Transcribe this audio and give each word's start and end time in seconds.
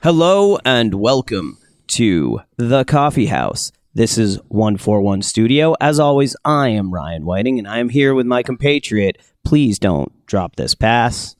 Hello 0.00 0.60
and 0.64 0.94
welcome 0.94 1.58
to 1.88 2.40
the 2.56 2.84
Coffee 2.84 3.26
House. 3.26 3.72
This 3.94 4.16
is 4.16 4.36
141 4.46 5.22
Studio. 5.22 5.74
As 5.80 5.98
always, 5.98 6.36
I 6.44 6.68
am 6.68 6.94
Ryan 6.94 7.24
Whiting 7.24 7.58
and 7.58 7.66
I 7.66 7.80
am 7.80 7.88
here 7.88 8.14
with 8.14 8.24
my 8.24 8.44
compatriot. 8.44 9.18
Please 9.44 9.76
don't 9.80 10.24
drop 10.24 10.54
this 10.54 10.76
pass. 10.76 11.34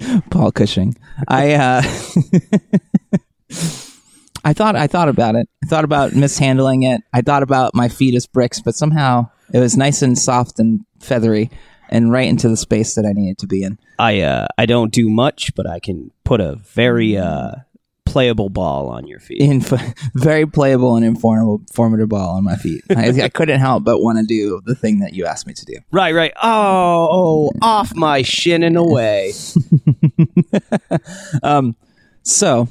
Paul 0.30 0.52
Cushing. 0.52 0.96
I 1.28 1.52
uh, 1.52 1.82
I 4.42 4.54
thought 4.54 4.74
I 4.74 4.86
thought 4.86 5.10
about 5.10 5.34
it. 5.34 5.46
I 5.62 5.66
thought 5.66 5.84
about 5.84 6.14
mishandling 6.14 6.84
it. 6.84 7.02
I 7.12 7.20
thought 7.20 7.42
about 7.42 7.74
my 7.74 7.90
feet 7.90 8.14
as 8.14 8.26
bricks, 8.26 8.58
but 8.58 8.74
somehow 8.74 9.28
it 9.52 9.58
was 9.58 9.76
nice 9.76 10.00
and 10.00 10.18
soft 10.18 10.58
and 10.58 10.86
feathery 10.98 11.50
and 11.90 12.10
right 12.10 12.26
into 12.26 12.48
the 12.48 12.56
space 12.56 12.94
that 12.94 13.04
I 13.04 13.12
needed 13.12 13.36
to 13.40 13.46
be 13.46 13.62
in. 13.62 13.78
I 13.98 14.22
uh 14.22 14.46
I 14.56 14.64
don't 14.64 14.94
do 14.94 15.10
much, 15.10 15.54
but 15.54 15.66
I 15.66 15.78
can 15.78 16.10
put 16.24 16.40
a 16.40 16.54
very 16.56 17.18
uh 17.18 17.56
playable 18.12 18.50
ball 18.50 18.90
on 18.90 19.06
your 19.06 19.18
feet. 19.18 19.40
In 19.40 19.60
very 20.14 20.44
playable 20.44 20.96
and 20.96 21.04
informative, 21.04 21.66
informative 21.70 22.10
ball 22.10 22.36
on 22.36 22.44
my 22.44 22.56
feet. 22.56 22.82
I, 22.94 23.08
I 23.08 23.28
couldn't 23.30 23.58
help 23.58 23.84
but 23.84 24.00
want 24.00 24.18
to 24.18 24.24
do 24.24 24.60
the 24.66 24.74
thing 24.74 25.00
that 25.00 25.14
you 25.14 25.24
asked 25.24 25.46
me 25.46 25.54
to 25.54 25.64
do. 25.64 25.76
Right, 25.90 26.14
right. 26.14 26.32
Oh, 26.42 27.08
oh 27.10 27.52
off 27.62 27.94
my 27.94 28.20
shin 28.20 28.62
and 28.62 28.76
away. 28.76 29.32
um, 31.42 31.74
so 32.22 32.68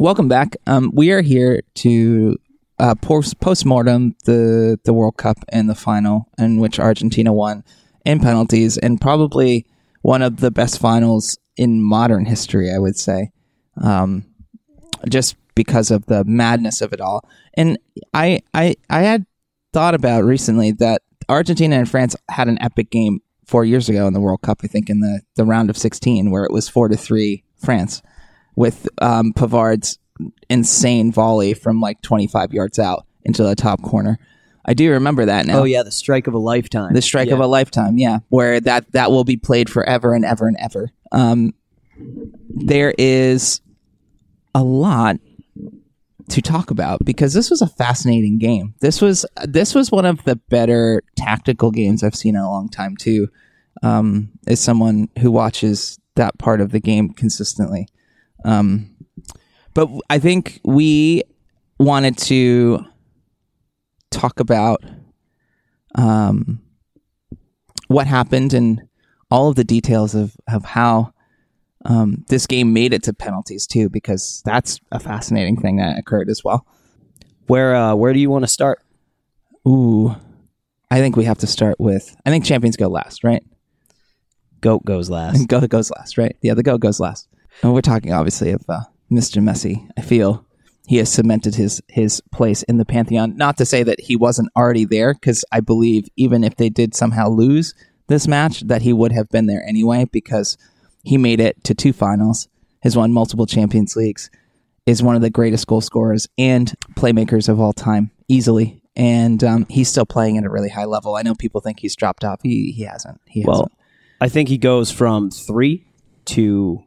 welcome 0.00 0.26
back. 0.26 0.56
Um, 0.66 0.90
we 0.94 1.12
are 1.12 1.22
here 1.22 1.62
to 1.76 2.36
uh, 2.80 2.96
post 2.96 3.64
mortem 3.64 4.16
the 4.24 4.80
the 4.84 4.92
World 4.92 5.16
Cup 5.16 5.38
and 5.50 5.70
the 5.70 5.76
final 5.76 6.28
in 6.38 6.58
which 6.58 6.80
Argentina 6.80 7.32
won 7.32 7.62
in 8.04 8.18
penalties, 8.18 8.78
and 8.78 9.00
probably 9.00 9.64
one 10.02 10.22
of 10.22 10.38
the 10.38 10.50
best 10.50 10.80
finals 10.80 11.38
in 11.56 11.80
modern 11.80 12.24
history. 12.24 12.72
I 12.72 12.78
would 12.78 12.96
say. 12.96 13.30
Um, 13.80 14.26
just 15.08 15.36
because 15.54 15.90
of 15.90 16.06
the 16.06 16.24
madness 16.24 16.80
of 16.80 16.92
it 16.92 17.00
all. 17.00 17.28
And 17.54 17.78
I 18.14 18.40
I 18.54 18.76
I 18.88 19.00
had 19.00 19.26
thought 19.72 19.94
about 19.94 20.24
recently 20.24 20.72
that 20.72 21.02
Argentina 21.28 21.76
and 21.76 21.88
France 21.88 22.16
had 22.28 22.48
an 22.48 22.60
epic 22.60 22.90
game 22.90 23.20
four 23.46 23.64
years 23.64 23.88
ago 23.88 24.06
in 24.06 24.12
the 24.12 24.20
World 24.20 24.42
Cup. 24.42 24.60
I 24.62 24.66
think 24.66 24.90
in 24.90 25.00
the 25.00 25.22
the 25.36 25.44
round 25.44 25.70
of 25.70 25.76
sixteen 25.76 26.30
where 26.30 26.44
it 26.44 26.52
was 26.52 26.68
four 26.68 26.88
to 26.88 26.96
three 26.96 27.44
France 27.56 28.02
with 28.56 28.88
um, 29.00 29.32
Pavard's 29.32 29.98
insane 30.48 31.12
volley 31.12 31.54
from 31.54 31.80
like 31.80 32.00
twenty 32.02 32.26
five 32.26 32.52
yards 32.52 32.78
out 32.78 33.06
into 33.24 33.42
the 33.42 33.54
top 33.54 33.82
corner. 33.82 34.18
I 34.64 34.74
do 34.74 34.90
remember 34.90 35.24
that 35.24 35.46
now. 35.46 35.60
Oh 35.60 35.64
yeah, 35.64 35.82
the 35.82 35.90
strike 35.90 36.26
of 36.26 36.34
a 36.34 36.38
lifetime. 36.38 36.92
The 36.92 37.02
strike 37.02 37.28
yeah. 37.28 37.34
of 37.34 37.40
a 37.40 37.46
lifetime, 37.46 37.98
yeah, 37.98 38.18
where 38.28 38.60
that 38.60 38.92
that 38.92 39.10
will 39.10 39.24
be 39.24 39.36
played 39.36 39.70
forever 39.70 40.14
and 40.14 40.24
ever 40.24 40.46
and 40.46 40.56
ever. 40.60 40.90
Um, 41.12 41.54
there 42.48 42.94
is 42.96 43.60
a 44.54 44.62
lot 44.62 45.16
to 46.30 46.40
talk 46.40 46.70
about 46.70 47.04
because 47.04 47.34
this 47.34 47.50
was 47.50 47.60
a 47.60 47.66
fascinating 47.66 48.38
game. 48.38 48.74
This 48.80 49.00
was 49.00 49.26
this 49.44 49.74
was 49.74 49.90
one 49.90 50.06
of 50.06 50.22
the 50.24 50.36
better 50.36 51.02
tactical 51.16 51.70
games 51.70 52.02
I've 52.02 52.14
seen 52.14 52.36
in 52.36 52.40
a 52.40 52.50
long 52.50 52.68
time 52.68 52.96
too. 52.96 53.28
Um, 53.82 54.30
as 54.46 54.60
someone 54.60 55.08
who 55.18 55.30
watches 55.30 55.98
that 56.16 56.38
part 56.38 56.60
of 56.60 56.70
the 56.70 56.80
game 56.80 57.10
consistently, 57.10 57.88
um, 58.44 58.94
but 59.74 59.88
I 60.10 60.18
think 60.18 60.60
we 60.64 61.22
wanted 61.78 62.18
to 62.18 62.84
talk 64.10 64.40
about 64.40 64.84
um, 65.94 66.60
what 67.88 68.06
happened 68.06 68.52
and 68.52 68.82
all 69.30 69.48
of 69.48 69.56
the 69.56 69.64
details 69.64 70.14
of 70.14 70.36
of 70.48 70.64
how 70.64 71.12
um, 71.84 72.24
this 72.28 72.46
game 72.46 72.72
made 72.72 72.92
it 72.92 73.02
to 73.04 73.12
penalties 73.12 73.66
too, 73.66 73.88
because 73.88 74.42
that's 74.44 74.80
a 74.92 75.00
fascinating 75.00 75.56
thing 75.56 75.76
that 75.76 75.98
occurred 75.98 76.28
as 76.28 76.42
well. 76.44 76.66
Where 77.46 77.74
uh, 77.74 77.94
where 77.94 78.12
do 78.12 78.20
you 78.20 78.30
want 78.30 78.44
to 78.44 78.48
start? 78.48 78.80
Ooh, 79.66 80.14
I 80.90 80.98
think 80.98 81.16
we 81.16 81.24
have 81.24 81.38
to 81.38 81.46
start 81.46 81.78
with. 81.78 82.16
I 82.26 82.30
think 82.30 82.44
champions 82.44 82.76
go 82.76 82.88
last, 82.88 83.24
right? 83.24 83.42
Goat 84.60 84.84
goes 84.84 85.08
last. 85.08 85.46
Goat 85.48 85.68
goes 85.68 85.90
last, 85.90 86.18
right? 86.18 86.36
Yeah, 86.42 86.54
the 86.54 86.62
goat 86.62 86.80
goes 86.80 87.00
last. 87.00 87.28
And 87.62 87.72
we're 87.72 87.80
talking 87.80 88.12
obviously 88.12 88.50
of 88.50 88.62
uh, 88.68 88.80
Mr. 89.10 89.42
Messi. 89.42 89.88
I 89.96 90.02
feel 90.02 90.46
he 90.86 90.96
has 90.96 91.10
cemented 91.10 91.54
his 91.54 91.80
his 91.88 92.22
place 92.32 92.62
in 92.64 92.78
the 92.78 92.84
pantheon. 92.84 93.36
Not 93.36 93.56
to 93.58 93.66
say 93.66 93.82
that 93.82 94.00
he 94.00 94.16
wasn't 94.16 94.50
already 94.56 94.84
there, 94.84 95.14
because 95.14 95.44
I 95.52 95.60
believe 95.60 96.08
even 96.16 96.44
if 96.44 96.56
they 96.56 96.68
did 96.68 96.94
somehow 96.94 97.28
lose 97.28 97.74
this 98.08 98.26
match, 98.26 98.62
that 98.62 98.82
he 98.82 98.92
would 98.92 99.12
have 99.12 99.28
been 99.28 99.46
there 99.46 99.64
anyway, 99.66 100.06
because 100.10 100.58
he 101.02 101.18
made 101.18 101.40
it 101.40 101.62
to 101.64 101.74
two 101.74 101.92
finals, 101.92 102.48
has 102.82 102.96
won 102.96 103.12
multiple 103.12 103.46
Champions 103.46 103.96
Leagues, 103.96 104.30
is 104.86 105.02
one 105.02 105.16
of 105.16 105.22
the 105.22 105.30
greatest 105.30 105.66
goal 105.66 105.80
scorers 105.80 106.28
and 106.38 106.74
playmakers 106.94 107.48
of 107.48 107.60
all 107.60 107.72
time, 107.72 108.10
easily. 108.28 108.82
And 108.96 109.42
um, 109.44 109.66
he's 109.70 109.88
still 109.88 110.06
playing 110.06 110.36
at 110.36 110.44
a 110.44 110.50
really 110.50 110.68
high 110.68 110.84
level. 110.84 111.16
I 111.16 111.22
know 111.22 111.34
people 111.34 111.60
think 111.60 111.80
he's 111.80 111.96
dropped 111.96 112.24
off. 112.24 112.40
He 112.42 112.72
he 112.72 112.82
hasn't. 112.82 113.20
He 113.26 113.44
well, 113.46 113.56
hasn't. 113.56 113.72
I 114.20 114.28
think 114.28 114.48
he 114.48 114.58
goes 114.58 114.90
from 114.90 115.30
three 115.30 115.86
to 116.26 116.82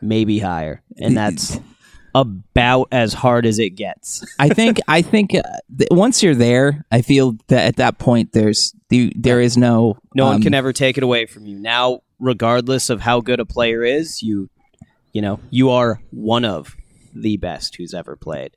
maybe 0.00 0.38
higher, 0.38 0.82
and 0.96 1.16
that's 1.16 1.58
about 2.14 2.88
as 2.92 3.12
hard 3.12 3.46
as 3.46 3.58
it 3.58 3.70
gets. 3.70 4.24
I 4.38 4.48
think 4.48 4.78
I 4.88 5.02
think 5.02 5.34
uh, 5.34 5.42
th- 5.76 5.90
once 5.90 6.22
you're 6.22 6.34
there, 6.34 6.84
I 6.90 7.02
feel 7.02 7.36
that 7.48 7.66
at 7.66 7.76
that 7.76 7.98
point 7.98 8.32
there's 8.32 8.74
the, 8.88 9.12
there 9.16 9.40
is 9.40 9.56
no 9.56 9.98
no 10.14 10.26
um, 10.26 10.34
one 10.34 10.42
can 10.42 10.54
ever 10.54 10.72
take 10.72 10.96
it 10.96 11.04
away 11.04 11.26
from 11.26 11.46
you. 11.46 11.58
Now 11.58 12.00
regardless 12.18 12.90
of 12.90 13.00
how 13.00 13.20
good 13.20 13.40
a 13.40 13.46
player 13.46 13.84
is, 13.84 14.22
you 14.22 14.48
you 15.12 15.22
know, 15.22 15.40
you 15.50 15.70
are 15.70 16.00
one 16.10 16.44
of 16.44 16.76
the 17.14 17.36
best 17.36 17.76
who's 17.76 17.94
ever 17.94 18.16
played. 18.16 18.52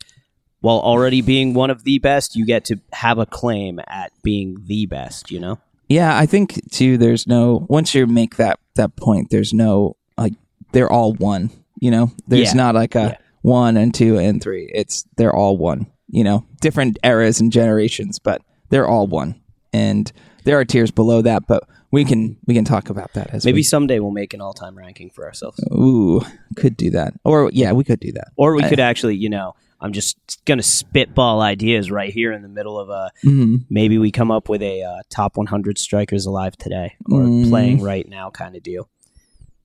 While 0.60 0.80
already 0.80 1.22
being 1.22 1.54
one 1.54 1.70
of 1.72 1.84
the 1.84 1.98
best, 2.00 2.36
you 2.36 2.46
get 2.46 2.66
to 2.66 2.80
have 2.94 3.18
a 3.18 3.26
claim 3.26 3.80
at 3.88 4.12
being 4.22 4.58
the 4.66 4.86
best, 4.86 5.32
you 5.32 5.40
know? 5.40 5.60
Yeah, 5.90 6.16
I 6.16 6.26
think 6.26 6.72
too 6.72 6.98
there's 6.98 7.26
no 7.26 7.66
once 7.70 7.96
you 7.96 8.06
make 8.06 8.36
that 8.36 8.60
that 8.76 8.96
point, 8.96 9.30
there's 9.30 9.54
no 9.54 9.98
like 10.18 10.34
they're 10.72 10.92
all 10.92 11.14
one, 11.14 11.50
you 11.80 11.92
know? 11.92 12.12
There's 12.28 12.54
yeah. 12.54 12.62
not 12.62 12.76
like 12.76 12.96
a 12.96 13.00
yeah. 13.00 13.18
one 13.42 13.78
and 13.78 13.94
two 13.94 14.18
and 14.18 14.42
three. 14.42 14.70
It's 14.74 15.06
they're 15.18 15.36
all 15.36 15.58
one, 15.58 15.88
you 16.08 16.24
know. 16.24 16.46
Different 16.62 17.00
eras 17.04 17.42
and 17.42 17.52
generations, 17.52 18.20
but 18.20 18.42
they're 18.70 18.88
all 18.88 19.08
one. 19.08 19.42
And 19.74 20.12
there 20.44 20.60
are 20.60 20.66
tiers 20.66 20.92
below 20.92 21.22
that, 21.24 21.48
but 21.48 21.64
we 21.92 22.06
can 22.06 22.38
we 22.46 22.54
can 22.54 22.64
talk 22.64 22.90
about 22.90 23.14
that 23.14 23.32
as 23.32 23.46
maybe 23.46 23.58
we, 23.58 23.64
someday 23.64 24.00
we'll 24.00 24.12
make 24.12 24.34
an 24.34 24.42
all 24.42 24.54
time 24.54 24.78
ranking 24.78 25.10
for 25.10 25.26
ourselves. 25.26 25.60
Ooh, 25.72 26.22
could 26.56 26.78
do 26.78 26.90
that, 26.92 27.14
or 27.24 27.50
yeah, 27.54 27.74
we 27.74 27.84
could 27.84 28.00
do 28.00 28.12
that, 28.14 28.30
or 28.38 28.56
we 28.56 28.64
I, 28.64 28.70
could 28.70 28.80
actually, 28.80 29.18
you 29.18 29.30
know, 29.30 29.56
I'm 29.80 29.92
just 29.92 30.18
gonna 30.46 30.64
spitball 30.64 31.42
ideas 31.42 31.92
right 31.92 32.12
here 32.12 32.32
in 32.32 32.42
the 32.42 32.48
middle 32.48 32.80
of 32.80 32.90
a. 32.90 33.12
Mm-hmm. 33.26 33.56
Maybe 33.70 33.98
we 33.98 34.12
come 34.12 34.32
up 34.32 34.48
with 34.48 34.62
a 34.62 34.84
uh, 34.84 35.02
top 35.10 35.38
100 35.38 35.78
strikers 35.78 36.26
alive 36.26 36.56
today, 36.58 36.96
or 37.12 37.22
mm. 37.22 37.50
playing 37.50 37.82
right 37.82 38.08
now 38.08 38.30
kind 38.30 38.56
of 38.56 38.64
deal. 38.64 38.90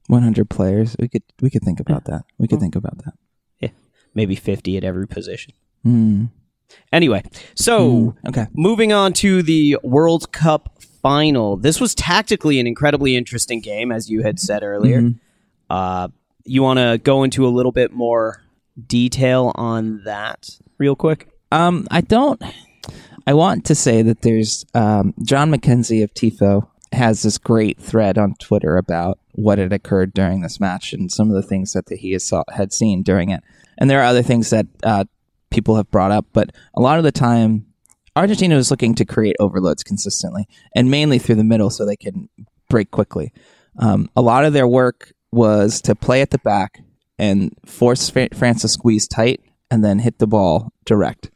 100 0.09 0.49
players, 0.51 0.97
we 0.99 1.09
could 1.09 1.23
we 1.41 1.51
could 1.51 1.63
think 1.63 1.81
about 1.81 2.05
that. 2.07 2.25
We 2.39 2.49
could 2.49 2.61
think 2.61 2.75
about 2.75 2.99
that. 3.05 3.15
Yeah, 3.61 3.71
maybe 4.15 4.35
50 4.35 4.77
at 4.77 4.85
every 4.85 5.07
position. 5.07 5.55
Mm. 5.85 6.31
Anyway, 6.93 7.23
so 7.55 7.91
mm, 7.91 8.29
okay, 8.29 8.47
moving 8.53 8.93
on 8.93 9.13
to 9.13 9.43
the 9.43 9.79
World 9.85 10.33
Cup 10.33 10.77
final. 11.07 11.57
This 11.57 11.81
was 11.81 11.95
tactically 11.95 12.59
an 12.59 12.67
incredibly 12.67 13.15
interesting 13.15 13.61
game, 13.61 13.93
as 13.93 14.11
you 14.11 14.25
had 14.25 14.41
said 14.41 14.65
earlier. 14.65 15.03
Mm-hmm. 15.03 15.19
Uh, 15.71 16.09
you 16.45 16.65
want 16.65 16.81
to 16.81 16.99
go 16.99 17.23
into 17.23 17.47
a 17.47 17.49
little 17.49 17.71
bit 17.71 17.93
more 17.93 18.43
detail 18.89 19.53
on 19.55 20.03
that, 20.03 20.59
real 20.79 20.97
quick? 20.97 21.29
Um, 21.53 21.87
I 21.93 22.01
don't. 22.01 22.43
I 23.25 23.35
want 23.35 23.65
to 23.67 23.77
say 23.77 24.03
that 24.03 24.23
there's 24.23 24.67
um, 24.75 25.15
John 25.23 25.53
McKenzie 25.53 26.03
of 26.03 26.13
Tifo 26.13 26.67
has 26.91 27.23
this 27.23 27.39
great 27.39 27.79
thread 27.79 28.19
on 28.19 28.35
Twitter 28.41 28.77
about 28.77 29.21
what 29.31 29.59
had 29.59 29.73
occurred 29.73 30.13
during 30.13 30.41
this 30.41 30.59
match 30.59 30.93
and 30.93 31.13
some 31.13 31.29
of 31.29 31.37
the 31.37 31.49
things 31.49 31.73
that 31.75 31.89
he 31.89 32.13
has 32.13 32.25
saw, 32.25 32.43
had 32.53 32.73
seen 32.73 33.05
during 33.05 33.31
it. 33.31 33.45
And 33.79 33.89
there 33.89 34.01
are 34.01 34.07
other 34.07 34.25
things 34.25 34.51
that 34.51 34.67
uh, 34.83 35.05
people 35.51 35.77
have 35.77 35.91
brought 35.93 36.11
up, 36.11 36.27
but 36.33 36.51
a 36.75 36.81
lot 36.81 36.99
of 36.99 37.05
the 37.05 37.13
time 37.13 37.67
Argentina 38.17 38.57
was 38.57 38.71
looking 38.71 38.95
to 38.95 39.05
create 39.05 39.37
overloads 39.39 39.85
consistently 39.85 40.49
and 40.75 40.91
mainly 40.91 41.19
through 41.19 41.35
the 41.35 41.45
middle 41.45 41.71
so 41.71 41.85
they 41.85 41.97
can 41.97 42.29
break 42.71 42.91
quickly. 42.91 43.33
Um, 43.79 44.09
a 44.17 44.23
lot 44.23 44.45
of 44.45 44.55
their 44.55 44.67
work 44.67 45.13
was 45.31 45.83
to 45.83 45.95
play 45.95 46.23
at 46.23 46.31
the 46.31 46.39
back 46.39 46.81
and 47.19 47.55
force 47.67 48.11
France 48.11 48.63
to 48.63 48.69
squeeze 48.69 49.07
tight 49.07 49.43
and 49.71 49.85
then 49.85 49.99
hit 49.99 50.19
the 50.19 50.27
ball 50.27 50.73
direct. 50.85 51.31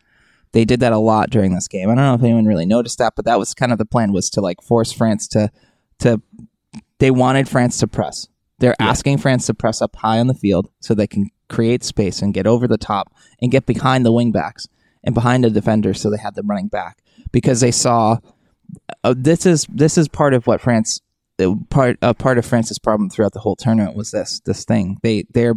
They 0.52 0.64
did 0.64 0.80
that 0.80 0.92
a 0.92 0.98
lot 0.98 1.30
during 1.30 1.54
this 1.54 1.68
game. 1.68 1.90
I 1.90 1.94
don't 1.94 2.04
know 2.04 2.14
if 2.14 2.22
anyone 2.22 2.46
really 2.46 2.66
noticed 2.66 2.98
that, 2.98 3.12
but 3.14 3.24
that 3.26 3.38
was 3.38 3.54
kind 3.54 3.72
of 3.72 3.78
the 3.78 3.84
plan 3.84 4.12
was 4.12 4.30
to 4.30 4.40
like 4.40 4.62
force 4.62 4.90
France 4.90 5.28
to 5.28 5.50
to 6.00 6.20
they 6.98 7.10
wanted 7.10 7.48
France 7.48 7.78
to 7.78 7.86
press. 7.86 8.26
They're 8.58 8.74
yeah. 8.80 8.88
asking 8.88 9.18
France 9.18 9.46
to 9.46 9.54
press 9.54 9.80
up 9.80 9.96
high 9.96 10.18
on 10.18 10.26
the 10.26 10.34
field 10.34 10.70
so 10.80 10.94
they 10.94 11.06
can 11.06 11.30
create 11.48 11.84
space 11.84 12.22
and 12.22 12.34
get 12.34 12.46
over 12.46 12.66
the 12.66 12.78
top 12.78 13.12
and 13.40 13.50
get 13.50 13.66
behind 13.66 14.04
the 14.04 14.12
wingbacks 14.12 14.66
and 15.04 15.14
behind 15.14 15.44
the 15.44 15.50
defender, 15.50 15.94
so 15.94 16.10
they 16.10 16.18
had 16.18 16.34
them 16.34 16.48
running 16.48 16.68
back 16.68 16.98
because 17.32 17.60
they 17.60 17.70
saw 17.70 18.18
uh, 19.04 19.14
this 19.16 19.46
is 19.46 19.66
this 19.70 19.98
is 19.98 20.08
part 20.08 20.34
of 20.34 20.46
what 20.46 20.60
France 20.60 21.00
part 21.70 21.96
uh, 22.02 22.12
part 22.12 22.38
of 22.38 22.44
France's 22.44 22.78
problem 22.78 23.08
throughout 23.08 23.32
the 23.32 23.40
whole 23.40 23.56
tournament 23.56 23.96
was 23.96 24.10
this 24.10 24.40
this 24.44 24.64
thing 24.64 24.98
they 25.02 25.24
they're 25.30 25.54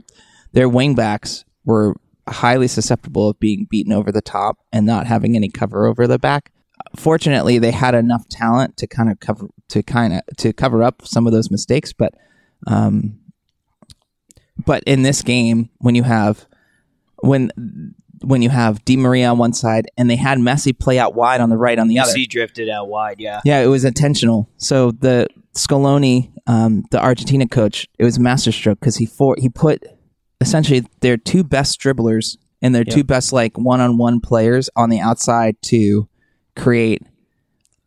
their 0.53 0.69
wingbacks 0.69 1.43
were 1.65 1.95
highly 2.27 2.67
susceptible 2.67 3.29
of 3.29 3.39
being 3.39 3.65
beaten 3.69 3.91
over 3.91 4.11
the 4.11 4.21
top 4.21 4.57
and 4.71 4.85
not 4.85 5.07
having 5.07 5.35
any 5.35 5.49
cover 5.49 5.87
over 5.87 6.07
the 6.07 6.19
back. 6.19 6.51
Fortunately, 6.95 7.59
they 7.59 7.71
had 7.71 7.95
enough 7.95 8.27
talent 8.29 8.77
to 8.77 8.87
kind 8.87 9.11
of 9.11 9.19
cover 9.19 9.47
to 9.69 9.83
kind 9.83 10.13
of 10.13 10.21
to 10.37 10.53
cover 10.53 10.83
up 10.83 11.05
some 11.05 11.27
of 11.27 11.33
those 11.33 11.51
mistakes, 11.51 11.91
but 11.91 12.13
um, 12.67 13.19
but 14.65 14.83
in 14.83 15.01
this 15.01 15.21
game, 15.21 15.69
when 15.79 15.95
you 15.95 16.03
have 16.03 16.45
when 17.21 17.93
when 18.23 18.41
you 18.41 18.49
have 18.49 18.83
Di 18.85 18.97
Maria 18.97 19.29
on 19.29 19.37
one 19.37 19.53
side 19.53 19.87
and 19.97 20.09
they 20.09 20.15
had 20.15 20.37
Messi 20.37 20.77
play 20.77 20.97
out 20.97 21.13
wide 21.13 21.41
on 21.41 21.49
the 21.49 21.57
right 21.57 21.77
on 21.77 21.87
the 21.87 21.99
other, 21.99 22.13
He 22.15 22.25
drifted 22.25 22.69
out 22.69 22.87
wide. 22.87 23.17
Yeah. 23.19 23.41
yeah, 23.43 23.59
it 23.59 23.67
was 23.67 23.83
intentional. 23.85 24.49
So 24.57 24.91
the 24.91 25.27
Scaloni, 25.55 26.31
um, 26.47 26.83
the 26.91 27.01
Argentina 27.01 27.47
coach, 27.47 27.87
it 27.99 28.03
was 28.03 28.17
a 28.17 28.21
masterstroke 28.21 28.79
because 28.79 28.95
he 28.97 29.05
for 29.05 29.35
he 29.37 29.49
put 29.49 29.83
essentially 30.41 30.85
their 31.01 31.17
two 31.17 31.43
best 31.43 31.79
dribblers 31.79 32.37
and 32.61 32.73
their 32.73 32.83
two 32.85 33.03
best 33.03 33.33
like 33.33 33.57
one 33.57 33.81
on 33.81 33.97
one 33.97 34.19
players 34.21 34.69
on 34.75 34.89
the 34.89 34.99
outside 34.99 35.55
to 35.63 36.07
create 36.55 37.01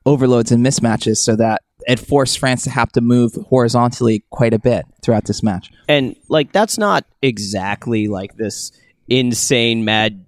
overloads 0.05 0.53
and 0.53 0.65
mismatches, 0.65 1.17
so 1.17 1.35
that 1.37 1.62
it 1.88 1.99
forced 1.99 2.38
France 2.38 2.65
to 2.65 2.71
have 2.71 2.93
to 2.93 3.00
move 3.00 3.33
horizontally 3.49 4.23
quite 4.31 4.53
a 4.53 4.59
bit 4.59 4.85
throughout 5.03 5.25
this 5.25 5.43
match. 5.43 5.71
and 5.88 6.15
like 6.29 6.53
that's 6.53 6.77
not 6.79 7.05
exactly 7.23 8.06
like 8.06 8.37
this 8.37 8.71
insane 9.09 9.85
mad 9.85 10.25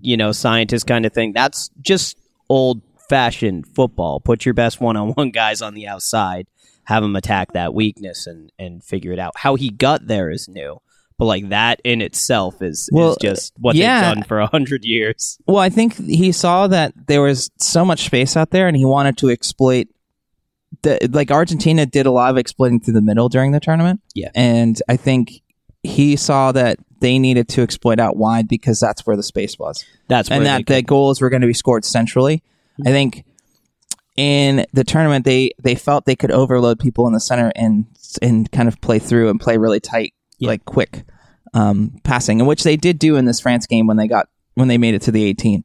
you 0.00 0.16
know 0.16 0.32
scientist 0.32 0.86
kind 0.86 1.06
of 1.06 1.12
thing 1.12 1.32
that's 1.32 1.70
just 1.80 2.18
old 2.48 2.82
fashioned 3.08 3.66
football 3.66 4.20
put 4.20 4.44
your 4.44 4.54
best 4.54 4.80
one-on-one 4.80 5.30
guys 5.32 5.62
on 5.62 5.74
the 5.74 5.86
outside 5.86 6.46
have 6.84 7.02
them 7.02 7.16
attack 7.16 7.52
that 7.52 7.74
weakness 7.74 8.26
and 8.26 8.52
and 8.58 8.82
figure 8.84 9.12
it 9.12 9.18
out 9.18 9.32
how 9.36 9.54
he 9.54 9.70
got 9.70 10.06
there 10.06 10.30
is 10.30 10.48
new 10.48 10.80
but 11.18 11.24
like 11.24 11.48
that 11.48 11.80
in 11.82 12.00
itself 12.00 12.62
is, 12.62 12.88
Well, 12.92 13.10
is 13.10 13.16
just 13.20 13.52
what 13.58 13.74
yeah. 13.74 14.00
they've 14.00 14.14
done 14.14 14.22
for 14.22 14.38
a 14.38 14.46
hundred 14.46 14.84
years 14.84 15.36
Well, 15.46 15.58
I 15.58 15.68
think 15.68 15.96
he 15.96 16.30
saw 16.30 16.68
that 16.68 16.94
there 17.08 17.20
was 17.20 17.50
so 17.58 17.84
much 17.84 18.04
space 18.04 18.36
out 18.36 18.50
there, 18.50 18.68
and 18.68 18.76
he 18.76 18.84
wanted 18.84 19.18
to 19.18 19.30
exploit. 19.30 19.88
The, 20.82 21.08
like 21.10 21.32
Argentina 21.32 21.86
did 21.86 22.06
a 22.06 22.12
lot 22.12 22.30
of 22.30 22.36
exploiting 22.36 22.78
through 22.78 22.94
the 22.94 23.02
middle 23.02 23.28
during 23.28 23.50
the 23.50 23.58
tournament. 23.58 24.00
Yeah. 24.14 24.30
and 24.34 24.80
I 24.88 24.96
think 24.96 25.42
he 25.82 26.16
saw 26.16 26.52
that 26.52 26.78
they 27.00 27.18
needed 27.18 27.48
to 27.48 27.62
exploit 27.62 28.00
out 28.00 28.16
wide 28.16 28.48
because 28.48 28.80
that's 28.80 29.06
where 29.06 29.16
the 29.16 29.22
space 29.22 29.58
was, 29.58 29.84
that's 30.08 30.30
and 30.30 30.44
where 30.44 30.58
that 30.58 30.66
the 30.66 30.82
goals 30.82 31.20
were 31.20 31.30
going 31.30 31.42
to 31.42 31.46
be 31.46 31.54
scored 31.54 31.84
centrally. 31.84 32.42
I 32.84 32.90
think 32.90 33.24
in 34.16 34.66
the 34.72 34.84
tournament 34.84 35.24
they 35.24 35.52
they 35.62 35.74
felt 35.74 36.04
they 36.04 36.16
could 36.16 36.30
overload 36.32 36.78
people 36.80 37.06
in 37.06 37.12
the 37.12 37.20
center 37.20 37.52
and 37.54 37.86
and 38.20 38.50
kind 38.50 38.68
of 38.68 38.80
play 38.80 38.98
through 38.98 39.28
and 39.30 39.40
play 39.40 39.56
really 39.56 39.80
tight, 39.80 40.14
Yeah. 40.38 40.48
like 40.48 40.64
quick 40.64 41.04
um, 41.54 42.00
passing, 42.04 42.40
and 42.40 42.48
which 42.48 42.62
they 42.64 42.76
did 42.76 42.98
do 42.98 43.16
in 43.16 43.24
this 43.24 43.40
France 43.40 43.66
game 43.66 43.86
when 43.86 43.96
they 43.96 44.08
got 44.08 44.28
when 44.54 44.68
they 44.68 44.78
made 44.78 44.94
it 44.94 45.02
to 45.02 45.12
the 45.12 45.24
18. 45.24 45.64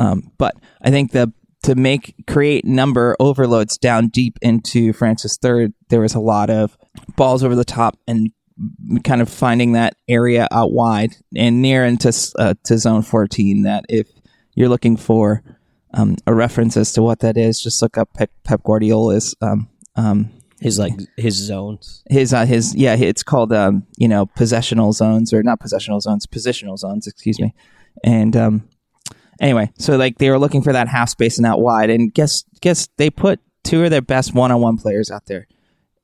Um, 0.00 0.32
but 0.38 0.54
I 0.80 0.90
think 0.90 1.12
the 1.12 1.32
to 1.64 1.74
make 1.76 2.14
create 2.26 2.64
number 2.64 3.16
overloads 3.20 3.78
down 3.78 4.08
deep 4.08 4.36
into 4.42 4.92
France's 4.92 5.36
third, 5.40 5.72
there 5.90 6.00
was 6.00 6.14
a 6.14 6.20
lot 6.20 6.50
of 6.50 6.76
balls 7.16 7.44
over 7.44 7.54
the 7.54 7.64
top 7.64 7.96
and 8.08 8.32
kind 9.04 9.20
of 9.20 9.28
finding 9.28 9.72
that 9.72 9.96
area 10.08 10.48
out 10.50 10.72
wide 10.72 11.16
and 11.36 11.62
near 11.62 11.84
into 11.84 12.12
uh, 12.38 12.54
to 12.64 12.78
zone 12.78 13.02
14. 13.02 13.62
That 13.62 13.84
if 13.88 14.08
you're 14.54 14.68
looking 14.68 14.96
for 14.96 15.42
um, 15.94 16.16
a 16.26 16.34
reference 16.34 16.76
as 16.76 16.92
to 16.94 17.02
what 17.02 17.20
that 17.20 17.36
is, 17.36 17.60
just 17.60 17.82
look 17.82 17.98
up 17.98 18.12
Pep, 18.14 18.30
Pep 18.44 18.62
Guardiola's 18.62 19.34
um, 19.40 19.68
um, 19.96 20.30
his 20.62 20.78
like 20.78 20.94
his 21.16 21.34
zones? 21.34 22.02
his 22.08 22.32
uh, 22.32 22.46
his 22.46 22.74
yeah 22.74 22.94
it's 22.94 23.22
called 23.22 23.52
um 23.52 23.84
you 23.96 24.06
know 24.06 24.26
possessional 24.26 24.92
zones 24.92 25.32
or 25.32 25.42
not 25.42 25.58
possessional 25.58 26.00
zones 26.00 26.26
positional 26.26 26.78
zones 26.78 27.06
excuse 27.06 27.40
me. 27.40 27.52
And 28.04 28.36
um 28.36 28.68
anyway 29.40 29.72
so 29.78 29.96
like 29.96 30.18
they 30.18 30.30
were 30.30 30.38
looking 30.38 30.62
for 30.62 30.72
that 30.72 30.88
half 30.88 31.08
space 31.08 31.36
and 31.36 31.46
out 31.46 31.60
wide. 31.60 31.90
And 31.90 32.14
guess 32.14 32.44
guess 32.60 32.88
they 32.96 33.10
put 33.10 33.40
two 33.64 33.84
of 33.84 33.90
their 33.90 34.02
best 34.02 34.34
one-on-one 34.34 34.78
players 34.78 35.10
out 35.10 35.26
there. 35.26 35.48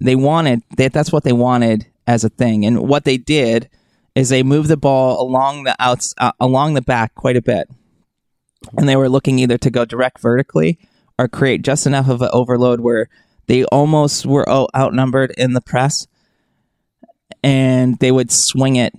They 0.01 0.17
wanted 0.17 0.63
they, 0.77 0.89
that's 0.89 1.13
what 1.13 1.25
they 1.25 1.33
wanted 1.33 1.87
as 2.09 2.25
a 2.25 2.31
thing. 2.31 2.65
And 2.65 2.89
what 2.89 3.05
they 3.05 3.19
did 3.19 3.69
is 4.15 4.31
they 4.31 4.43
moved 4.43 4.69
the 4.69 4.77
ball 4.79 5.23
along 5.23 5.65
the 5.65 5.77
outs 5.79 6.15
uh, 6.19 6.33
along 6.41 6.75
the 6.75 6.83
back 6.83 7.15
quite 7.15 7.37
a 7.37 7.43
bit. 7.43 7.69
And 8.77 8.89
they 8.89 8.97
were 8.97 9.11
looking 9.11 9.39
either 9.39 9.59
to 9.59 9.71
go 9.71 9.85
direct 9.85 10.19
vertically 10.21 10.81
or 11.19 11.29
create 11.29 11.63
just 11.63 11.87
enough 11.87 12.09
of 12.09 12.23
an 12.23 12.31
overload 12.33 12.81
where 12.81 13.09
they 13.47 13.65
almost 13.67 14.27
were 14.27 14.49
outnumbered 14.49 15.33
in 15.37 15.53
the 15.53 15.61
press. 15.61 16.09
And 17.45 17.99
they 17.99 18.11
would 18.11 18.33
swing 18.33 18.77
it 18.77 18.95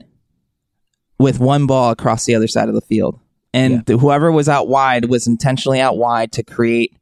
with 1.18 1.40
one 1.40 1.66
ball 1.66 1.90
across 1.92 2.26
the 2.26 2.36
other 2.36 2.48
side 2.48 2.70
of 2.70 2.76
the 2.76 2.82
field. 2.82 3.20
And 3.54 3.86
the- 3.86 3.98
whoever 3.98 4.32
was 4.32 4.48
out 4.48 4.70
wide 4.70 5.06
was 5.06 5.28
intentionally 5.28 5.82
out 5.82 5.98
wide 5.98 6.32
to 6.34 6.44
create 6.44 6.96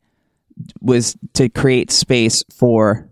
was 0.81 1.15
to 1.33 1.50
create 1.50 1.92
space 1.92 2.44
for 2.51 3.07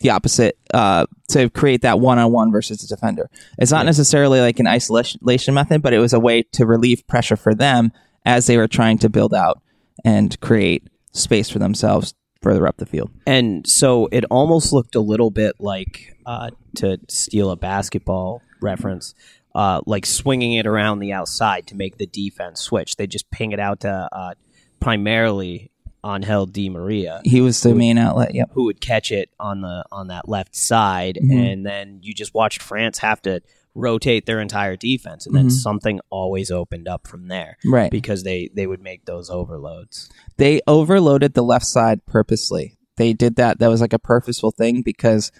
the 0.00 0.10
opposite 0.10 0.58
uh, 0.72 1.06
to 1.28 1.50
create 1.50 1.82
that 1.82 2.00
one-on-one 2.00 2.52
versus 2.52 2.78
the 2.78 2.86
defender. 2.86 3.28
It's 3.58 3.72
not 3.72 3.86
necessarily 3.86 4.40
like 4.40 4.58
an 4.60 4.66
isolation 4.66 5.54
method 5.54 5.82
but 5.82 5.92
it 5.92 5.98
was 5.98 6.12
a 6.12 6.20
way 6.20 6.42
to 6.52 6.66
relieve 6.66 7.06
pressure 7.06 7.36
for 7.36 7.54
them 7.54 7.92
as 8.24 8.46
they 8.46 8.56
were 8.56 8.68
trying 8.68 8.98
to 8.98 9.08
build 9.08 9.34
out 9.34 9.60
and 10.04 10.38
create 10.40 10.88
space 11.12 11.48
for 11.50 11.58
themselves 11.58 12.14
further 12.42 12.66
up 12.66 12.76
the 12.76 12.86
field. 12.86 13.10
And 13.26 13.66
so 13.66 14.08
it 14.12 14.24
almost 14.30 14.72
looked 14.72 14.94
a 14.94 15.00
little 15.00 15.30
bit 15.30 15.56
like 15.58 16.16
uh, 16.24 16.50
to 16.76 16.98
steal 17.08 17.50
a 17.50 17.56
basketball 17.56 18.42
reference 18.60 19.14
uh, 19.54 19.80
like 19.86 20.06
swinging 20.06 20.52
it 20.52 20.66
around 20.66 21.00
the 21.00 21.12
outside 21.12 21.66
to 21.66 21.74
make 21.74 21.96
the 21.96 22.06
defense 22.06 22.60
switch. 22.60 22.96
They 22.96 23.06
just 23.06 23.30
ping 23.30 23.52
it 23.52 23.58
out 23.58 23.80
to 23.80 24.08
uh, 24.12 24.34
primarily 24.78 25.72
Angel 26.04 26.46
Di 26.46 26.68
Maria 26.68 27.20
he 27.24 27.40
was 27.40 27.60
the 27.62 27.74
main 27.74 27.98
outlet 27.98 28.34
yep 28.34 28.50
who 28.52 28.64
would 28.64 28.80
catch 28.80 29.10
it 29.10 29.30
on 29.40 29.60
the 29.62 29.84
on 29.92 30.08
that 30.08 30.28
left 30.28 30.54
side 30.56 31.18
Mhm. 31.22 31.52
and 31.52 31.66
then 31.66 31.98
you 32.02 32.14
just 32.14 32.34
watched 32.34 32.62
France 32.62 32.98
have 32.98 33.20
to 33.22 33.40
rotate 33.74 34.26
their 34.26 34.40
entire 34.40 34.76
defense 34.76 35.26
and 35.26 35.34
then 35.36 35.46
Mhm. 35.48 35.52
something 35.52 36.00
always 36.10 36.50
opened 36.50 36.88
up 36.88 37.06
from 37.06 37.28
there 37.28 37.58
right 37.64 37.90
because 37.90 38.22
they 38.24 38.48
they 38.54 38.66
would 38.66 38.80
make 38.82 39.04
those 39.06 39.28
overloads 39.30 40.08
they 40.36 40.60
overloaded 40.66 41.34
the 41.34 41.42
left 41.42 41.66
side 41.66 42.04
purposely. 42.06 42.74
They 42.96 43.12
did 43.12 43.36
that. 43.36 43.60
That 43.60 43.68
was 43.68 43.80
like 43.80 43.92
a 43.92 43.98
purposeful 43.98 44.50
thing 44.50 44.82
because 44.82 45.30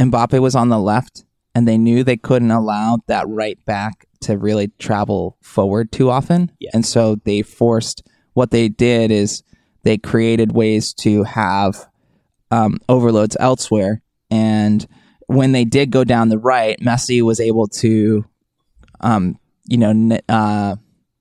Mbappe 0.00 0.38
was 0.40 0.54
on 0.54 0.70
the 0.70 0.78
left 0.78 1.24
and 1.54 1.68
they 1.68 1.76
knew 1.78 2.02
they 2.02 2.16
couldn't 2.16 2.50
allow 2.50 2.98
that 3.08 3.28
right 3.28 3.62
back 3.66 4.06
to 4.22 4.38
really 4.38 4.68
travel 4.78 5.36
forward 5.42 5.92
too 5.92 6.08
often. 6.10 6.50
Yeah. 6.60 6.70
And 6.72 6.84
so 6.86 7.16
they 7.24 7.42
forced 7.42 8.02
what 8.32 8.50
they 8.52 8.68
did 8.70 9.10
is 9.10 9.42
they 9.84 9.98
created 9.98 10.52
ways 10.52 10.92
to 10.94 11.22
have 11.22 11.86
um, 12.50 12.78
overloads 12.88 13.36
elsewhere. 13.38 14.02
And 14.30 14.86
when 15.26 15.52
they 15.52 15.64
did 15.64 15.90
go 15.90 16.04
down 16.04 16.28
the 16.28 16.38
right, 16.38 16.78
Messi 16.80 17.22
was 17.22 17.40
able 17.40 17.68
to, 17.68 18.24
um, 19.00 19.38
you 19.66 19.76
know, 19.78 19.90
n- 19.90 20.20
uh, 20.28 20.76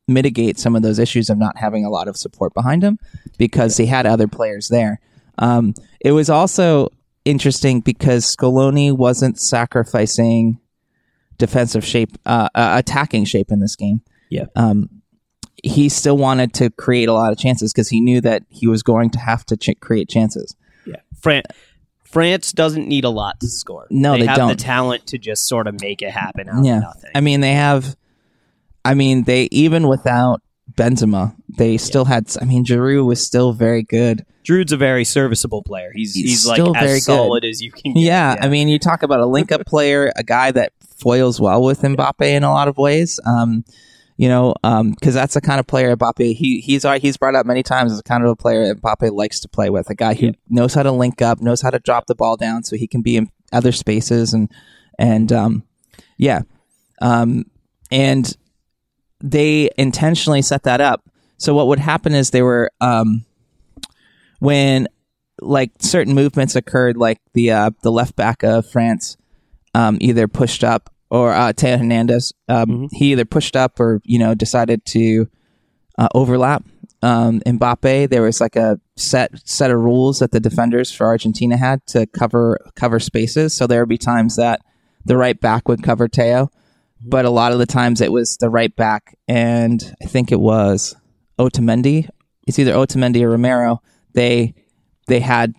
mitigate 0.07 0.59
some 0.59 0.75
of 0.75 0.81
those 0.81 0.99
issues 0.99 1.29
of 1.29 1.37
not 1.37 1.57
having 1.57 1.85
a 1.85 1.89
lot 1.89 2.07
of 2.07 2.17
support 2.17 2.53
behind 2.53 2.83
him 2.83 2.97
because 3.37 3.77
he 3.77 3.85
had 3.85 4.05
other 4.05 4.27
players 4.27 4.67
there. 4.67 4.99
Um, 5.37 5.73
it 5.99 6.11
was 6.11 6.29
also 6.29 6.89
interesting 7.25 7.81
because 7.81 8.35
Scaloni 8.35 8.95
wasn't 8.95 9.39
sacrificing 9.39 10.59
defensive 11.37 11.85
shape, 11.85 12.17
uh, 12.25 12.49
uh, 12.53 12.75
attacking 12.77 13.25
shape 13.25 13.51
in 13.51 13.59
this 13.59 13.75
game. 13.75 14.01
Yeah. 14.29 14.45
Um, 14.55 15.02
he 15.63 15.89
still 15.89 16.17
wanted 16.17 16.53
to 16.53 16.69
create 16.71 17.07
a 17.09 17.13
lot 17.13 17.31
of 17.31 17.37
chances 17.39 17.73
because 17.73 17.89
he 17.89 18.01
knew 18.01 18.21
that 18.21 18.43
he 18.49 18.67
was 18.67 18.83
going 18.83 19.09
to 19.11 19.19
have 19.19 19.45
to 19.45 19.57
ch- 19.57 19.79
create 19.79 20.09
chances. 20.09 20.55
Yeah, 20.85 20.97
Fran- 21.19 21.43
France 22.03 22.51
doesn't 22.51 22.87
need 22.87 23.05
a 23.05 23.09
lot 23.09 23.39
to 23.39 23.47
score. 23.47 23.87
No, 23.89 24.17
they 24.17 24.25
have 24.25 24.37
don't. 24.37 24.49
the 24.49 24.55
talent 24.55 25.07
to 25.07 25.17
just 25.17 25.47
sort 25.47 25.65
of 25.67 25.81
make 25.81 26.01
it 26.01 26.11
happen 26.11 26.47
out 26.49 26.63
Yeah. 26.63 26.77
of 26.77 26.83
nothing. 26.83 27.11
I 27.15 27.21
mean, 27.21 27.39
they 27.41 27.53
have. 27.53 27.95
I 28.85 28.93
mean, 28.93 29.23
they 29.23 29.47
even 29.51 29.87
without 29.87 30.41
Benzema, 30.73 31.35
they 31.57 31.77
still 31.77 32.05
had. 32.05 32.27
I 32.41 32.45
mean, 32.45 32.65
Giroud 32.65 33.05
was 33.05 33.25
still 33.25 33.53
very 33.53 33.81
good. 33.83 34.25
Giroud's 34.43 34.73
a 34.73 34.77
very 34.77 35.05
serviceable 35.05 35.63
player. 35.63 35.91
He's 35.95 36.13
He's 36.13 36.29
he's, 36.29 36.45
like 36.47 36.57
still 36.57 36.73
very 36.73 36.97
as 36.97 37.05
good. 37.05 37.15
solid 37.15 37.45
as 37.45 37.61
you 37.61 37.71
can. 37.71 37.93
Get. 37.93 38.01
Yeah, 38.03 38.35
I 38.41 38.49
mean, 38.49 38.67
you 38.67 38.77
talk 38.77 39.01
about 39.01 39.21
a 39.21 39.25
link-up 39.25 39.65
player, 39.65 40.11
a 40.17 40.23
guy 40.23 40.51
that 40.51 40.73
foils 40.97 41.39
well 41.39 41.63
with 41.63 41.81
Mbappe 41.81 42.21
in 42.25 42.43
a 42.43 42.51
lot 42.51 42.67
of 42.67 42.77
ways. 42.77 43.21
Um, 43.25 43.63
you 44.17 44.27
know, 44.27 44.53
because 44.61 45.13
that's 45.13 45.33
the 45.33 45.41
kind 45.41 45.59
of 45.59 45.67
player 45.67 45.95
Mbappe 45.95 46.35
he 46.35 46.59
he's 46.59 46.85
uh, 46.85 46.99
he's 46.99 47.17
brought 47.17 47.35
up 47.35 47.45
many 47.45 47.63
times 47.63 47.91
as 47.91 47.97
the 47.97 48.03
kind 48.03 48.23
of 48.23 48.29
a 48.29 48.35
player 48.35 48.73
Mbappe 48.75 49.11
likes 49.11 49.39
to 49.41 49.49
play 49.49 49.69
with. 49.69 49.89
A 49.89 49.95
guy 49.95 50.13
who 50.13 50.33
knows 50.49 50.73
how 50.73 50.83
to 50.83 50.91
link 50.91 51.21
up, 51.21 51.41
knows 51.41 51.61
how 51.61 51.69
to 51.69 51.79
drop 51.79 52.05
the 52.05 52.15
ball 52.15 52.37
down, 52.37 52.63
so 52.63 52.75
he 52.75 52.87
can 52.87 53.01
be 53.01 53.17
in 53.17 53.29
other 53.51 53.71
spaces 53.71 54.33
and 54.33 54.51
and 54.99 55.31
um, 55.31 55.63
yeah, 56.17 56.41
um, 57.01 57.45
and 57.91 58.37
they 59.19 59.69
intentionally 59.77 60.41
set 60.41 60.63
that 60.63 60.81
up. 60.81 61.09
So 61.37 61.53
what 61.53 61.67
would 61.67 61.79
happen 61.79 62.13
is 62.13 62.29
they 62.29 62.41
were 62.41 62.71
um, 62.81 63.25
when 64.39 64.87
like 65.41 65.71
certain 65.79 66.13
movements 66.13 66.55
occurred, 66.55 66.97
like 66.97 67.19
the 67.33 67.51
uh, 67.51 67.71
the 67.81 67.91
left 67.91 68.15
back 68.15 68.43
of 68.43 68.69
France 68.69 69.17
um, 69.73 69.97
either 69.99 70.27
pushed 70.27 70.63
up 70.63 70.92
or 71.13 71.31
uh, 71.31 71.53
Theo 71.53 71.77
Hernandez. 71.77 72.33
Um, 72.49 72.65
Mm-hmm. 72.65 72.85
He 72.91 73.11
either 73.11 73.25
pushed 73.25 73.55
up 73.55 73.79
or 73.79 74.01
you 74.03 74.17
know 74.17 74.33
decided 74.33 74.83
to 74.85 75.29
uh, 75.97 76.07
overlap 76.15 76.63
um, 77.03 77.39
Mbappe. 77.41 78.09
There 78.09 78.23
was 78.23 78.41
like 78.41 78.55
a 78.55 78.79
set 78.97 79.31
set 79.47 79.69
of 79.69 79.79
rules 79.79 80.19
that 80.19 80.31
the 80.31 80.39
defenders 80.39 80.91
for 80.91 81.05
Argentina 81.05 81.55
had 81.55 81.85
to 81.87 82.07
cover 82.07 82.57
cover 82.75 82.99
spaces. 82.99 83.53
So 83.53 83.67
there 83.67 83.81
would 83.81 83.89
be 83.89 83.97
times 83.97 84.37
that 84.37 84.61
the 85.05 85.15
right 85.15 85.39
back 85.39 85.67
would 85.67 85.83
cover 85.83 86.07
Theo, 86.07 86.49
but 87.05 87.25
a 87.25 87.29
lot 87.29 87.51
of 87.51 87.59
the 87.59 87.65
times 87.67 88.01
it 88.01 88.11
was 88.11 88.37
the 88.37 88.49
right 88.49 88.75
back, 88.75 89.15
and 89.27 89.95
I 90.01 90.05
think 90.07 90.31
it 90.31 90.39
was 90.39 90.95
Otamendi. 91.37 92.09
It's 92.47 92.57
either 92.57 92.73
Otamendi 92.73 93.21
or 93.21 93.29
Romero. 93.29 93.81
They 94.13 94.55
they 95.07 95.19
had 95.19 95.53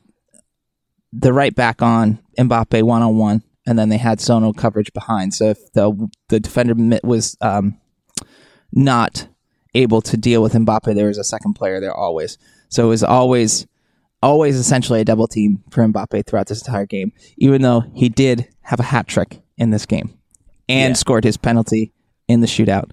the 1.12 1.32
right 1.32 1.54
back 1.54 1.80
on 1.80 2.18
Mbappe 2.38 2.82
one 2.82 3.02
on 3.02 3.16
one, 3.16 3.42
and 3.66 3.78
then 3.78 3.88
they 3.88 3.98
had 3.98 4.18
zonal 4.18 4.56
coverage 4.56 4.92
behind. 4.92 5.34
So 5.34 5.46
if 5.50 5.72
the 5.72 6.08
the 6.28 6.40
defender 6.40 6.74
was 7.02 7.36
um, 7.40 7.78
not 8.72 9.28
able 9.74 10.00
to 10.02 10.16
deal 10.16 10.42
with 10.42 10.52
Mbappe, 10.54 10.94
there 10.94 11.06
was 11.08 11.18
a 11.18 11.24
second 11.24 11.54
player 11.54 11.80
there 11.80 11.94
always. 11.94 12.38
So 12.68 12.84
it 12.86 12.88
was 12.88 13.02
always 13.04 13.66
always 14.22 14.56
essentially 14.56 15.00
a 15.00 15.04
double 15.04 15.28
team 15.28 15.62
for 15.70 15.86
Mbappe 15.86 16.26
throughout 16.26 16.46
this 16.46 16.60
entire 16.66 16.86
game, 16.86 17.12
even 17.36 17.60
though 17.62 17.84
he 17.94 18.08
did 18.08 18.48
have 18.62 18.80
a 18.80 18.84
hat 18.84 19.06
trick 19.06 19.40
in 19.58 19.70
this 19.70 19.84
game 19.86 20.16
and 20.68 20.90
Yeah. 20.92 20.94
scored 20.94 21.24
his 21.24 21.36
penalty 21.36 21.92
in 22.26 22.40
the 22.40 22.46
shootout. 22.46 22.90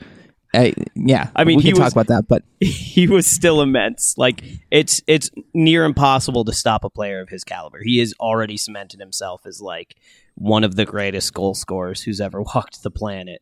Uh, 0.54 0.72
yeah, 0.96 1.30
I 1.34 1.46
mean, 1.46 1.56
we 1.58 1.64
he 1.64 1.72
can 1.72 1.80
was- 1.82 1.94
talk 1.94 2.04
about 2.04 2.08
that, 2.14 2.28
but 2.28 2.44
he 2.60 3.08
was 3.08 3.26
still 3.26 3.62
immense. 3.62 4.16
Like 4.18 4.44
it's 4.70 5.02
it's 5.08 5.32
near 5.54 5.86
impossible 5.86 6.44
to 6.44 6.52
stop 6.54 6.84
a 6.84 6.90
player 6.90 7.22
of 7.22 7.30
his 7.30 7.46
caliber. 7.46 7.80
He 7.82 8.00
has 8.00 8.14
already 8.20 8.58
cemented 8.58 9.00
himself 9.00 9.46
as 9.46 9.62
like 9.62 9.96
one 10.42 10.64
of 10.64 10.76
the 10.76 10.86
greatest 10.86 11.34
goal 11.34 11.54
scorers 11.54 12.02
who's 12.02 12.20
ever 12.20 12.42
walked 12.56 12.82
the 12.84 12.92
planet. 12.92 13.42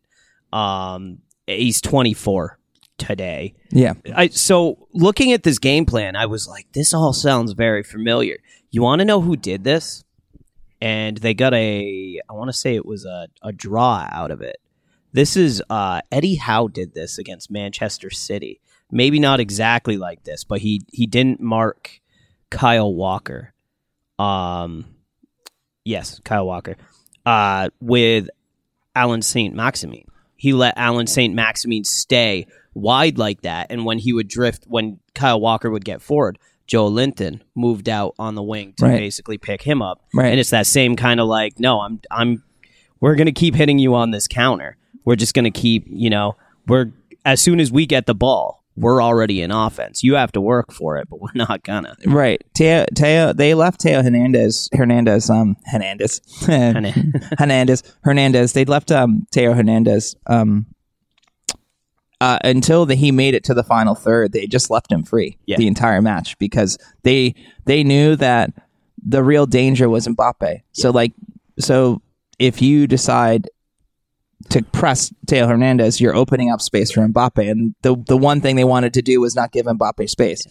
Um, 0.51 1.19
he's 1.47 1.81
24 1.81 2.59
today. 2.97 3.55
yeah, 3.71 3.93
I 4.13 4.27
so 4.27 4.87
looking 4.93 5.31
at 5.31 5.43
this 5.43 5.59
game 5.59 5.85
plan, 5.85 6.15
I 6.15 6.25
was 6.25 6.47
like, 6.47 6.67
this 6.73 6.93
all 6.93 7.13
sounds 7.13 7.53
very 7.53 7.83
familiar. 7.83 8.37
You 8.71 8.81
want 8.81 8.99
to 8.99 9.05
know 9.05 9.21
who 9.21 9.35
did 9.35 9.63
this? 9.63 10.03
And 10.81 11.17
they 11.17 11.33
got 11.33 11.53
a, 11.53 12.21
I 12.29 12.33
want 12.33 12.49
to 12.49 12.53
say 12.53 12.75
it 12.75 12.85
was 12.85 13.05
a, 13.05 13.27
a 13.43 13.51
draw 13.51 14.07
out 14.11 14.31
of 14.31 14.41
it. 14.41 14.57
This 15.11 15.35
is 15.35 15.61
uh, 15.69 16.01
Eddie 16.11 16.35
Howe 16.35 16.67
did 16.67 16.93
this 16.93 17.17
against 17.17 17.51
Manchester 17.51 18.09
City. 18.09 18.61
Maybe 18.91 19.19
not 19.19 19.39
exactly 19.39 19.97
like 19.97 20.23
this, 20.23 20.43
but 20.43 20.61
he 20.61 20.81
he 20.91 21.05
didn't 21.05 21.41
mark 21.41 21.99
Kyle 22.49 22.93
Walker. 22.93 23.53
Um, 24.17 24.85
yes, 25.83 26.19
Kyle 26.23 26.45
Walker. 26.45 26.75
Uh, 27.25 27.69
with 27.81 28.29
Allan 28.95 29.21
Saint 29.21 29.53
Maximin. 29.55 30.05
He 30.35 30.53
let 30.53 30.77
Allan 30.77 31.05
Saint 31.07 31.33
Maximin 31.35 31.83
stay 31.83 32.47
wide 32.73 33.17
like 33.17 33.41
that, 33.41 33.67
and 33.69 33.85
when 33.85 33.97
he 33.99 34.13
would 34.13 34.27
drift, 34.27 34.63
when 34.67 34.99
Kyle 35.13 35.39
Walker 35.39 35.69
would 35.69 35.83
get 35.85 36.01
forward, 36.01 36.37
Joelinton 36.67 37.41
moved 37.55 37.89
out 37.89 38.15
on 38.19 38.35
the 38.35 38.43
wing 38.43 38.73
to 38.77 38.85
Right. 38.85 38.97
basically 38.97 39.37
pick 39.37 39.61
him 39.63 39.81
up. 39.81 40.01
Right. 40.13 40.29
And 40.29 40.39
it's 40.39 40.51
that 40.51 40.67
same 40.67 40.95
kind 40.95 41.19
of 41.19 41.27
like, 41.27 41.59
no, 41.59 41.81
I'm, 41.81 41.99
I'm, 42.11 42.43
we're 43.01 43.15
gonna 43.15 43.31
keep 43.31 43.55
hitting 43.55 43.79
you 43.79 43.95
on 43.95 44.11
this 44.11 44.27
counter. 44.27 44.77
We're 45.03 45.15
just 45.15 45.33
gonna 45.33 45.51
keep, 45.51 45.85
you 45.87 46.09
know, 46.09 46.35
we're 46.67 46.91
as 47.25 47.41
soon 47.41 47.59
as 47.59 47.71
we 47.71 47.85
get 47.85 48.05
the 48.05 48.15
ball, 48.15 48.58
we're 48.79 49.03
already 49.03 49.41
in 49.41 49.51
offense. 49.51 50.03
You 50.03 50.15
have 50.15 50.31
to 50.31 50.41
work 50.41 50.71
for 50.71 50.97
it, 50.97 51.07
but 51.09 51.19
we're 51.19 51.27
not 51.35 51.63
gonna. 51.63 51.95
right. 52.07 52.41
Theo, 52.55 52.85
Theo, 52.95 53.33
they 53.33 53.53
left 53.53 53.81
Theo 53.81 54.01
Hernandez, 54.01 54.69
Hernandez, 54.73 55.29
um, 55.29 55.55
Hernandez, 55.65 56.21
Hernandez, 57.37 57.83
Hernandez. 58.03 58.53
They 58.53 58.65
left 58.65 58.91
um 58.91 59.27
Theo 59.31 59.53
Hernandez 59.53 60.15
um 60.27 60.65
uh, 62.21 62.37
until 62.43 62.85
the, 62.85 62.95
he 62.95 63.11
made 63.11 63.33
it 63.33 63.45
to 63.45 63.53
the 63.53 63.63
final 63.63 63.95
third. 63.95 64.33
They 64.33 64.45
just 64.45 64.69
left 64.69 64.91
him 64.91 65.03
free 65.03 65.37
Yeah. 65.45 65.57
the 65.57 65.67
entire 65.67 66.01
match 66.01 66.37
because 66.37 66.77
they 67.03 67.33
they 67.65 67.83
knew 67.83 68.15
that 68.17 68.51
the 69.01 69.23
real 69.23 69.45
danger 69.45 69.87
was 69.89 70.07
Mbappe. 70.07 70.61
So 70.73 70.89
like 70.91 71.13
so 71.59 72.01
if 72.37 72.61
you 72.61 72.87
decide 72.87 73.49
to 74.49 74.63
press 74.63 75.13
Theo 75.27 75.47
Hernandez, 75.47 75.99
you're 75.99 76.15
opening 76.15 76.49
up 76.49 76.61
space 76.61 76.91
for 76.91 77.01
Mbappe, 77.07 77.49
and 77.49 77.75
the 77.81 77.95
the 78.07 78.17
one 78.17 78.41
thing 78.41 78.55
they 78.55 78.63
wanted 78.63 78.93
to 78.95 79.01
do 79.01 79.19
was 79.21 79.35
not 79.35 79.51
give 79.51 79.65
Mbappe 79.65 80.09
space. 80.09 80.41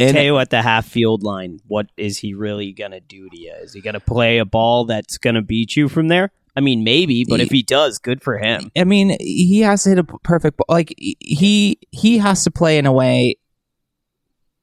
And 0.00 0.16
Theo 0.16 0.38
at 0.38 0.50
the 0.50 0.60
half 0.60 0.86
field 0.86 1.22
line, 1.22 1.60
what 1.68 1.86
is 1.96 2.18
he 2.18 2.34
really 2.34 2.72
gonna 2.72 3.00
do 3.00 3.28
to 3.30 3.38
you? 3.40 3.52
Is 3.62 3.74
he 3.74 3.80
gonna 3.80 4.00
play 4.00 4.38
a 4.38 4.44
ball 4.44 4.84
that's 4.86 5.18
gonna 5.18 5.42
beat 5.42 5.76
you 5.76 5.88
from 5.88 6.08
there? 6.08 6.32
I 6.56 6.60
mean, 6.60 6.84
maybe, 6.84 7.24
but 7.28 7.40
if 7.40 7.50
he 7.50 7.62
does, 7.62 7.98
good 7.98 8.22
for 8.22 8.38
him. 8.38 8.70
I 8.76 8.84
mean, 8.84 9.16
he 9.20 9.60
has 9.60 9.82
to 9.84 9.88
hit 9.90 9.98
a 9.98 10.04
perfect 10.04 10.56
ball. 10.56 10.66
Like 10.68 10.94
he 10.98 11.78
he 11.90 12.18
has 12.18 12.44
to 12.44 12.50
play 12.50 12.78
in 12.78 12.86
a 12.86 12.92
way. 12.92 13.36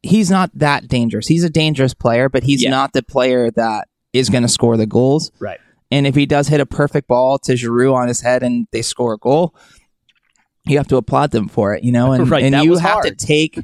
He's 0.04 0.32
not 0.32 0.52
that 0.56 0.88
dangerous. 0.88 1.28
He's 1.28 1.44
a 1.44 1.50
dangerous 1.50 1.94
player, 1.94 2.28
but 2.28 2.44
he's 2.44 2.64
Yeah. 2.64 2.72
not 2.72 2.94
the 2.94 3.04
player 3.04 3.52
that 3.52 3.88
is 4.14 4.30
going 4.30 4.42
to 4.44 4.50
score 4.50 4.76
the 4.76 4.88
goals. 4.88 5.32
Right. 5.40 5.60
And 5.92 6.08
if 6.08 6.16
he 6.16 6.26
does 6.26 6.48
hit 6.48 6.60
a 6.62 6.66
perfect 6.66 7.08
ball 7.08 7.38
to 7.40 7.54
Giroud 7.54 7.94
on 7.94 8.08
his 8.08 8.22
head 8.22 8.44
and 8.44 8.68
they 8.72 8.82
score 8.82 9.14
a 9.14 9.18
goal, 9.18 9.54
you 10.66 10.78
have 10.78 10.88
to 10.88 10.98
applaud 10.98 11.32
them 11.32 11.48
for 11.48 11.74
it. 11.76 11.84
You 11.84 11.92
know, 11.92 12.12
and 12.14 12.30
Right, 12.30 12.44
and 12.44 12.64
you 12.64 12.78
have 12.78 12.92
hard. 12.92 13.06
to 13.06 13.16
take 13.26 13.60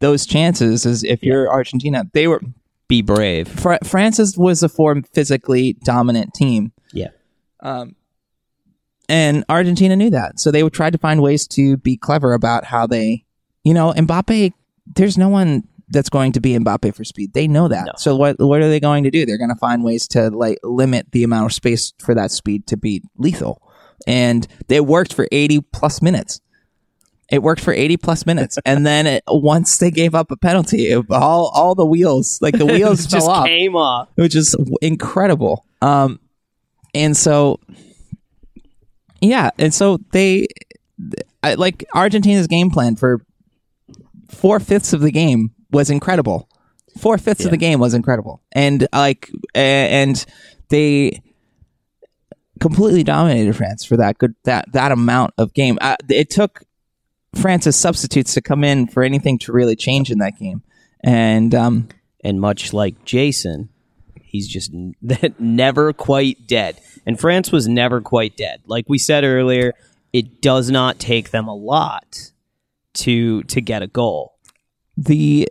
those 0.00 0.24
chances. 0.26 0.86
As 0.86 1.04
if 1.04 1.22
you're 1.22 1.50
Argentina, 1.50 2.04
they 2.14 2.26
were 2.28 2.40
Be 2.88 3.02
brave. 3.02 3.48
Fr- 3.48 3.74
Francis 3.84 4.36
was 4.36 4.62
a 4.62 4.68
form 4.68 5.02
physically 5.02 5.74
dominant 5.84 6.32
team. 6.34 6.72
Yeah. 6.92 7.08
Um, 7.60 7.96
and 9.08 9.44
Argentina 9.48 9.96
knew 9.96 10.10
that. 10.10 10.40
So 10.40 10.50
they 10.50 10.62
would 10.62 10.72
try 10.72 10.90
to 10.90 10.98
find 10.98 11.22
ways 11.22 11.46
to 11.48 11.76
be 11.76 11.96
clever 11.96 12.32
about 12.32 12.64
how 12.64 12.86
they, 12.86 13.24
you 13.64 13.72
know, 13.74 13.92
Mbappe, 13.92 14.52
there's 14.94 15.16
no 15.18 15.28
one 15.28 15.66
that's 15.88 16.08
going 16.08 16.32
to 16.32 16.40
be 16.40 16.52
Mbappe 16.58 16.94
for 16.94 17.04
speed. 17.04 17.32
They 17.32 17.46
know 17.46 17.68
that. 17.68 17.86
No. 17.86 17.92
So 17.96 18.16
what 18.16 18.36
what 18.40 18.60
are 18.60 18.68
they 18.68 18.80
going 18.80 19.04
to 19.04 19.10
do? 19.10 19.24
They're 19.24 19.38
going 19.38 19.50
to 19.50 19.56
find 19.56 19.84
ways 19.84 20.08
to 20.08 20.30
like 20.30 20.58
limit 20.62 21.12
the 21.12 21.22
amount 21.24 21.46
of 21.46 21.52
space 21.52 21.92
for 22.00 22.14
that 22.14 22.30
speed 22.30 22.66
to 22.68 22.76
be 22.76 23.02
lethal. 23.16 23.62
And 24.06 24.46
they 24.68 24.80
worked 24.80 25.12
for 25.14 25.26
80 25.32 25.60
plus 25.72 26.02
minutes. 26.02 26.40
It 27.30 27.42
worked 27.42 27.60
for 27.62 27.72
80 27.72 27.96
plus 27.96 28.26
minutes. 28.26 28.58
and 28.66 28.86
then 28.86 29.06
it, 29.06 29.22
once 29.28 29.78
they 29.78 29.90
gave 29.90 30.14
up 30.14 30.30
a 30.30 30.36
penalty, 30.36 30.88
it- 30.88 31.06
all 31.10 31.50
all 31.54 31.74
the 31.74 31.86
wheels, 31.86 32.40
like 32.42 32.56
the 32.58 32.66
wheels 32.66 33.06
just 33.06 33.26
fell 33.26 33.30
off 33.30 33.46
came 33.46 33.74
off. 33.76 34.08
which 34.16 34.34
is 34.36 34.54
incredible. 34.82 35.64
Um, 35.82 36.18
and 36.94 37.16
so, 37.16 37.60
yeah, 39.20 39.50
and 39.58 39.72
so 39.72 39.98
they, 40.12 40.46
I, 41.42 41.54
like 41.54 41.84
Argentina's 41.94 42.46
game 42.46 42.70
plan 42.70 42.96
for 42.96 43.24
four 44.30 44.60
fifths 44.60 44.92
of 44.92 45.00
the 45.00 45.10
game 45.10 45.52
was 45.70 45.90
incredible. 45.90 46.48
Four 46.98 47.18
fifths 47.18 47.44
of 47.44 47.50
the 47.50 47.56
game 47.58 47.78
was 47.78 47.92
incredible, 47.92 48.42
and 48.52 48.88
like, 48.92 49.30
and 49.54 50.24
they 50.70 51.20
completely 52.58 53.02
dominated 53.04 53.54
France 53.54 53.84
for 53.84 53.98
that 53.98 54.16
good 54.18 54.34
that 54.44 54.72
that 54.72 54.92
amount 54.92 55.34
of 55.36 55.52
game. 55.52 55.76
Uh, 55.80 55.96
it 56.08 56.30
took 56.30 56.62
France's 57.34 57.76
substitutes 57.76 58.32
to 58.34 58.40
come 58.40 58.64
in 58.64 58.86
for 58.86 59.02
anything 59.02 59.38
to 59.40 59.52
really 59.52 59.76
change 59.76 60.10
in 60.10 60.18
that 60.18 60.38
game, 60.38 60.62
and 61.04 61.54
um, 61.54 61.88
And 62.24 62.40
much 62.40 62.72
like 62.72 63.04
Jason, 63.04 63.68
he's 64.22 64.48
just 64.48 64.72
n- 64.72 64.94
never 65.38 65.92
quite 65.92 66.46
dead. 66.46 66.80
And 67.04 67.20
France 67.20 67.52
was 67.52 67.68
never 67.68 68.00
quite 68.00 68.36
dead. 68.36 68.62
Like 68.66 68.86
we 68.88 68.98
said 68.98 69.22
earlier, 69.22 69.74
it 70.12 70.40
does 70.40 70.70
not 70.70 70.98
take 70.98 71.30
them 71.30 71.46
a 71.46 71.54
lot 71.54 72.32
to 72.94 73.42
to 73.44 73.60
get 73.60 73.82
a 73.82 73.86
goal. 73.86 74.38
the 74.96 75.48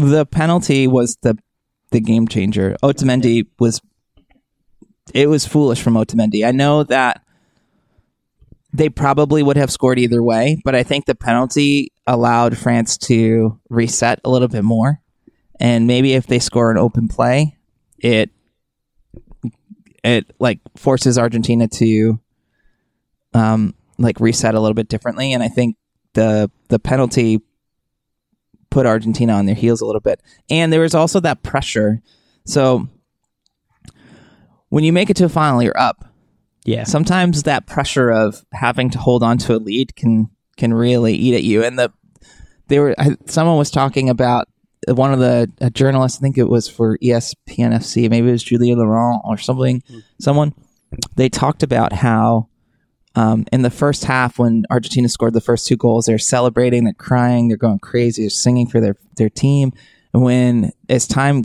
the 0.00 0.26
penalty 0.26 0.86
was 0.86 1.16
the 1.22 1.38
the 1.90 2.00
game 2.00 2.28
changer. 2.28 2.76
Otamendi 2.82 3.46
was 3.58 3.80
it 5.12 5.28
was 5.28 5.46
foolish 5.46 5.82
from 5.82 5.94
Otamendi. 5.94 6.46
I 6.46 6.52
know 6.52 6.84
that 6.84 7.22
they 8.72 8.88
probably 8.88 9.42
would 9.42 9.56
have 9.56 9.70
scored 9.70 9.98
either 9.98 10.22
way, 10.22 10.60
but 10.64 10.74
I 10.74 10.82
think 10.84 11.06
the 11.06 11.14
penalty 11.14 11.92
allowed 12.06 12.56
France 12.56 12.96
to 12.98 13.58
reset 13.68 14.20
a 14.24 14.30
little 14.30 14.48
bit 14.48 14.62
more. 14.62 15.00
And 15.58 15.86
maybe 15.86 16.14
if 16.14 16.26
they 16.26 16.38
score 16.38 16.70
an 16.70 16.78
open 16.78 17.08
play, 17.08 17.56
it 17.98 18.30
it 20.02 20.32
like 20.38 20.60
forces 20.76 21.18
Argentina 21.18 21.68
to 21.68 22.20
um 23.34 23.74
like 23.98 24.18
reset 24.20 24.54
a 24.54 24.60
little 24.60 24.74
bit 24.74 24.88
differently 24.88 25.32
and 25.34 25.42
I 25.42 25.48
think 25.48 25.76
the 26.14 26.50
the 26.68 26.78
penalty 26.78 27.42
put 28.70 28.86
Argentina 28.86 29.32
on 29.34 29.46
their 29.46 29.54
heels 29.54 29.80
a 29.80 29.86
little 29.86 30.00
bit. 30.00 30.20
And 30.48 30.72
there 30.72 30.80
was 30.80 30.94
also 30.94 31.20
that 31.20 31.42
pressure. 31.42 32.00
So 32.46 32.88
when 34.68 34.84
you 34.84 34.92
make 34.92 35.10
it 35.10 35.16
to 35.16 35.24
a 35.24 35.28
final, 35.28 35.62
you're 35.62 35.78
up. 35.78 36.04
Yeah. 36.64 36.84
Sometimes 36.84 37.42
that 37.44 37.66
pressure 37.66 38.10
of 38.10 38.44
having 38.52 38.90
to 38.90 38.98
hold 38.98 39.22
on 39.22 39.38
to 39.38 39.56
a 39.56 39.58
lead 39.58 39.96
can 39.96 40.30
can 40.56 40.74
really 40.74 41.14
eat 41.14 41.34
at 41.34 41.42
you. 41.42 41.64
And 41.64 41.78
the 41.78 41.92
they 42.68 42.78
were 42.78 42.94
someone 43.26 43.56
was 43.56 43.70
talking 43.70 44.08
about 44.08 44.46
uh, 44.88 44.94
one 44.94 45.12
of 45.12 45.18
the 45.18 45.50
a 45.60 45.70
journalists, 45.70 46.18
I 46.18 46.22
think 46.22 46.38
it 46.38 46.48
was 46.48 46.68
for 46.68 46.98
ESPN 46.98 47.74
FC, 47.74 48.08
maybe 48.08 48.28
it 48.28 48.32
was 48.32 48.42
Julien 48.42 48.78
Laurens 48.78 49.22
or 49.24 49.38
something. 49.38 49.82
Hmm. 49.88 49.98
Someone 50.20 50.54
they 51.16 51.28
talked 51.28 51.62
about 51.62 51.92
how 51.92 52.49
Um, 53.16 53.44
in 53.52 53.62
the 53.62 53.70
first 53.70 54.04
half, 54.04 54.38
when 54.38 54.64
Argentina 54.70 55.08
scored 55.08 55.34
the 55.34 55.40
first 55.40 55.66
two 55.66 55.76
goals, 55.76 56.06
they're 56.06 56.18
celebrating, 56.18 56.84
they're 56.84 56.92
crying, 56.94 57.48
they're 57.48 57.56
going 57.56 57.80
crazy, 57.80 58.22
they're 58.22 58.30
singing 58.30 58.68
for 58.68 58.80
their 58.80 58.96
their 59.16 59.30
team. 59.30 59.72
And 60.14 60.22
when 60.22 60.72
as 60.88 61.06
time 61.06 61.44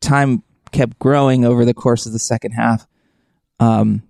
time 0.00 0.42
kept 0.70 0.98
growing 0.98 1.44
over 1.44 1.64
the 1.64 1.74
course 1.74 2.06
of 2.06 2.12
the 2.12 2.18
second 2.18 2.52
half, 2.52 2.86
um, 3.58 4.02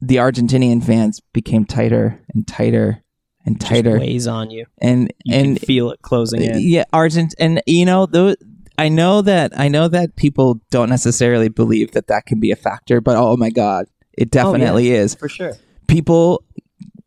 the 0.00 0.16
Argentinian 0.16 0.82
fans 0.82 1.20
became 1.32 1.64
tighter 1.64 2.20
and 2.32 2.46
tighter 2.46 3.02
and 3.44 3.60
tighter, 3.60 3.98
weighs 3.98 4.26
on 4.26 4.50
you. 4.50 4.66
and 4.78 5.12
You 5.24 5.34
and 5.34 5.60
feel 5.60 5.90
it 5.90 6.02
closing 6.02 6.42
in. 6.42 6.60
yeah, 6.60 6.84
Argent, 6.92 7.34
and 7.38 7.62
you 7.66 7.84
know, 7.84 8.06
though, 8.06 8.34
I 8.78 8.88
know 8.88 9.22
that 9.22 9.58
I 9.58 9.68
know 9.68 9.88
that 9.88 10.16
people 10.16 10.60
don't 10.70 10.88
necessarily 10.88 11.48
believe 11.48 11.92
that 11.92 12.06
that 12.08 12.26
can 12.26 12.40
be 12.40 12.50
a 12.50 12.56
factor, 12.56 13.00
but 13.00 13.16
oh 13.16 13.36
my 13.36 13.50
god, 13.50 13.86
it 14.16 14.30
definitely 14.30 14.90
is. 14.90 15.14
For 15.14 15.28
sure. 15.28 15.54
People, 15.86 16.42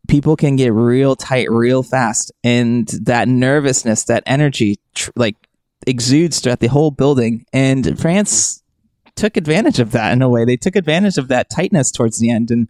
people 0.08 0.36
can 0.36 0.56
get 0.56 0.72
real 0.72 1.16
tight 1.16 1.50
real 1.50 1.82
fast, 1.82 2.32
and 2.44 2.86
that 3.02 3.28
nervousness, 3.28 4.04
that 4.04 4.22
energy, 4.26 4.78
tr- 4.94 5.10
like 5.16 5.36
exudes 5.86 6.40
throughout 6.40 6.60
the 6.60 6.68
whole 6.68 6.90
building. 6.90 7.44
And 7.52 7.98
France 7.98 8.62
took 9.16 9.36
advantage 9.36 9.78
of 9.80 9.92
that 9.92 10.12
in 10.12 10.22
a 10.22 10.28
way. 10.28 10.44
They 10.44 10.56
took 10.56 10.76
advantage 10.76 11.18
of 11.18 11.28
that 11.28 11.50
tightness 11.50 11.90
towards 11.90 12.18
the 12.18 12.30
end, 12.30 12.50
and 12.50 12.68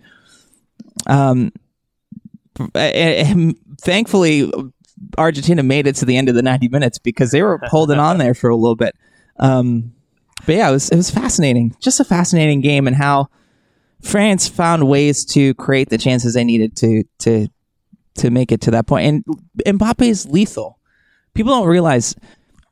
um, 1.07 1.53
and 2.75 3.57
thankfully 3.81 4.51
Argentina 5.17 5.63
made 5.63 5.87
it 5.87 5.95
to 5.97 6.05
the 6.05 6.17
end 6.17 6.29
of 6.29 6.35
the 6.35 6.43
90 6.43 6.69
minutes 6.69 6.99
because 6.99 7.31
they 7.31 7.43
were 7.43 7.59
holding 7.65 7.99
on 7.99 8.19
there 8.19 8.35
for 8.35 8.51
a 8.51 8.57
little 8.57 8.77
bit. 8.77 8.97
Um, 9.39 9.93
but 10.47 10.55
yeah, 10.55 10.69
it 10.69 10.73
was 10.73 10.89
it 10.91 10.97
was 10.97 11.11
fascinating, 11.11 11.77
just 11.81 12.01
a 12.01 12.05
fascinating 12.05 12.61
game, 12.61 12.87
and 12.87 12.97
how 12.97 13.29
France 14.03 14.49
found 14.49 14.89
ways 14.89 15.25
to 15.27 15.55
create 15.55 15.89
the 15.91 15.99
chances 15.99 16.35
they 16.35 16.45
needed 16.45 16.77
to 16.77 17.05
to 17.21 17.49
to 18.17 18.31
make 18.31 18.53
it 18.53 18.61
to 18.63 18.71
that 18.73 18.87
point. 18.87 19.07
And 19.07 19.79
Mbappe 19.79 20.07
is 20.07 20.27
lethal. 20.27 20.79
People 21.35 21.53
don't 21.53 21.69
realize 21.69 22.17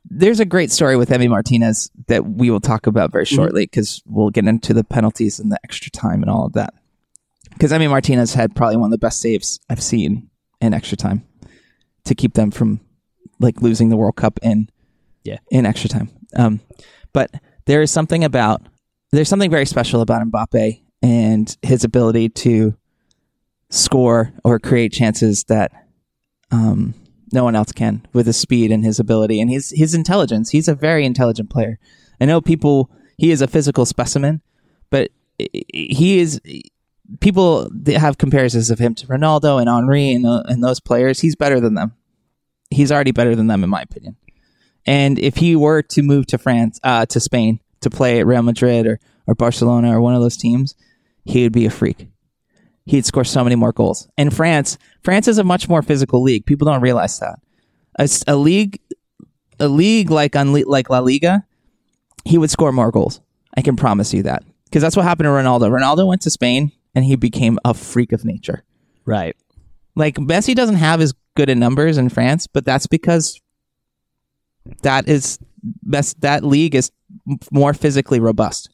there's 0.09 0.39
a 0.39 0.45
great 0.45 0.71
story 0.71 0.95
with 0.97 1.09
Emi 1.09 1.29
Martinez 1.29 1.89
that 2.07 2.25
we 2.25 2.49
will 2.49 2.59
talk 2.61 2.87
about 2.87 3.11
very 3.11 3.25
shortly 3.25 3.63
because 3.63 4.01
we'll 4.05 4.29
get 4.29 4.45
into 4.45 4.73
the 4.73 4.83
penalties 4.83 5.39
and 5.39 5.51
the 5.51 5.59
extra 5.63 5.91
time 5.91 6.21
and 6.21 6.29
all 6.31 6.45
of 6.45 6.53
that. 6.53 6.73
Because 7.51 7.71
Emi 7.71 7.89
Martinez 7.89 8.33
had 8.33 8.55
probably 8.55 8.77
one 8.77 8.87
of 8.87 8.91
the 8.91 8.97
best 9.05 9.19
saves 9.19 9.59
I've 9.69 9.81
seen 9.83 10.29
in 10.61 10.73
extra 10.73 10.97
time 10.97 11.25
to 12.05 12.15
keep 12.15 12.33
them 12.35 12.51
from 12.51 12.79
like 13.39 13.61
losing 13.61 13.89
the 13.89 13.97
World 13.97 14.15
Cup 14.15 14.39
in 14.41 14.69
Yeah. 15.23 15.37
in 15.51 15.65
extra 15.65 15.89
time. 15.89 16.09
Um, 16.35 16.61
but 17.13 17.31
there 17.65 17.81
is 17.81 17.91
something 17.91 18.23
about 18.23 18.61
there's 19.11 19.29
something 19.29 19.51
very 19.51 19.65
special 19.65 20.01
about 20.01 20.25
Mbappe 20.27 20.81
and 21.01 21.57
his 21.61 21.83
ability 21.83 22.29
to 22.29 22.75
score 23.69 24.33
or 24.43 24.59
create 24.59 24.93
chances 24.93 25.43
that 25.45 25.71
um, 26.51 26.93
no 27.33 27.43
one 27.43 27.55
else 27.55 27.71
can 27.71 28.05
with 28.13 28.25
his 28.25 28.37
speed 28.37 28.71
and 28.71 28.83
his 28.83 28.99
ability 28.99 29.41
and 29.41 29.49
his 29.49 29.71
his 29.75 29.93
intelligence. 29.93 30.49
He's 30.51 30.67
a 30.67 30.75
very 30.75 31.05
intelligent 31.05 31.49
player. 31.49 31.79
I 32.19 32.25
know 32.25 32.41
people. 32.41 32.89
He 33.17 33.31
is 33.31 33.41
a 33.41 33.47
physical 33.47 33.85
specimen, 33.85 34.41
but 34.89 35.09
he 35.37 36.19
is. 36.19 36.39
People 37.19 37.69
have 37.87 38.17
comparisons 38.17 38.69
of 38.69 38.79
him 38.79 38.93
to 38.95 39.07
Ronaldo 39.07 39.59
and 39.59 39.69
Henri 39.69 40.11
and, 40.11 40.25
tho- 40.25 40.43
and 40.45 40.63
those 40.63 40.79
players. 40.79 41.21
He's 41.21 41.35
better 41.35 41.59
than 41.59 41.73
them. 41.73 41.93
He's 42.69 42.91
already 42.91 43.11
better 43.11 43.33
than 43.33 43.47
them, 43.47 43.63
in 43.63 43.69
my 43.69 43.81
opinion. 43.81 44.17
And 44.85 45.17
if 45.17 45.37
he 45.37 45.55
were 45.55 45.81
to 45.83 46.01
move 46.01 46.27
to 46.27 46.37
France, 46.37 46.79
uh, 46.83 47.05
to 47.07 47.19
Spain, 47.19 47.59
to 47.81 47.89
play 47.89 48.19
at 48.19 48.27
Real 48.27 48.41
Madrid 48.41 48.87
or, 48.87 48.99
or 49.27 49.35
Barcelona 49.35 49.95
or 49.95 50.01
one 50.01 50.15
of 50.15 50.21
those 50.21 50.37
teams, 50.37 50.75
he 51.25 51.43
would 51.43 51.53
be 51.53 51.65
a 51.65 51.69
freak. 51.69 52.07
He'd 52.85 53.05
score 53.05 53.25
so 53.25 53.43
many 53.43 53.55
more 53.55 53.73
goals. 53.73 54.07
And 54.17 54.33
France, 54.33 54.77
France 55.03 55.27
is 55.27 55.37
a 55.37 55.43
much 55.43 55.67
more 55.67 55.81
physical 55.81 56.23
league. 56.23 56.45
People 56.45 56.65
don't 56.65 56.81
realize 56.81 57.19
that. 57.19 57.39
A, 57.99 58.09
a 58.27 58.35
league, 58.35 58.79
a 59.59 59.67
league 59.67 60.09
like 60.09 60.35
like 60.35 60.89
La 60.89 60.99
Liga, 60.99 61.45
he 62.23 62.37
would 62.37 62.49
score 62.49 62.71
more 62.71 62.91
goals. 62.91 63.19
I 63.55 63.61
can 63.61 63.75
promise 63.75 64.13
you 64.13 64.23
that 64.23 64.43
because 64.65 64.81
that's 64.81 64.95
what 64.95 65.03
happened 65.03 65.25
to 65.25 65.31
Ronaldo. 65.31 65.69
Ronaldo 65.69 66.07
went 66.07 66.21
to 66.21 66.29
Spain 66.29 66.71
and 66.95 67.03
he 67.03 67.15
became 67.15 67.59
a 67.65 67.73
freak 67.73 68.11
of 68.11 68.23
nature. 68.23 68.63
Right. 69.05 69.35
Like 69.95 70.15
Messi 70.15 70.55
doesn't 70.55 70.75
have 70.75 71.01
as 71.01 71.13
good 71.35 71.49
in 71.49 71.59
numbers 71.59 71.97
in 71.97 72.09
France, 72.09 72.47
but 72.47 72.65
that's 72.65 72.87
because 72.87 73.41
that 74.83 75.07
is 75.07 75.39
best. 75.83 76.21
That 76.21 76.43
league 76.43 76.75
is 76.75 76.91
more 77.51 77.73
physically 77.73 78.19
robust, 78.19 78.69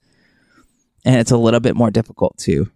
and 1.06 1.16
it's 1.18 1.32
a 1.32 1.38
little 1.38 1.60
bit 1.60 1.76
more 1.76 1.92
difficult 1.92 2.38
to 2.39 2.70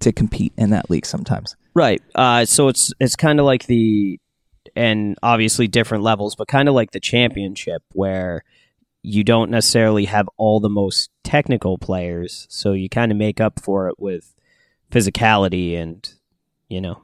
to 0.00 0.12
compete 0.12 0.52
in 0.56 0.70
that 0.70 0.90
league 0.90 1.06
sometimes. 1.06 1.56
Right. 1.74 2.02
Uh, 2.14 2.44
so 2.44 2.68
it's 2.68 2.92
it's 3.00 3.16
kind 3.16 3.40
of 3.40 3.46
like 3.46 3.66
the, 3.66 4.20
and 4.76 5.16
obviously 5.22 5.66
different 5.68 6.04
levels, 6.04 6.34
but 6.36 6.46
kind 6.48 6.68
of 6.68 6.74
like 6.74 6.90
the 6.92 7.00
championship 7.00 7.82
where 7.92 8.44
you 9.02 9.24
don't 9.24 9.50
necessarily 9.50 10.04
have 10.06 10.28
all 10.36 10.60
the 10.60 10.68
most 10.68 11.10
technical 11.24 11.78
players, 11.78 12.46
so 12.50 12.72
you 12.72 12.88
kind 12.88 13.10
of 13.12 13.18
make 13.18 13.40
up 13.40 13.60
for 13.60 13.88
it 13.88 13.96
with 13.98 14.34
physicality 14.90 15.76
and 15.76 16.14
you 16.68 16.80
know 16.80 17.02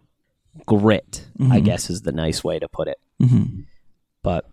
grit. 0.67 1.27
I 1.41 1.61
Mhm. 1.61 1.65
guess 1.65 1.91
is 1.91 2.03
the 2.03 2.13
nice 2.13 2.43
way 2.45 2.59
to 2.59 2.69
put 2.69 2.89
it. 2.89 2.99
Mm-hmm. 3.23 3.61
But 4.23 4.49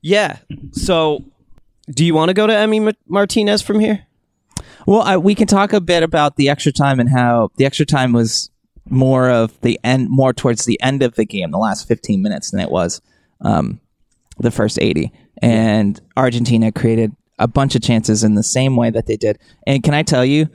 yeah. 0.00 0.38
So, 0.72 1.24
do 1.88 2.04
you 2.04 2.14
want 2.14 2.28
to 2.30 2.34
go 2.34 2.46
to 2.46 2.52
Emi 2.52 2.82
Ma- 2.82 2.90
Martinez 3.06 3.62
from 3.62 3.78
here? 3.80 4.06
Well, 4.86 5.02
I, 5.02 5.16
we 5.16 5.34
can 5.34 5.46
talk 5.46 5.72
a 5.72 5.80
bit 5.80 6.02
about 6.02 6.36
the 6.36 6.48
extra 6.48 6.72
time 6.72 7.00
and 7.00 7.08
how 7.08 7.50
the 7.56 7.66
extra 7.66 7.86
time 7.86 8.12
was 8.12 8.50
more 8.88 9.30
of 9.30 9.58
the 9.60 9.78
end, 9.84 10.08
more 10.10 10.32
towards 10.32 10.64
the 10.64 10.80
end 10.82 11.02
of 11.02 11.14
the 11.14 11.24
game, 11.24 11.50
the 11.50 11.58
last 11.58 11.86
15 11.86 12.20
minutes 12.20 12.50
than 12.50 12.60
it 12.60 12.70
was 12.70 13.00
um, 13.40 13.80
the 14.38 14.50
first 14.50 14.78
80. 14.80 15.12
And 15.40 16.00
Argentina 16.16 16.72
created 16.72 17.14
a 17.38 17.48
bunch 17.48 17.74
of 17.74 17.82
chances 17.82 18.24
in 18.24 18.34
the 18.34 18.42
same 18.42 18.76
way 18.76 18.90
that 18.90 19.06
they 19.06 19.16
did. 19.16 19.38
And 19.66 19.82
can 19.82 19.94
I 19.94 20.02
tell 20.02 20.24
you, 20.24 20.48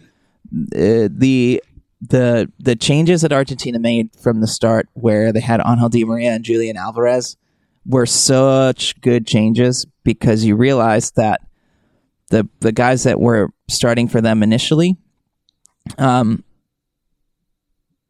uh, 0.76 1.10
the 1.12 1.62
the 2.00 2.50
the 2.60 2.76
changes 2.76 3.22
that 3.24 3.34
Argentina 3.34 3.80
made 3.80 4.10
from 4.16 4.40
the 4.40 4.48
start, 4.48 4.88
where 4.94 5.34
they 5.34 5.40
had 5.40 5.62
Angel 5.66 5.90
Di 5.90 6.06
Maria 6.06 6.32
and 6.32 6.46
Julian 6.46 6.78
Alvarez, 6.78 7.36
were 7.86 8.06
such 8.06 9.00
good 9.02 9.26
changes 9.26 9.86
because 10.04 10.46
you 10.46 10.56
realize 10.56 11.12
that 11.12 11.42
the 12.30 12.48
the 12.60 12.72
guys 12.72 13.04
that 13.04 13.20
were 13.20 13.50
starting 13.70 14.08
for 14.08 14.22
them 14.22 14.44
initially 14.44 14.98
um 15.98 16.44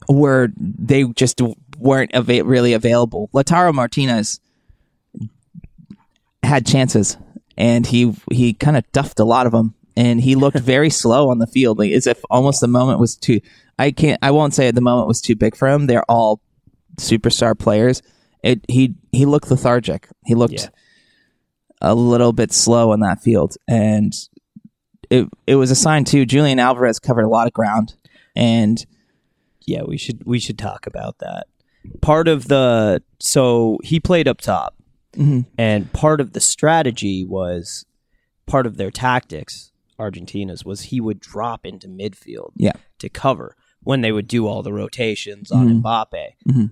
were 0.09 0.49
they 0.57 1.03
just 1.15 1.41
weren't 1.77 2.11
ava- 2.13 2.43
really 2.43 2.73
available. 2.73 3.29
Lautaro 3.33 3.73
Martinez 3.73 4.39
had 6.43 6.65
chances 6.65 7.17
and 7.57 7.85
he 7.85 8.15
he 8.31 8.53
kind 8.53 8.77
of 8.77 8.89
duffed 8.91 9.19
a 9.19 9.25
lot 9.25 9.45
of 9.45 9.51
them 9.51 9.73
and 9.95 10.21
he 10.21 10.35
looked 10.35 10.59
very 10.73 10.89
slow 10.89 11.29
on 11.29 11.39
the 11.39 11.47
field 11.47 11.77
like 11.77 11.91
as 11.91 12.07
if 12.07 12.21
almost 12.29 12.61
the 12.61 12.67
moment 12.67 12.99
was 12.99 13.15
too 13.15 13.41
I 13.77 13.91
can't 13.91 14.19
I 14.21 14.31
won't 14.31 14.53
say 14.53 14.71
the 14.71 14.81
moment 14.81 15.07
was 15.07 15.21
too 15.21 15.35
big 15.35 15.55
for 15.55 15.67
him. 15.67 15.87
They're 15.87 16.09
all 16.09 16.41
superstar 16.95 17.57
players. 17.57 18.01
It 18.43 18.61
he 18.67 18.95
he 19.11 19.25
looked 19.25 19.51
lethargic. 19.51 20.07
He 20.25 20.35
looked 20.35 20.53
Yeah. 20.53 20.69
A 21.81 21.93
little 21.95 22.33
bit 22.33 22.51
slow 22.51 22.91
in 22.93 22.99
that 23.01 23.21
field 23.21 23.55
and 23.67 24.13
it 25.09 25.27
it 25.45 25.55
was 25.55 25.71
a 25.71 25.75
sign 25.75 26.03
too. 26.03 26.25
Julian 26.25 26.59
Alvarez 26.59 26.99
covered 26.99 27.23
a 27.23 27.29
lot 27.29 27.47
of 27.47 27.53
ground 27.53 27.95
and 28.35 28.85
Yeah, 29.65 29.83
we 29.83 29.97
should 29.97 30.23
we 30.25 30.39
should 30.39 30.57
talk 30.57 30.87
about 30.87 31.19
that. 31.19 31.47
Part 32.01 32.27
of 32.27 32.47
the 32.47 33.01
so 33.19 33.77
he 33.83 33.99
played 33.99 34.27
up 34.27 34.41
top, 34.41 34.75
Mhm. 35.15 35.45
and 35.57 35.91
part 35.93 36.19
of 36.21 36.33
the 36.33 36.39
strategy 36.39 37.25
was 37.25 37.85
part 38.45 38.65
of 38.65 38.77
their 38.77 38.91
tactics. 38.91 39.71
Argentina's 39.99 40.63
was 40.65 40.81
he 40.83 41.01
would 41.01 41.19
drop 41.19 41.65
into 41.65 41.87
midfield 41.87 42.51
Yeah. 42.55 42.73
to 42.99 43.09
cover 43.09 43.55
when 43.83 44.01
they 44.01 44.11
would 44.11 44.27
do 44.27 44.45
all 44.47 44.61
the 44.63 44.73
rotations 44.73 45.51
on 45.51 45.67
Mhm. 45.69 45.81
Mbappe, 45.81 46.25
Mhm. 46.47 46.71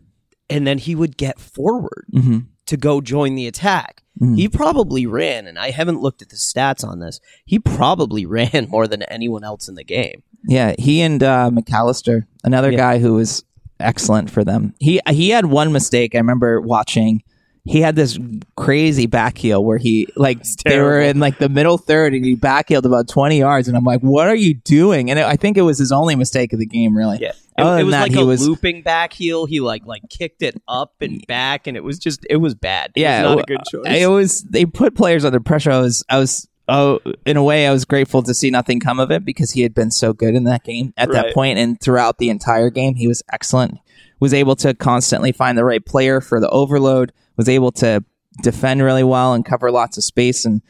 and 0.49 0.67
then 0.67 0.77
he 0.79 0.93
would 0.95 1.17
get 1.17 1.39
forward 1.39 2.05
hmm 2.11 2.39
to 2.67 2.77
go 2.77 3.01
join 3.01 3.35
the 3.35 3.47
attack. 3.47 4.01
Mhm. 4.21 4.37
He 4.37 4.47
probably 4.47 5.05
ran, 5.05 5.45
and 5.47 5.59
I 5.59 5.71
haven't 5.71 6.01
looked 6.01 6.21
at 6.21 6.29
the 6.29 6.35
stats 6.37 6.87
on 6.87 6.99
this. 6.99 7.19
He 7.45 7.59
probably 7.59 8.25
ran 8.37 8.67
more 8.69 8.87
than 8.87 9.03
anyone 9.03 9.43
else 9.43 9.67
in 9.67 9.75
the 9.75 9.83
game. 9.83 10.23
Yeah, 10.47 10.73
he 10.79 11.01
and 11.01 11.21
uh, 11.23 11.49
Mac 11.51 11.71
Allister, 11.71 12.27
another 12.43 12.71
Yeah. 12.71 12.77
guy 12.77 12.99
who 12.99 13.15
was 13.15 13.43
excellent 13.79 14.29
for 14.29 14.43
them. 14.43 14.73
He 14.79 14.99
he 15.09 15.29
had 15.31 15.47
one 15.47 15.71
mistake. 15.71 16.15
I 16.15 16.19
remember 16.19 16.61
watching. 16.61 17.23
He 17.67 17.81
had 17.81 17.95
this 17.95 18.19
crazy 18.55 19.07
back 19.07 19.39
heel 19.39 19.63
where 19.63 19.79
he 19.79 20.07
like 20.15 20.43
they 20.65 20.79
were 20.79 21.01
in 21.01 21.19
like 21.19 21.39
the 21.39 21.49
middle 21.49 21.79
third 21.79 22.13
and 22.13 22.23
he 22.23 22.35
back 22.35 22.69
heeled 22.69 22.85
about 22.85 23.07
twenty 23.07 23.39
yards, 23.39 23.67
and 23.67 23.75
I'm 23.75 23.83
like, 23.83 24.01
what 24.01 24.27
are 24.27 24.35
you 24.35 24.53
doing? 24.53 25.09
And 25.09 25.17
it, 25.17 25.25
I 25.25 25.35
think 25.35 25.57
it 25.57 25.63
was 25.63 25.79
his 25.79 25.91
only 25.91 26.15
mistake 26.15 26.53
of 26.53 26.59
the 26.59 26.67
game, 26.67 26.95
really. 26.95 27.17
Yeah, 27.19 27.31
it, 27.57 27.63
Other 27.63 27.79
it 27.79 27.83
was 27.85 27.91
that, 27.93 28.09
like 28.09 28.15
a 28.15 28.23
was- 28.23 28.47
looping 28.47 28.83
back 28.83 29.13
heel. 29.13 29.47
He 29.47 29.61
like 29.61 29.83
like 29.85 30.03
kicked 30.09 30.43
it 30.43 30.61
up 30.67 30.93
and 31.01 31.25
back, 31.25 31.65
and 31.65 31.75
it 31.75 31.83
was 31.83 31.97
just 31.97 32.25
it 32.29 32.37
was 32.37 32.53
bad. 32.53 32.91
It 32.95 33.01
yeah, 33.01 33.23
was 33.23 33.35
not 33.35 33.39
a 33.39 33.45
good 33.45 33.65
choice. 33.67 34.01
It 34.01 34.07
was 34.07 34.43
they 34.43 34.65
put 34.65 34.95
players 34.95 35.25
under 35.25 35.39
pressure. 35.39 35.71
I 35.71 35.79
was 35.79 36.05
I 36.07 36.19
was 36.19 36.47
oh, 36.67 36.99
in 37.25 37.37
a 37.37 37.43
way, 37.43 37.67
I 37.67 37.71
was 37.71 37.85
grateful 37.85 38.23
to 38.23 38.33
see 38.33 38.49
nothing 38.49 38.79
come 38.79 38.99
of 38.99 39.11
it 39.11 39.25
because 39.25 39.51
he 39.51 39.61
had 39.61 39.73
been 39.73 39.91
so 39.91 40.13
good 40.13 40.35
in 40.35 40.43
that 40.45 40.63
game 40.63 40.93
at 40.97 41.11
that 41.11 41.33
point, 41.33 41.57
and 41.57 41.79
throughout 41.79 42.17
the 42.17 42.29
entire 42.29 42.69
game, 42.69 42.95
he 42.95 43.07
was 43.07 43.23
excellent. 43.31 43.79
Was 44.19 44.33
able 44.33 44.55
to 44.57 44.73
constantly 44.73 45.31
find 45.31 45.57
the 45.57 45.65
right 45.65 45.85
player 45.85 46.21
for 46.21 46.39
the 46.39 46.49
overload. 46.49 47.11
Was 47.37 47.49
able 47.49 47.71
to 47.73 48.03
defend 48.41 48.81
really 48.81 49.03
well 49.03 49.33
and 49.33 49.45
cover 49.45 49.71
lots 49.71 49.97
of 49.97 50.03
space, 50.03 50.45
and 50.45 50.61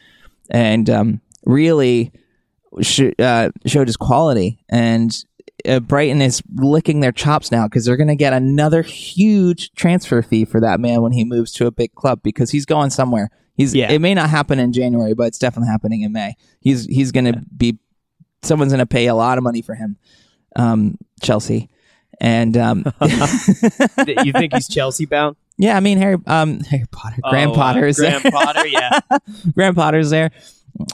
and 0.50 0.88
um, 0.90 1.20
really 1.44 2.12
sh- 2.82 3.12
uh, 3.18 3.50
showed 3.66 3.88
his 3.88 3.96
quality. 3.96 4.58
And 4.68 5.16
uh, 5.66 5.80
Brighton 5.80 6.22
is 6.22 6.42
licking 6.54 7.00
their 7.00 7.12
chops 7.12 7.50
now 7.50 7.66
because 7.66 7.84
they're 7.84 7.96
going 7.96 8.08
to 8.08 8.16
get 8.16 8.32
another 8.32 8.82
huge 8.82 9.72
transfer 9.74 10.22
fee 10.22 10.44
for 10.44 10.60
that 10.60 10.80
man 10.80 11.02
when 11.02 11.12
he 11.12 11.24
moves 11.24 11.52
to 11.52 11.66
a 11.66 11.70
big 11.70 11.94
club 11.94 12.20
because 12.22 12.50
he's 12.50 12.66
going 12.66 12.90
somewhere. 12.90 13.30
He's 13.54 13.74
Yeah. 13.74 13.90
it 13.90 14.00
may 14.00 14.12
not 14.14 14.28
happen 14.28 14.58
in 14.58 14.72
January, 14.72 15.14
but 15.14 15.28
it's 15.28 15.38
definitely 15.38 15.68
happening 15.70 16.02
in 16.02 16.12
May. 16.12 16.34
He's 16.60 16.84
he's 16.84 17.10
going 17.10 17.24
to 17.32 17.42
be 17.56 17.78
someone's 18.42 18.72
going 18.72 18.80
to 18.80 18.86
pay 18.86 19.06
a 19.06 19.14
lot 19.14 19.38
of 19.38 19.44
money 19.44 19.62
for 19.62 19.74
him. 19.74 19.96
Um, 20.54 20.98
Chelsea. 21.22 21.70
And 22.20 22.56
um, 22.56 22.84
you 23.02 24.32
think 24.32 24.54
he's 24.54 24.68
Chelsea 24.68 25.06
bound? 25.06 25.36
Yeah, 25.58 25.76
I 25.76 25.80
mean 25.80 25.98
Harry 25.98 26.16
um, 26.26 26.60
Harry 26.70 26.84
Potter, 26.90 27.20
Graham 27.28 27.50
Oh, 27.50 27.52
uh, 27.52 27.56
Potter 27.56 27.86
is 27.86 27.98
Graham. 27.98 28.22
Potter, 28.22 28.66
yeah. 28.66 29.00
Graham 29.54 29.74
Potter's 29.74 30.10
there. 30.10 30.30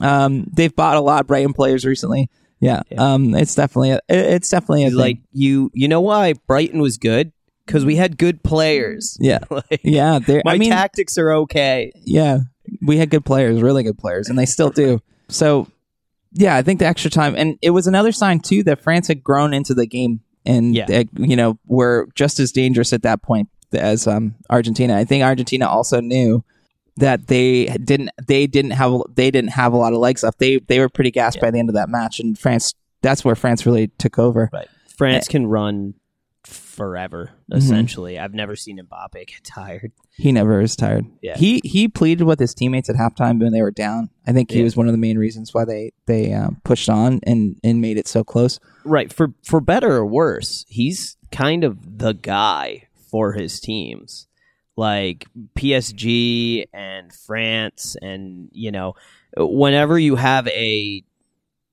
Um, 0.01 0.46
they've 0.53 0.75
bought 0.75 0.96
a 0.96 1.01
lot 1.01 1.20
of 1.22 1.27
Brighton 1.27 1.53
players 1.53 1.85
recently. 1.85 2.31
Yeah, 2.61 2.83
Yeah. 2.90 3.12
um, 3.14 3.35
it's 3.35 3.55
definitely 3.57 3.90
a, 3.90 4.01
it's 4.09 4.48
definitely 4.48 4.83
a 4.83 4.87
He's 4.87 4.92
thing. 4.94 5.01
like 5.01 5.18
you. 5.33 5.70
You 5.75 5.88
know 5.88 6.01
why 6.01 6.35
Brighton 6.46 6.81
was 6.81 6.98
good? 6.98 7.33
Because 7.66 7.85
we 7.85 7.96
had 7.96 8.18
good 8.18 8.42
players. 8.42 9.16
yeah, 9.20 9.38
Like, 9.51 9.81
yeah. 9.83 10.18
They're, 10.18 10.42
my 10.44 10.55
I 10.55 10.59
mean, 10.59 10.70
tactics 10.70 11.16
are 11.18 11.33
okay. 11.33 11.92
yeah, 12.05 12.38
we 12.85 12.98
had 12.98 13.11
good 13.11 13.25
players, 13.25 13.61
really 13.62 13.83
good 13.83 13.98
players, 13.98 14.29
and 14.29 14.38
they 14.38 14.46
still 14.46 14.70
do. 14.70 15.01
So, 15.29 15.68
yeah, 16.33 16.57
I 16.57 16.62
think 16.62 16.79
the 16.81 16.87
extra 16.87 17.11
time, 17.11 17.35
and 17.37 17.59
it 17.62 17.70
was 17.70 17.87
another 17.87 18.12
sign 18.12 18.40
too 18.40 18.62
that 18.64 18.81
France 18.81 19.09
had 19.09 19.22
grown 19.25 19.53
into 19.55 19.75
the 19.75 19.87
game, 19.87 20.20
and 20.46 20.75
Yeah. 20.75 20.87
uh, 20.88 21.05
you 21.16 21.35
know 21.37 21.59
were 21.66 22.09
just 22.14 22.38
as 22.40 22.53
dangerous 22.53 22.92
at 22.92 23.03
that 23.03 23.22
point 23.22 23.48
as 23.74 24.06
um, 24.06 24.35
Argentina. 24.50 24.96
I 24.96 25.04
think 25.04 25.22
Argentina 25.24 25.66
also 25.68 26.00
knew 26.00 26.44
that 26.96 27.26
they 27.26 27.66
didn't 27.85 28.11
they 28.26 28.46
didn't 28.46 28.72
have 28.72 29.00
they 29.14 29.30
didn't 29.30 29.50
have 29.52 29.72
a 29.72 29.76
lot 29.76 29.92
of 29.92 29.98
legs 29.98 30.22
left. 30.22 30.38
They 30.38 30.58
they 30.58 30.78
were 30.78 30.88
pretty 30.88 31.11
gassed 31.11 31.40
by 31.40 31.50
the 31.50 31.58
end 31.58 31.68
of 31.70 31.74
that 31.74 31.88
match, 31.88 32.20
and 32.20 32.38
France 32.38 32.74
that's 33.00 33.24
where 33.24 33.35
France 33.35 33.66
really 33.66 33.88
took 33.98 34.18
over. 34.18 34.50
Right. 34.52 34.68
France 34.96 35.26
can 35.26 35.46
run 35.46 35.94
forever. 36.44 37.30
Mm-hmm. 37.50 37.58
Essentially, 37.58 38.18
I've 38.18 38.35
never 38.35 38.56
seen 38.56 38.78
Mbappe 38.78 39.26
get 39.26 39.44
tired. 39.44 39.92
He 40.16 40.32
never 40.32 40.61
is 40.61 40.76
tired. 40.76 41.06
Yeah. 41.22 41.37
He 41.37 41.61
he 41.64 41.88
pleaded 41.88 42.24
with 42.24 42.38
his 42.38 42.54
teammates 42.54 42.90
at 42.90 42.96
halftime 42.96 43.40
when 43.40 43.52
they 43.52 43.62
were 43.62 43.70
down. 43.70 44.11
I 44.26 44.32
think 44.32 44.50
he 44.50 44.58
Yeah. 44.58 44.64
was 44.64 44.76
one 44.76 44.87
of 44.87 44.92
the 44.92 44.98
main 44.98 45.18
reasons 45.18 45.54
why 45.54 45.64
they 45.64 45.92
they 46.06 46.32
um, 46.32 46.61
pushed 46.64 46.88
on 46.88 47.20
and 47.24 47.58
and 47.64 47.80
made 47.80 47.96
it 47.96 48.06
so 48.06 48.22
close. 48.22 48.61
Right. 48.85 49.12
For 49.12 49.32
for 49.44 49.61
better 49.61 49.92
or 49.92 50.06
worse, 50.06 50.64
he's 50.68 51.16
kind 51.30 51.64
of 51.64 51.98
the 51.98 52.12
guy 52.12 52.88
for 53.12 53.33
his 53.35 53.61
teams. 53.61 54.27
Like 54.77 55.27
PSG 55.55 56.64
and 56.72 57.12
France 57.12 57.94
and 58.03 58.48
you 58.53 58.72
know, 58.72 58.94
whenever 59.37 59.98
you 59.98 60.16
have 60.16 60.48
a 60.48 61.05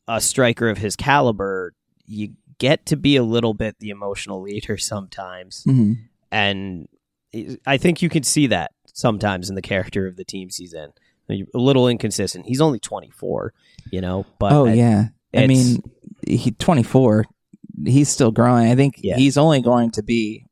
a 0.08 0.19
striker 0.21 0.69
of 0.69 0.78
his 0.78 0.95
caliber, 0.95 1.73
you 2.06 2.34
get 2.58 2.86
to 2.88 2.97
be 2.97 3.15
a 3.15 3.23
little 3.23 3.54
bit 3.54 3.78
the 3.80 3.89
emotional 3.89 4.41
leader 4.41 4.78
sometimes. 4.93 5.63
Mm-hmm. 5.67 5.93
and 6.32 6.88
I 7.65 7.78
think 7.78 8.02
you 8.02 8.10
can 8.10 8.23
see 8.23 8.47
that 8.47 8.71
sometimes 8.91 9.49
in 9.49 9.56
the 9.56 9.62
character 9.62 10.08
of 10.08 10.15
the 10.17 10.25
teams 10.25 10.58
he's 10.58 10.73
in. 10.73 10.91
A 11.32 11.45
little 11.58 11.88
inconsistent. 11.88 12.47
He's 12.47 12.60
only 12.60 12.80
24, 12.80 13.54
you 13.91 14.02
know, 14.02 14.25
but 14.39 14.52
Oh 14.52 14.65
I- 14.65 14.73
yeah, 14.73 15.06
I 15.34 15.45
mean, 15.47 15.84
he 16.28 16.52
24. 16.52 17.25
He's 17.86 18.10
still 18.10 18.32
growing. 18.32 18.69
I 18.69 18.75
think 18.75 18.95
Yeah. 19.04 19.15
he's 19.15 19.38
only 19.38 19.62
going 19.62 19.91
to 19.91 20.02
be 20.04 20.45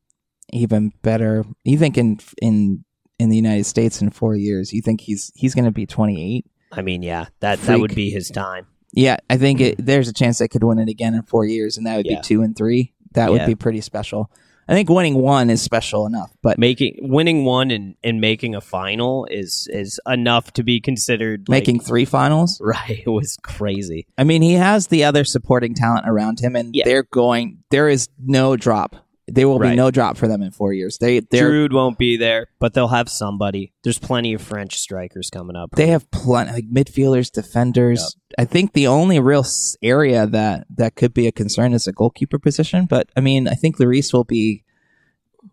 even 0.53 0.91
better. 1.01 1.45
You 1.63 1.77
think 1.77 1.97
in 1.97 2.19
in 2.41 2.83
in 3.19 3.29
the 3.29 3.35
United 3.35 3.65
States 3.65 4.01
in 4.01 4.09
four 4.11 4.35
years? 4.35 4.73
You 4.73 4.81
think 4.81 5.01
he's 5.01 5.31
he's 5.35 5.55
going 5.55 5.65
to 5.65 5.71
be 5.71 5.85
28? 5.85 6.45
I 6.71 6.81
mean, 6.81 7.01
yeah, 7.03 7.27
that 7.39 7.59
that 7.61 7.79
would 7.79 7.95
be 7.95 8.09
his 8.09 8.29
time. 8.29 8.67
Yeah, 8.93 9.17
I 9.29 9.37
think 9.37 9.59
it, 9.61 9.75
there's 9.85 10.07
a 10.07 10.13
chance 10.13 10.37
they 10.39 10.47
could 10.47 10.63
win 10.63 10.79
it 10.79 10.89
again 10.89 11.13
in 11.13 11.21
four 11.23 11.45
years, 11.45 11.77
and 11.77 11.85
that 11.85 11.97
would 11.97 12.05
Yeah. 12.05 12.17
be 12.17 12.21
two 12.23 12.41
and 12.41 12.55
three. 12.55 12.93
That 13.13 13.31
would 13.31 13.45
be 13.45 13.55
pretty 13.55 13.81
special. 13.81 14.31
I 14.69 14.73
think 14.73 14.89
winning 14.89 15.15
one 15.15 15.49
is 15.49 15.61
special 15.61 16.05
enough, 16.05 16.29
but 16.43 16.59
Making 16.59 16.97
winning 16.99 17.45
one 17.45 17.71
and, 17.71 17.95
and 18.03 18.19
making 18.19 18.53
a 18.53 18.59
final 18.59 19.25
is 19.31 19.65
is 19.71 19.97
enough 20.05 20.51
to 20.53 20.63
be 20.63 20.81
considered 20.81 21.47
like- 21.47 21.61
making 21.61 21.79
three 21.79 22.03
finals. 22.03 22.59
right 22.63 23.01
it 23.05 23.09
was 23.09 23.37
crazy. 23.43 24.07
I 24.17 24.25
mean, 24.25 24.41
he 24.41 24.53
has 24.53 24.87
the 24.87 25.05
other 25.05 25.23
supporting 25.23 25.73
talent 25.73 26.03
around 26.05 26.41
him, 26.41 26.55
and 26.57 26.75
Yeah. 26.75 26.83
they're 26.83 27.03
going. 27.03 27.59
There 27.71 27.87
is 27.87 28.09
no 28.21 28.57
drop. 28.57 28.97
There 29.27 29.47
will 29.47 29.59
be 29.59 29.75
no 29.75 29.91
drop 29.91 30.15
for 30.15 30.27
them 30.27 30.41
in 30.41 30.51
four 30.51 30.71
years. 30.71 30.99
They 30.99 31.19
they're 31.19 31.51
Giroud 31.51 31.73
won't 31.73 31.97
be 31.97 32.15
there, 32.15 32.47
but 32.59 32.73
they'll 32.73 32.87
have 32.87 33.09
somebody. 33.09 33.73
There's 33.83 33.99
plenty 33.99 34.33
of 34.33 34.41
French 34.41 34.77
strikers 34.79 35.29
coming 35.29 35.55
up. 35.57 35.71
they 35.75 35.87
have 35.87 36.09
plenty 36.11 36.51
like 36.53 36.71
midfielders, 36.71 37.31
defenders. 37.31 38.15
I 38.37 38.45
think 38.45 38.71
the 38.71 38.87
only 38.87 39.19
real 39.19 39.45
area 39.81 40.25
that 40.27 40.67
that 40.75 40.95
could 40.95 41.13
be 41.13 41.27
a 41.27 41.33
concern 41.33 41.73
is 41.73 41.87
a 41.87 41.91
goalkeeper 41.91 42.39
position. 42.39 42.85
But 42.85 43.09
I 43.17 43.21
mean, 43.21 43.47
I 43.49 43.53
think 43.53 43.77
Lloris 43.77 44.13
will 44.13 44.23
be 44.23 44.63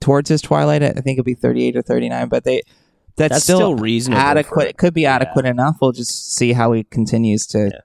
towards 0.00 0.28
his 0.28 0.40
twilight. 0.40 0.82
I 0.82 0.92
think 0.92 1.18
it'll 1.18 1.24
be 1.24 1.34
38 1.34 1.76
or 1.76 1.82
39. 1.82 2.28
But 2.28 2.44
they 2.44 2.62
that's, 3.16 3.34
That's 3.34 3.44
still, 3.44 3.58
still 3.58 3.74
reasonable 3.76 4.20
adequate. 4.20 4.68
it 4.68 4.76
could 4.76 4.94
be 4.94 5.06
adequate 5.06 5.46
enough. 5.46 5.76
We'll 5.80 5.92
just 5.92 6.34
see 6.34 6.52
how 6.52 6.72
he 6.72 6.82
continues 6.82 7.46
to. 7.48 7.70
Yeah. 7.72 7.80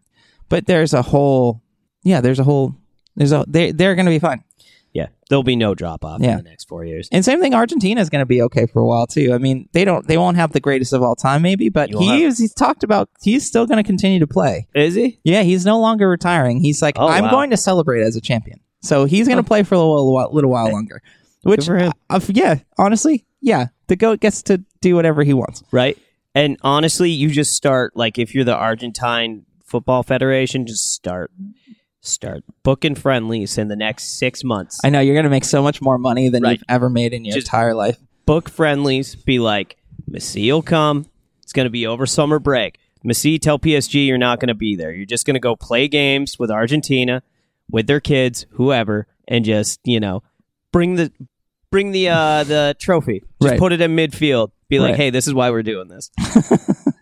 But 0.49 0.65
there's 0.65 0.93
a 0.93 1.03
whole, 1.03 1.61
yeah. 2.03 2.21
There's 2.21 2.39
a 2.39 2.43
whole. 2.43 2.75
There's 3.15 3.31
a 3.31 3.45
they 3.47 3.71
they're 3.71 3.95
going 3.95 4.05
to 4.05 4.11
be 4.11 4.19
fine. 4.19 4.43
Yeah, 4.93 5.07
there'll 5.29 5.43
be 5.43 5.55
no 5.55 5.75
drop 5.75 6.03
off 6.03 6.21
Yeah. 6.21 6.31
in 6.31 6.37
the 6.43 6.49
next 6.49 6.67
four 6.67 6.83
years. 6.85 7.07
And 7.11 7.23
same 7.23 7.39
thing, 7.39 7.53
Argentina 7.53 8.01
is 8.01 8.09
going 8.09 8.21
to 8.21 8.25
be 8.25 8.41
okay 8.43 8.65
for 8.65 8.79
a 8.81 8.85
while 8.85 9.05
too. 9.07 9.33
I 9.33 9.37
mean, 9.37 9.69
they 9.73 9.85
don't, 9.85 10.07
they 10.07 10.17
won't 10.17 10.37
have 10.37 10.51
the 10.51 10.59
greatest 10.59 10.93
of 10.93 11.01
all 11.03 11.15
time, 11.15 11.41
maybe, 11.41 11.69
but 11.69 11.89
he 11.89 12.07
have- 12.07 12.21
is, 12.21 12.37
he's 12.39 12.53
talked 12.53 12.83
about 12.83 13.09
he's 13.21 13.45
still 13.45 13.65
going 13.65 13.77
to 13.77 13.83
continue 13.83 14.19
to 14.19 14.27
play. 14.27 14.67
Is 14.73 14.95
he? 14.95 15.19
Yeah, 15.23 15.43
he's 15.43 15.65
no 15.65 15.79
longer 15.79 16.09
retiring. 16.09 16.59
He's 16.61 16.81
like, 16.81 16.95
Oh, 16.97 17.07
I'm 17.07 17.25
wow. 17.25 17.31
going 17.31 17.49
to 17.51 17.57
celebrate 17.57 18.01
as 18.01 18.15
a 18.15 18.21
champion. 18.21 18.59
So 18.81 19.05
he's 19.05 19.27
going 19.27 19.37
to 19.37 19.43
play 19.43 19.63
for 19.63 19.75
a 19.75 19.79
little, 19.79 20.13
while- 20.13 20.33
little 20.33 20.51
while 20.51 20.71
longer. 20.71 21.01
Which, 21.43 21.69
uh, 21.69 21.91
yeah, 22.29 22.55
honestly, 22.77 23.25
yeah, 23.41 23.67
the 23.87 23.95
goat 23.95 24.19
gets 24.19 24.41
to 24.43 24.63
do 24.81 24.95
whatever 24.95 25.23
he 25.23 25.33
wants. 25.33 25.63
right? 25.71 25.97
And 26.35 26.57
honestly, 26.61 27.09
you 27.11 27.29
just 27.29 27.53
start 27.55 27.95
like 27.95 28.19
if 28.19 28.35
you're 28.35 28.43
the 28.43 28.55
Argentine 28.55 29.45
Football 29.65 30.03
Federation, 30.03 30.65
just 30.67 30.91
start 30.93 31.31
start 32.01 32.43
booking 32.63 32.95
friendlies 32.95 33.57
in 33.57 33.67
the 33.67 33.75
next 33.75 34.17
six 34.17 34.43
months. 34.43 34.79
I 34.83 34.89
know 34.89 34.99
you're 34.99 35.15
going 35.15 35.25
to 35.25 35.29
make 35.29 35.45
so 35.45 35.61
much 35.61 35.81
more 35.81 35.97
money 35.97 36.29
than 36.29 36.43
Right. 36.43 36.53
you've 36.53 36.63
ever 36.69 36.89
made 36.89 37.13
in 37.13 37.25
your 37.25 37.35
Just- 37.35 37.47
entire 37.47 37.73
life. 37.73 37.97
Book 38.25 38.49
friendlies. 38.49 39.15
Be 39.15 39.39
like, 39.39 39.77
Messi 40.09 40.51
will 40.51 40.61
come. 40.61 41.05
It's 41.43 41.51
going 41.53 41.65
to 41.65 41.69
be 41.71 41.87
over 41.87 42.05
summer 42.05 42.37
break. 42.39 42.77
Messi, 43.05 43.39
tell 43.41 43.57
PSG 43.57 44.05
you're 44.07 44.17
not 44.17 44.39
going 44.39 44.49
to 44.49 44.53
be 44.53 44.75
there. 44.75 44.91
You're 44.93 45.05
just 45.05 45.25
going 45.25 45.33
to 45.35 45.39
go 45.39 45.55
play 45.55 45.87
games 45.87 46.37
with 46.37 46.51
Argentina, 46.51 47.23
with 47.71 47.87
their 47.87 47.99
kids, 47.99 48.45
whoever, 48.51 49.07
and 49.27 49.43
just 49.45 49.79
you 49.83 49.99
know 49.99 50.21
bring 50.71 50.95
the 50.95 51.11
bring 51.71 51.91
the 51.91 52.09
uh 52.09 52.43
the 52.43 52.75
trophy. 52.79 53.23
Just 53.41 53.51
Right. 53.51 53.59
put 53.59 53.71
it 53.73 53.81
in 53.81 53.95
midfield. 53.95 54.51
Be 54.67 54.79
like, 54.79 54.91
Right. 54.91 54.97
hey, 54.97 55.09
this 55.09 55.27
is 55.27 55.33
why 55.33 55.49
we're 55.49 55.63
doing 55.63 55.87
this. 55.87 56.11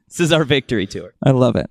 this 0.07 0.19
is 0.19 0.31
our 0.31 0.43
victory 0.45 0.85
tour. 0.87 1.13
I 1.23 1.31
love 1.31 1.55
it. 1.55 1.69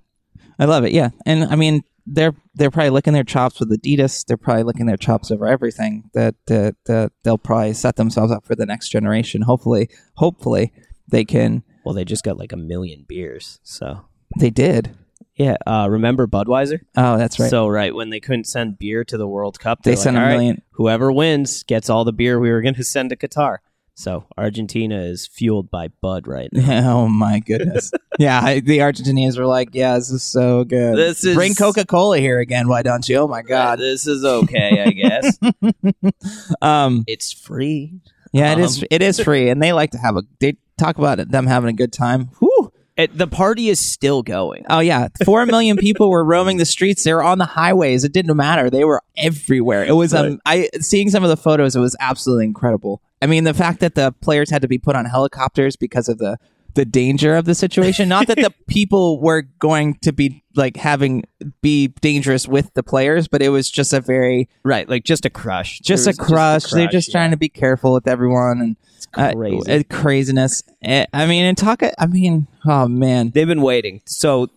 I 0.58 0.64
love 0.66 0.84
it. 0.84 0.92
Yeah, 0.92 1.10
and 1.24 1.44
I 1.44 1.56
mean 1.56 1.82
they're 2.06 2.34
they're 2.54 2.70
probably 2.70 2.90
licking 2.90 3.12
their 3.12 3.24
chops 3.24 3.58
with 3.60 3.70
Adidas. 3.70 4.24
They're 4.24 4.36
probably 4.36 4.62
licking 4.62 4.86
their 4.86 4.96
chops 4.96 5.30
over 5.30 5.46
everything. 5.46 6.10
That 6.14 6.34
that 6.46 6.76
that 6.86 7.12
they'll 7.24 7.38
probably 7.38 7.72
set 7.74 7.96
themselves 7.96 8.32
up 8.32 8.44
for 8.46 8.54
the 8.54 8.66
next 8.66 8.88
generation. 8.90 9.42
Hopefully, 9.42 9.88
hopefully 10.14 10.72
they 11.08 11.24
can. 11.24 11.62
Well, 11.84 11.94
they 11.94 12.04
just 12.04 12.24
got 12.24 12.38
like 12.38 12.52
a 12.52 12.56
million 12.56 13.04
beers. 13.06 13.60
So 13.62 14.00
They 14.38 14.50
did. 14.50 14.96
yeah, 15.36 15.56
uh, 15.66 15.86
remember 15.88 16.26
Budweiser? 16.26 16.80
Oh, 16.96 17.16
that's 17.16 17.38
right. 17.38 17.48
So 17.50 17.68
right 17.68 17.94
when 17.94 18.10
they 18.10 18.18
couldn't 18.20 18.46
send 18.46 18.78
beer 18.78 19.04
to 19.04 19.16
the 19.16 19.28
World 19.28 19.60
Cup, 19.60 19.82
They 19.82 19.94
sent 19.94 20.16
like, 20.16 20.22
a 20.22 20.24
"All 20.24 20.30
right, 20.30 20.36
million." 20.38 20.62
Whoever 20.72 21.12
wins 21.12 21.62
gets 21.62 21.88
all 21.90 22.04
the 22.04 22.12
beer 22.12 22.40
we 22.40 22.50
were 22.50 22.60
going 22.62 22.74
to 22.82 22.84
send 22.84 23.10
to 23.10 23.16
Qatar. 23.16 23.58
So 23.98 24.26
Argentina 24.36 25.00
is 25.00 25.26
fueled 25.26 25.70
by 25.70 25.88
Bud 25.88 26.26
right 26.26 26.50
now. 26.52 26.98
oh 27.00 27.08
my 27.08 27.40
goodness. 27.40 27.90
yeah, 28.18 28.40
I, 28.42 28.60
the 28.60 28.78
Argentinians 28.80 29.38
were 29.38 29.46
like, 29.46 29.70
"Yeah, 29.72 29.94
this 29.96 30.10
is 30.10 30.22
so 30.22 30.64
good. 30.64 30.96
This 30.98 31.24
is- 31.24 31.34
Bring 31.34 31.54
Coca 31.54 31.86
Cola 31.86 32.18
here 32.18 32.38
again, 32.38 32.68
why 32.68 32.82
don't 32.82 33.08
you? 33.08 33.16
Oh 33.16 33.26
my 33.28 33.40
god. 33.40 33.78
this 33.78 34.06
is 34.06 34.22
okay, 34.24 34.84
I 34.86 34.90
guess. 34.90 35.38
Um, 36.62 37.04
it's 37.06 37.32
free. 37.32 38.00
yeah, 38.32 38.52
it 38.52 38.58
is. 38.58 38.82
Um, 38.82 38.88
It 38.90 39.02
is 39.02 39.18
free, 39.20 39.48
and 39.48 39.62
they 39.62 39.72
like 39.72 39.92
to 39.92 39.98
have 39.98 40.16
a. 40.16 40.22
They 40.40 40.56
talk 40.78 40.98
about 40.98 41.18
it, 41.18 41.30
them 41.30 41.46
having 41.46 41.70
a 41.70 41.72
good 41.72 41.92
time. 41.92 42.26
Whew. 42.38 42.72
It, 42.96 43.16
the 43.16 43.26
party 43.26 43.68
is 43.68 43.78
still 43.78 44.22
going. 44.22 44.64
Oh 44.70 44.80
yeah, 44.80 45.08
four 45.24 45.44
million 45.44 45.76
people 45.76 46.08
were 46.10 46.24
roaming 46.24 46.56
the 46.56 46.64
streets. 46.64 47.04
They 47.04 47.12
were 47.12 47.22
on 47.22 47.36
the 47.38 47.44
highways. 47.44 48.04
It 48.04 48.12
didn't 48.12 48.34
matter. 48.36 48.70
They 48.70 48.84
were 48.84 49.02
everywhere. 49.18 49.84
It 49.84 49.92
was 49.92 50.14
um, 50.14 50.38
I 50.46 50.70
seeing 50.80 51.10
some 51.10 51.22
of 51.22 51.28
the 51.28 51.36
photos. 51.36 51.76
It 51.76 51.80
was 51.80 51.94
absolutely 52.00 52.46
incredible. 52.46 53.02
I 53.22 53.26
mean, 53.26 53.44
the 53.44 53.54
fact 53.54 53.80
that 53.80 53.94
the 53.94 54.12
players 54.12 54.50
had 54.50 54.62
to 54.62 54.68
be 54.68 54.78
put 54.78 54.96
on 54.96 55.04
helicopters 55.06 55.76
because 55.76 56.08
of 56.08 56.18
the 56.18 56.38
the 56.76 56.84
danger 56.84 57.34
of 57.34 57.46
the 57.46 57.54
situation. 57.54 58.08
Not 58.08 58.28
that 58.28 58.36
the 58.36 58.52
people 58.68 59.20
were 59.20 59.42
going 59.58 59.94
to 60.02 60.12
be 60.12 60.44
like 60.54 60.76
having 60.76 61.24
be 61.62 61.88
dangerous 61.88 62.46
with 62.46 62.72
the 62.74 62.82
players, 62.82 63.26
but 63.26 63.42
it 63.42 63.48
was 63.48 63.68
just 63.70 63.92
a 63.92 64.00
very 64.00 64.48
Right, 64.62 64.88
like 64.88 65.02
just 65.02 65.24
a 65.24 65.30
crush. 65.30 65.80
just 65.80 66.04
There 66.04 66.12
a 66.12 66.16
crush. 66.16 66.70
They're 66.70 66.86
just 66.86 67.08
yeah. 67.08 67.12
trying 67.12 67.30
to 67.32 67.36
be 67.36 67.48
careful 67.48 67.92
with 67.92 68.06
everyone 68.06 68.60
and 68.60 68.76
uh, 69.14 69.32
crazy. 69.32 69.72
uh, 69.72 69.82
craziness. 69.90 70.62
Eh, 70.82 71.06
I 71.12 71.26
mean, 71.26 71.44
and 71.44 71.56
talk. 71.58 71.82
I 71.98 72.06
mean, 72.06 72.46
oh 72.64 72.86
man, 72.86 73.30
They've 73.30 73.48
been 73.48 73.62
waiting. 73.62 74.02
So, 74.04 74.50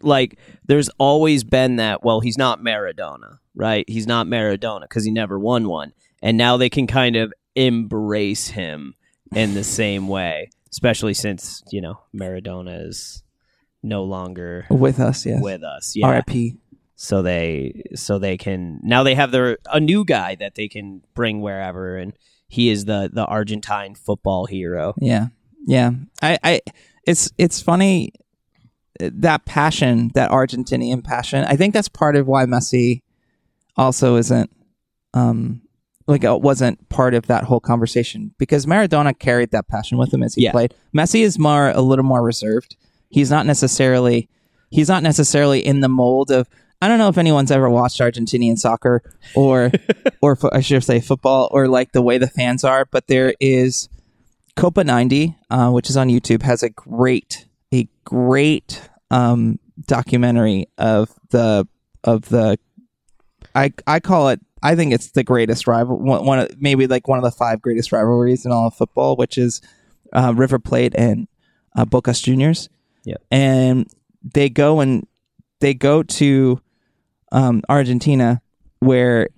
like, 0.00 0.38
there's 0.66 0.88
always 0.98 1.44
been 1.44 1.76
that. 1.76 2.02
Well, 2.02 2.20
he's 2.20 2.38
not 2.38 2.60
Maradona, 2.60 3.38
right? 3.54 3.84
He's 3.88 4.06
not 4.06 4.26
Maradona 4.26 4.82
because 4.82 5.04
he 5.04 5.10
never 5.10 5.38
won 5.38 5.68
one, 5.68 5.92
and 6.22 6.38
now 6.38 6.56
they 6.56 6.70
can 6.70 6.86
kind 6.86 7.16
of 7.16 7.32
embrace 7.54 8.48
him 8.48 8.94
in 9.34 9.54
the 9.54 9.64
same 9.64 10.08
way, 10.08 10.50
especially 10.70 11.14
since 11.14 11.62
you 11.70 11.80
know 11.80 12.00
Maradona 12.14 12.86
is 12.86 13.22
no 13.82 14.04
longer 14.04 14.66
with 14.70 15.00
us, 15.00 15.24
yes. 15.26 15.42
with 15.42 15.62
us. 15.62 15.94
Yeah. 15.96 16.06
R.I.P. 16.06 16.56
So 16.96 17.22
they 17.22 17.82
so 17.94 18.18
they 18.18 18.36
can 18.36 18.80
now 18.82 19.02
they 19.02 19.14
have 19.14 19.30
their 19.30 19.58
a 19.72 19.80
new 19.80 20.04
guy 20.04 20.34
that 20.34 20.54
they 20.54 20.68
can 20.68 21.02
bring 21.14 21.40
wherever, 21.40 21.96
and 21.96 22.12
he 22.46 22.68
is 22.68 22.84
the 22.84 23.08
the 23.10 23.24
Argentine 23.24 23.94
football 23.94 24.44
hero. 24.44 24.94
Yeah, 24.98 25.28
yeah. 25.66 25.92
I, 26.20 26.38
I, 26.42 26.60
it's 27.06 27.30
it's 27.38 27.62
funny 27.62 28.12
uh, 29.00 29.10
that 29.14 29.46
passion, 29.46 30.10
that 30.14 30.30
Argentinian 30.30 31.02
passion. 31.02 31.44
I 31.44 31.56
think 31.56 31.72
that's 31.72 31.88
part 31.88 32.16
of 32.16 32.26
why 32.26 32.44
Messi 32.44 33.02
also 33.76 34.16
isn't, 34.16 34.50
um, 35.14 35.62
like 36.10 36.24
it 36.24 36.40
wasn't 36.40 36.88
part 36.88 37.14
of 37.14 37.26
that 37.28 37.44
whole 37.44 37.60
conversation 37.60 38.34
because 38.38 38.66
Maradona 38.66 39.18
carried 39.18 39.50
that 39.52 39.68
passion 39.68 39.96
with 39.98 40.12
him 40.12 40.22
as 40.22 40.34
he 40.34 40.42
Yeah. 40.44 40.52
played. 40.52 40.74
Messi 40.94 41.20
is 41.22 41.38
more 41.38 41.70
a 41.70 41.80
little 41.80 42.04
more 42.04 42.22
reserved. 42.22 42.76
He's 43.08 43.30
not 43.30 43.46
necessarily, 43.46 44.28
he's 44.70 44.88
not 44.88 45.02
necessarily 45.02 45.64
in 45.64 45.80
the 45.80 45.88
mold 45.88 46.30
of. 46.30 46.48
I 46.82 46.88
don't 46.88 46.98
know 46.98 47.08
if 47.08 47.18
anyone's 47.18 47.50
ever 47.50 47.68
watched 47.68 48.00
Argentinian 48.00 48.56
soccer 48.58 49.02
or, 49.34 49.70
or 50.22 50.34
fo- 50.36 50.48
I 50.52 50.60
should 50.60 50.82
say 50.82 50.98
football 51.00 51.48
or 51.52 51.68
like 51.68 51.92
the 51.92 52.00
way 52.02 52.16
the 52.18 52.26
fans 52.26 52.64
are, 52.64 52.86
but 52.86 53.06
there 53.06 53.34
is 53.38 53.88
Copa 54.56 54.82
90, 54.84 55.36
uh, 55.50 55.70
which 55.70 55.90
is 55.90 55.96
on 55.98 56.08
YouTube, 56.08 56.40
has 56.42 56.62
a 56.62 56.70
great, 56.70 57.46
a 57.72 57.86
great 58.04 58.80
um, 59.10 59.58
documentary 59.86 60.66
of 60.78 61.10
the 61.30 61.68
of 62.04 62.28
the. 62.30 62.58
I 63.54 63.72
I 63.86 64.00
call 64.00 64.30
it. 64.30 64.40
I 64.62 64.74
think 64.76 64.92
it's 64.92 65.10
the 65.12 65.24
greatest 65.24 65.66
rival. 65.66 65.98
One, 65.98 66.24
one 66.26 66.38
of, 66.40 66.60
maybe 66.60 66.86
like 66.86 67.08
one 67.08 67.18
of 67.18 67.24
the 67.24 67.30
five 67.30 67.62
greatest 67.62 67.92
rivalries 67.92 68.44
in 68.44 68.52
all 68.52 68.66
of 68.68 68.74
football, 68.74 69.16
which 69.16 69.38
is 69.38 69.60
uh, 70.12 70.32
River 70.36 70.58
Plate 70.58 70.94
and 70.96 71.28
uh, 71.76 71.84
Bocas 71.84 72.22
Juniors. 72.22 72.68
Yep. 73.04 73.22
and 73.30 73.86
they 74.22 74.50
go 74.50 74.80
and 74.80 75.06
they 75.60 75.72
go 75.72 76.02
to 76.02 76.60
um, 77.32 77.62
Argentina, 77.68 78.42
where 78.80 79.28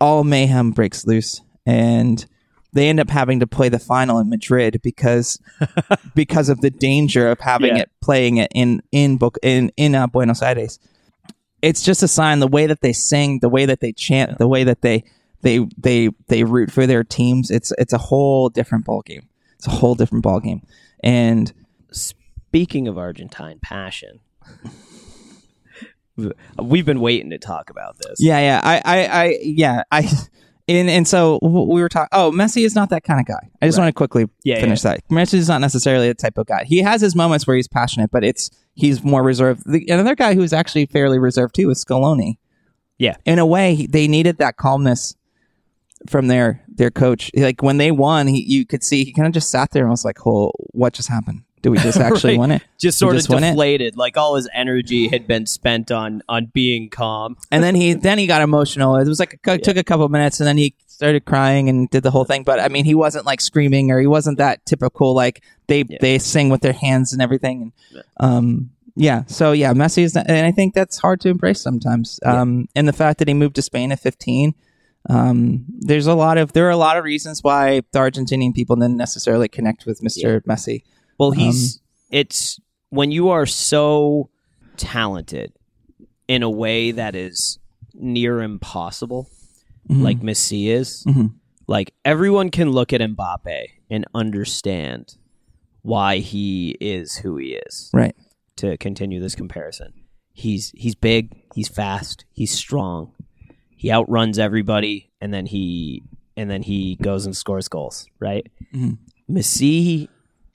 all 0.00 0.24
mayhem 0.24 0.70
breaks 0.70 1.06
loose, 1.06 1.42
and 1.66 2.24
they 2.72 2.88
end 2.88 3.00
up 3.00 3.10
having 3.10 3.40
to 3.40 3.46
play 3.46 3.68
the 3.68 3.78
final 3.78 4.18
in 4.18 4.30
Madrid 4.30 4.80
because 4.82 5.38
because 6.14 6.48
of 6.48 6.62
the 6.62 6.70
danger 6.70 7.28
of 7.30 7.38
having 7.40 7.76
Yeah. 7.76 7.82
it 7.82 7.90
playing 8.00 8.38
it 8.38 8.50
in 8.54 8.82
in 8.92 9.18
Bo- 9.18 9.32
in 9.42 9.70
in 9.76 9.94
uh, 9.94 10.06
Buenos 10.06 10.40
Aires. 10.42 10.78
It's 11.62 11.82
just 11.82 12.02
a 12.02 12.08
sign 12.08 12.40
the 12.40 12.48
way 12.48 12.66
that 12.66 12.80
they 12.80 12.92
sing, 12.92 13.38
the 13.38 13.48
way 13.48 13.64
that 13.66 13.80
they 13.80 13.92
chant, 13.92 14.38
the 14.38 14.48
way 14.48 14.64
that 14.64 14.82
they 14.82 15.04
they 15.42 15.66
they 15.78 16.10
they 16.28 16.44
root 16.44 16.70
for 16.70 16.86
their 16.86 17.04
teams. 17.04 17.50
It's 17.50 17.72
it's 17.78 17.92
a 17.92 17.98
whole 17.98 18.48
different 18.48 18.84
ball 18.84 19.02
game. 19.02 19.28
It's 19.56 19.66
a 19.66 19.70
whole 19.70 19.94
different 19.94 20.24
ball 20.24 20.40
game, 20.40 20.62
and 21.02 21.52
Speaking 22.52 22.86
of 22.86 22.98
Argentine 22.98 23.60
passion, 23.60 24.20
we've 26.62 26.84
been 26.84 27.00
waiting 27.00 27.30
to 27.30 27.38
talk 27.38 27.70
about 27.70 27.96
this. 27.96 28.18
Yeah, 28.18 28.40
yeah. 28.40 28.60
I, 28.62 28.82
I, 28.84 29.06
I 29.06 29.38
yeah. 29.40 29.82
I, 29.90 30.10
and 30.76 30.90
and 30.90 31.08
so 31.08 31.38
we 31.42 31.80
were 31.80 31.88
talking. 31.88 32.08
Oh, 32.12 32.30
Messi 32.32 32.64
is 32.64 32.74
not 32.74 32.90
that 32.90 33.04
kind 33.04 33.20
of 33.20 33.26
guy. 33.26 33.48
I 33.60 33.66
just 33.66 33.78
Right. 33.78 33.84
want 33.84 33.94
to 33.94 33.96
quickly 33.96 34.26
Yeah, 34.44 34.60
finish 34.60 34.82
that. 34.82 35.06
Messi 35.08 35.34
is 35.34 35.48
not 35.48 35.60
necessarily 35.60 36.08
the 36.08 36.14
type 36.14 36.38
of 36.38 36.46
guy. 36.46 36.64
He 36.66 36.78
has 36.78 37.00
his 37.00 37.14
moments 37.14 37.46
where 37.46 37.56
he's 37.56 37.68
passionate, 37.68 38.10
but 38.10 38.24
it's 38.24 38.50
he's 38.74 39.02
more 39.02 39.22
reserved. 39.22 39.62
The, 39.66 39.84
another 39.88 40.14
guy 40.14 40.34
who's 40.34 40.52
actually 40.52 40.86
fairly 40.86 41.18
reserved 41.18 41.54
too 41.54 41.70
is 41.70 41.84
Scaloni. 41.84 42.36
Yeah. 42.98 43.16
In 43.24 43.38
a 43.38 43.46
way, 43.46 43.86
they 43.90 44.06
needed 44.08 44.38
that 44.38 44.56
calmness 44.56 45.14
from 46.08 46.28
their 46.28 46.62
their 46.68 46.90
coach. 46.90 47.30
Like 47.34 47.62
when 47.62 47.76
they 47.78 47.90
won, 47.90 48.26
he 48.26 48.42
you 48.46 48.64
could 48.66 48.82
see 48.82 49.04
he 49.04 49.12
kind 49.12 49.26
of 49.26 49.32
just 49.34 49.50
sat 49.50 49.70
there 49.72 49.82
and 49.82 49.90
was 49.90 50.04
like, 50.04 50.26
"Oh, 50.26 50.52
what 50.72 50.92
just 50.92 51.08
happened? 51.08 51.42
Did 51.62 51.70
we 51.70 51.78
just 51.78 51.98
actually 52.08 52.34
Right. 52.34 52.40
win 52.40 52.50
it?" 52.52 52.62
just 52.78 52.98
sort 52.98 53.14
just 53.16 53.30
of 53.32 53.40
deflated. 53.40 53.96
Like 53.96 54.16
all 54.16 54.34
his 54.34 54.48
energy 54.52 55.08
had 55.08 55.26
been 55.26 55.46
spent 55.46 55.90
on 55.90 56.22
on 56.28 56.46
being 56.52 56.90
calm. 56.90 57.36
and 57.50 57.62
then 57.64 57.74
he 57.74 57.94
then 57.94 58.18
he 58.18 58.26
got 58.26 58.42
emotional. 58.42 58.96
It 58.96 59.06
was 59.08 59.18
like 59.20 59.38
it 59.46 59.62
took 59.64 59.76
a 59.76 59.84
couple 59.84 60.08
minutes, 60.08 60.40
and 60.40 60.46
then 60.46 60.58
he 60.58 60.74
started 60.86 61.24
crying 61.24 61.68
and 61.68 61.88
did 61.90 62.02
the 62.02 62.10
whole 62.10 62.24
thing. 62.24 62.42
But 62.42 62.60
I 62.60 62.68
mean, 62.68 62.84
he 62.84 62.94
wasn't 62.94 63.24
like 63.26 63.40
screaming, 63.40 63.90
or 63.90 63.98
he 64.00 64.06
wasn't 64.06 64.38
that 64.38 64.64
typical 64.66 65.14
like 65.14 65.42
they 65.68 65.84
Yeah. 65.88 65.98
they 66.00 66.18
sing 66.18 66.48
with 66.50 66.60
their 66.60 66.72
hands 66.72 67.12
and 67.12 67.22
everything. 67.22 67.72
And, 67.92 68.02
um, 68.20 68.70
yeah. 68.94 69.22
So 69.26 69.52
yeah, 69.52 69.72
Messi 69.72 70.02
is, 70.02 70.14
not, 70.14 70.26
and 70.28 70.44
I 70.46 70.52
think 70.52 70.74
that's 70.74 70.98
hard 70.98 71.20
to 71.22 71.28
embrace 71.30 71.60
sometimes. 71.60 72.20
Um, 72.24 72.68
and 72.76 72.86
the 72.86 72.92
fact 72.92 73.18
that 73.20 73.26
he 73.28 73.34
moved 73.34 73.54
to 73.56 73.62
Spain 73.62 73.90
at 73.92 74.00
fifteen. 74.00 74.54
Um, 75.10 75.64
there's 75.80 76.06
a 76.06 76.14
lot 76.14 76.38
of 76.38 76.52
there 76.52 76.64
are 76.68 76.70
a 76.70 76.76
lot 76.76 76.96
of 76.96 77.02
reasons 77.02 77.42
why 77.42 77.82
the 77.90 77.98
Argentinian 77.98 78.54
people 78.54 78.76
didn't 78.76 78.96
necessarily 78.96 79.48
connect 79.48 79.84
with 79.84 80.00
Mr. 80.00 80.40
Messi. 80.42 80.84
Well, 81.22 81.32
Um, 81.32 81.38
he's 81.38 81.80
it's 82.10 82.60
when 82.90 83.10
you 83.12 83.28
are 83.30 83.46
so 83.46 84.28
talented 84.76 85.52
in 86.28 86.42
a 86.42 86.50
way 86.50 86.90
that 86.90 87.14
is 87.14 87.58
near 87.94 88.40
impossible, 88.42 89.28
Mm-hmm. 89.88 90.02
like 90.02 90.20
Messi 90.20 90.66
is. 90.68 91.04
Mhm. 91.06 91.34
Like 91.66 91.92
everyone 92.04 92.50
can 92.50 92.70
look 92.70 92.92
at 92.92 93.00
Mbappe 93.00 93.64
and 93.90 94.04
understand 94.14 95.16
why 95.82 96.18
he 96.18 96.76
is 96.80 97.16
who 97.16 97.36
he 97.36 97.54
is. 97.66 97.90
Right. 97.92 98.14
To 98.56 98.76
continue 98.76 99.20
this 99.20 99.34
comparison, 99.34 99.92
he's 100.32 100.70
he's 100.76 100.94
big, 100.94 101.32
he's 101.54 101.68
fast, 101.68 102.24
he's 102.32 102.52
strong. 102.52 103.12
He 103.76 103.90
outruns 103.90 104.38
everybody, 104.38 105.10
and 105.20 105.32
then 105.34 105.46
he 105.46 106.02
and 106.36 106.48
then 106.50 106.62
he 106.62 106.96
goes 107.02 107.26
and 107.26 107.36
scores 107.36 107.68
goals. 107.68 108.06
Right. 108.20 108.46
Mhm. 108.74 108.98
Messi 109.28 110.08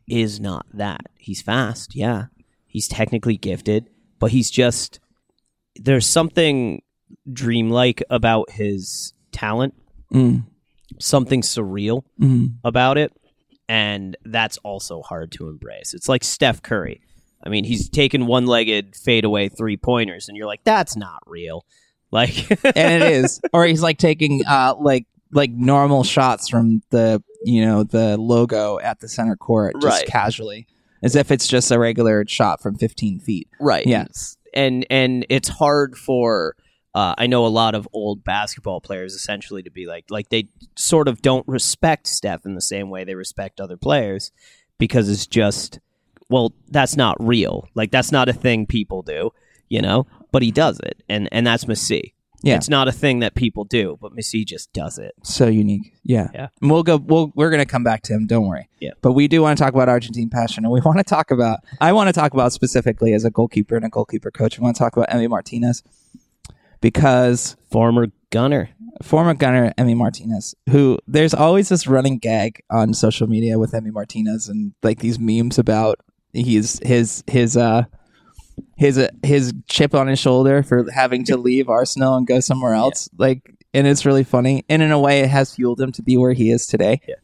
is 0.09 0.39
not 0.39 0.65
that. 0.73 1.01
He's 1.17 1.41
fast, 1.41 1.95
yeah. 1.95 2.25
He's 2.65 2.87
technically 2.87 3.37
gifted, 3.37 3.89
but 4.19 4.31
he's 4.31 4.49
just 4.49 4.99
there's 5.75 6.07
something 6.07 6.81
dreamlike 7.31 8.01
about 8.09 8.49
his 8.51 9.13
talent, 9.31 9.73
Mm. 10.13 10.45
something 10.99 11.41
surreal 11.41 12.03
Mm. 12.19 12.55
about 12.63 12.97
it, 12.97 13.11
and 13.69 14.15
that's 14.25 14.57
also 14.59 15.01
hard 15.01 15.31
to 15.33 15.49
embrace. 15.49 15.93
It's 15.93 16.07
like 16.09 16.23
Steph 16.23 16.61
Curry. 16.61 17.01
I 17.43 17.49
mean, 17.49 17.63
he's 17.65 17.89
taking 17.89 18.25
one-legged 18.25 18.95
fadeaway 18.95 19.49
three-pointers 19.49 20.27
and 20.27 20.35
you're 20.37 20.47
like 20.47 20.63
that's 20.63 20.95
not 20.95 21.21
real. 21.27 21.65
Like 22.09 22.49
and 22.63 23.03
it 23.03 23.11
is 23.11 23.41
or 23.51 23.65
he's 23.65 23.81
like 23.83 23.97
taking 23.97 24.45
uh 24.45 24.75
like 24.79 25.05
like 25.33 25.51
normal 25.51 26.05
shots 26.05 26.47
from 26.47 26.81
the 26.89 27.21
you 27.47 27.65
know 27.65 27.83
the 27.83 28.17
logo 28.17 28.79
at 28.79 28.99
the 28.99 29.07
center 29.07 29.35
court 29.35 29.75
just 29.81 29.85
Right. 30.01 30.07
casually 30.07 30.67
as 31.03 31.15
if 31.15 31.31
it's 31.31 31.47
just 31.47 31.71
a 31.71 31.77
regular 31.79 32.25
shot 32.27 32.61
from 32.61 32.75
15 32.75 33.19
feet. 33.19 33.47
Right. 33.59 33.85
Yes. 33.85 34.35
and 34.53 34.85
and 34.89 35.25
it's 35.29 35.47
hard 35.49 35.95
for 35.97 36.55
uh, 36.95 37.13
i 37.17 37.27
know 37.27 37.45
a 37.45 37.53
lot 37.61 37.75
of 37.75 37.87
old 37.93 38.23
basketball 38.23 38.81
players 38.81 39.13
essentially 39.13 39.61
to 39.61 39.69
be 39.69 39.85
like 39.85 40.05
like 40.09 40.29
they 40.29 40.49
sort 40.75 41.07
of 41.07 41.21
don't 41.21 41.47
respect 41.47 42.07
steph 42.07 42.45
in 42.45 42.55
the 42.55 42.61
same 42.61 42.89
way 42.89 43.03
they 43.03 43.13
respect 43.15 43.59
other 43.61 43.77
players 43.77 44.31
because 44.79 45.07
it's 45.09 45.27
just 45.27 45.79
well 46.29 46.53
that's 46.69 46.95
not 46.97 47.15
real. 47.19 47.67
Like 47.75 47.91
that's 47.91 48.11
not 48.11 48.27
a 48.29 48.33
thing 48.33 48.65
people 48.65 49.01
do 49.03 49.31
you 49.69 49.81
know? 49.81 50.07
But 50.31 50.41
he 50.43 50.51
does 50.51 50.79
it 50.79 51.03
and 51.07 51.29
and 51.31 51.45
that's 51.45 51.65
messi 51.65 52.13
Yeah. 52.43 52.55
it's 52.55 52.69
not 52.69 52.87
a 52.87 52.91
thing 52.91 53.19
that 53.19 53.33
people 53.35 53.63
do 53.63 53.97
but 53.99 54.13
messi 54.13 54.45
just 54.45 54.71
does 54.73 54.97
it. 54.97 55.13
So 55.23 55.47
unique. 55.47 55.93
Yeah. 56.03 56.27
Yeah. 56.33 56.47
and 56.61 56.71
we'll 56.71 56.83
go 56.83 56.97
we'll, 56.97 57.31
we're 57.35 57.49
gonna 57.49 57.65
come 57.65 57.83
back 57.83 58.03
to 58.03 58.13
him. 58.13 58.27
Don't 58.27 58.47
worry. 58.47 58.69
Yeah. 58.79 58.91
but 59.01 59.13
we 59.13 59.27
do 59.27 59.41
want 59.41 59.57
to 59.57 59.63
talk 59.63 59.73
about 59.73 59.89
argentine 59.89 60.29
passion 60.29 60.63
and 60.65 60.71
we 60.71 60.81
want 60.81 60.97
to 60.99 61.03
talk 61.03 61.31
about 61.31 61.59
i 61.81 61.91
want 61.91 62.07
to 62.07 62.13
talk 62.13 62.33
about 62.33 62.53
specifically 62.53 63.13
as 63.13 63.25
a 63.25 63.31
goalkeeper 63.31 63.75
and 63.75 63.85
a 63.85 63.89
goalkeeper 63.89 64.31
coach 64.31 64.59
i 64.59 64.61
want 64.61 64.75
to 64.75 64.79
talk 64.79 64.95
about 64.95 65.09
emi 65.09 65.27
martinez. 65.29 65.83
Because 66.79 67.55
former 67.71 68.07
gunner. 68.29 68.69
Former 69.01 69.33
gunner 69.33 69.73
Emi 69.77 69.95
Martinez, 69.95 70.55
who 70.69 70.97
there's 71.07 71.33
always 71.33 71.69
this 71.69 71.85
running 71.85 72.17
gag 72.17 72.63
on 72.71 72.93
social 72.95 73.27
media 73.27 73.59
with 73.59 73.71
Emi 73.71 73.91
Martinez 73.91 74.47
and 74.47 74.73
like 74.81 74.99
these 74.99 75.19
memes 75.19 75.59
about 75.59 75.99
he's 76.33 76.79
his 76.83 77.23
his 77.27 77.55
uh 77.55 77.83
his 78.77 78.97
uh, 78.97 79.09
his 79.23 79.53
chip 79.67 79.93
on 79.93 80.07
his 80.07 80.19
shoulder 80.19 80.63
for 80.63 80.89
having 80.91 81.25
to 81.25 81.37
leave 81.37 81.67
Arsenal 81.67 82.15
and 82.15 82.25
go 82.25 82.39
somewhere 82.39 82.73
else. 82.73 83.09
Like 83.17 83.53
and 83.73 83.85
it's 83.85 84.05
really 84.05 84.23
funny. 84.23 84.63
And 84.69 84.81
in 84.81 84.91
a 84.91 84.99
way 84.99 85.21
it 85.21 85.29
has 85.29 85.53
fueled 85.53 85.81
him 85.81 85.91
to 85.93 86.01
be 86.01 86.15
where 86.17 86.33
he 86.33 86.51
is 86.51 86.65
today. 86.67 87.01
Yeah. 87.07 87.15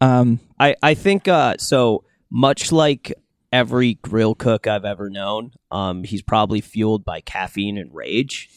Um 0.00 0.40
I, 0.58 0.74
I 0.82 0.94
think 0.94 1.28
uh, 1.28 1.56
so 1.58 2.04
much 2.30 2.72
like 2.72 3.12
every 3.52 3.94
grill 3.94 4.34
cook 4.34 4.66
I've 4.66 4.84
ever 4.84 5.10
known. 5.10 5.52
Um, 5.70 6.04
he's 6.04 6.22
probably 6.22 6.60
fueled 6.60 7.04
by 7.04 7.20
caffeine 7.20 7.78
and 7.78 7.94
rage. 7.94 8.50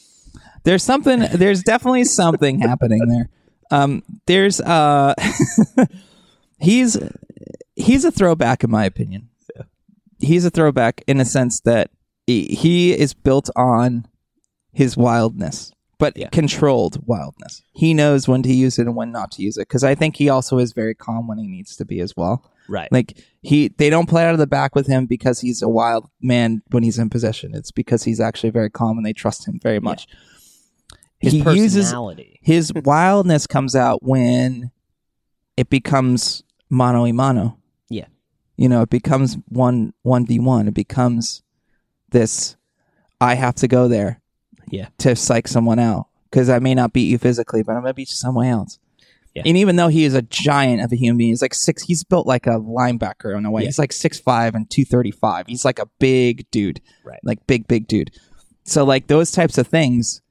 There's 0.63 0.83
something. 0.83 1.19
There's 1.33 1.63
definitely 1.63 2.05
something 2.05 2.59
happening 2.61 3.05
there. 3.07 3.29
Um, 3.71 4.03
there's 4.25 4.59
uh, 4.61 5.13
he's 6.59 6.97
he's 7.75 8.05
a 8.05 8.11
throwback 8.11 8.63
in 8.63 8.71
my 8.71 8.85
opinion. 8.85 9.29
He's 10.19 10.43
a 10.43 10.49
throwback 10.49 11.01
in 11.07 11.21
a 11.21 11.25
sense 11.25 11.61
that 11.61 11.91
he, 12.47 12.93
is 12.93 13.13
built 13.13 13.49
on 13.55 14.05
his 14.71 14.95
wildness, 14.97 15.71
but 15.97 16.15
Yeah. 16.17 16.29
controlled 16.29 17.05
wildness. 17.07 17.61
He 17.73 17.93
knows 17.93 18.27
when 18.27 18.43
to 18.43 18.53
use 18.53 18.77
it 18.79 18.87
and 18.87 18.95
when 18.95 19.11
not 19.11 19.31
to 19.33 19.41
use 19.41 19.57
it. 19.57 19.67
Because 19.67 19.83
I 19.83 19.95
think 19.95 20.15
he 20.17 20.29
also 20.29 20.57
is 20.59 20.73
very 20.73 20.95
calm 20.95 21.27
when 21.27 21.37
he 21.37 21.47
needs 21.47 21.75
to 21.77 21.85
be 21.85 21.99
as 21.99 22.15
well. 22.15 22.43
Right. 22.67 22.91
Like 22.91 23.17
he, 23.41 23.69
they 23.69 23.89
don't 23.89 24.07
play 24.07 24.25
out 24.25 24.33
of 24.33 24.39
the 24.39 24.47
back 24.47 24.75
with 24.75 24.85
him 24.87 25.07
because 25.07 25.41
he's 25.41 25.61
a 25.61 25.67
wild 25.69 26.07
man 26.21 26.61
when 26.71 26.83
he's 26.83 26.99
in 26.99 27.09
possession. 27.09 27.55
It's 27.55 27.71
because 27.71 28.03
he's 28.03 28.19
actually 28.19 28.51
very 28.51 28.69
calm 28.69 28.97
and 28.97 29.05
they 29.05 29.13
trust 29.13 29.47
him 29.47 29.59
very 29.61 29.79
much. 29.79 30.07
his 31.19 31.33
he 31.33 31.39
uses 31.39 31.85
personality. 31.85 32.39
his 32.43 32.71
wildness 32.73 33.47
comes 33.47 33.75
out 33.75 34.03
when 34.03 34.71
it 35.57 35.69
becomes 35.69 36.43
mano 36.69 37.05
a 37.05 37.11
mano. 37.11 37.57
Yeah. 37.89 38.05
You 38.55 38.69
know, 38.69 38.83
it 38.83 38.89
becomes 38.89 39.37
one 39.47 39.93
one 40.03 40.25
v 40.27 40.39
one. 40.39 40.67
It 40.67 40.73
becomes 40.75 41.41
this. 42.11 42.55
I 43.21 43.35
have 43.35 43.55
to 43.55 43.67
go 43.67 43.87
there 43.87 44.21
Yeah. 44.69 44.87
to 44.99 45.15
psych 45.15 45.47
someone 45.47 45.79
out 45.79 46.07
because 46.29 46.49
I 46.49 46.59
may 46.59 46.73
not 46.75 46.93
beat 46.93 47.09
you 47.09 47.17
physically, 47.17 47.63
but 47.63 47.73
I'm 47.75 47.81
gonna 47.81 47.93
beat 47.93 48.09
you 48.09 48.15
some 48.15 48.35
way 48.35 48.49
else. 48.49 48.79
Yeah. 49.35 49.43
And 49.45 49.57
even 49.57 49.75
though 49.75 49.89
he 49.89 50.05
is 50.05 50.15
a 50.15 50.21
giant 50.23 50.81
of 50.81 50.91
a 50.91 50.95
human 50.95 51.17
being, 51.17 51.29
he's 51.29 51.41
like 51.41 51.53
six. 51.53 51.83
He's 51.83 52.03
built 52.03 52.25
like 52.25 52.47
a 52.47 52.59
linebacker 52.59 53.37
in 53.37 53.45
a 53.45 53.51
way. 53.51 53.61
Yeah. 53.61 53.67
He's 53.67 53.79
like 53.79 53.93
six 53.93 54.19
five 54.19 54.55
and 54.55 54.69
two 54.69 54.85
thirty 54.85 55.11
five. 55.11 55.45
He's 55.47 55.63
like 55.65 55.77
a 55.79 55.87
big 55.99 56.49
dude, 56.51 56.81
Right. 57.03 57.19
like 57.23 57.45
big 57.45 57.67
big 57.67 57.87
dude. 57.87 58.11
So 58.63 58.83
like 58.85 59.07
those 59.07 59.31
types 59.31 59.57
of 59.57 59.67
things, 59.67 60.21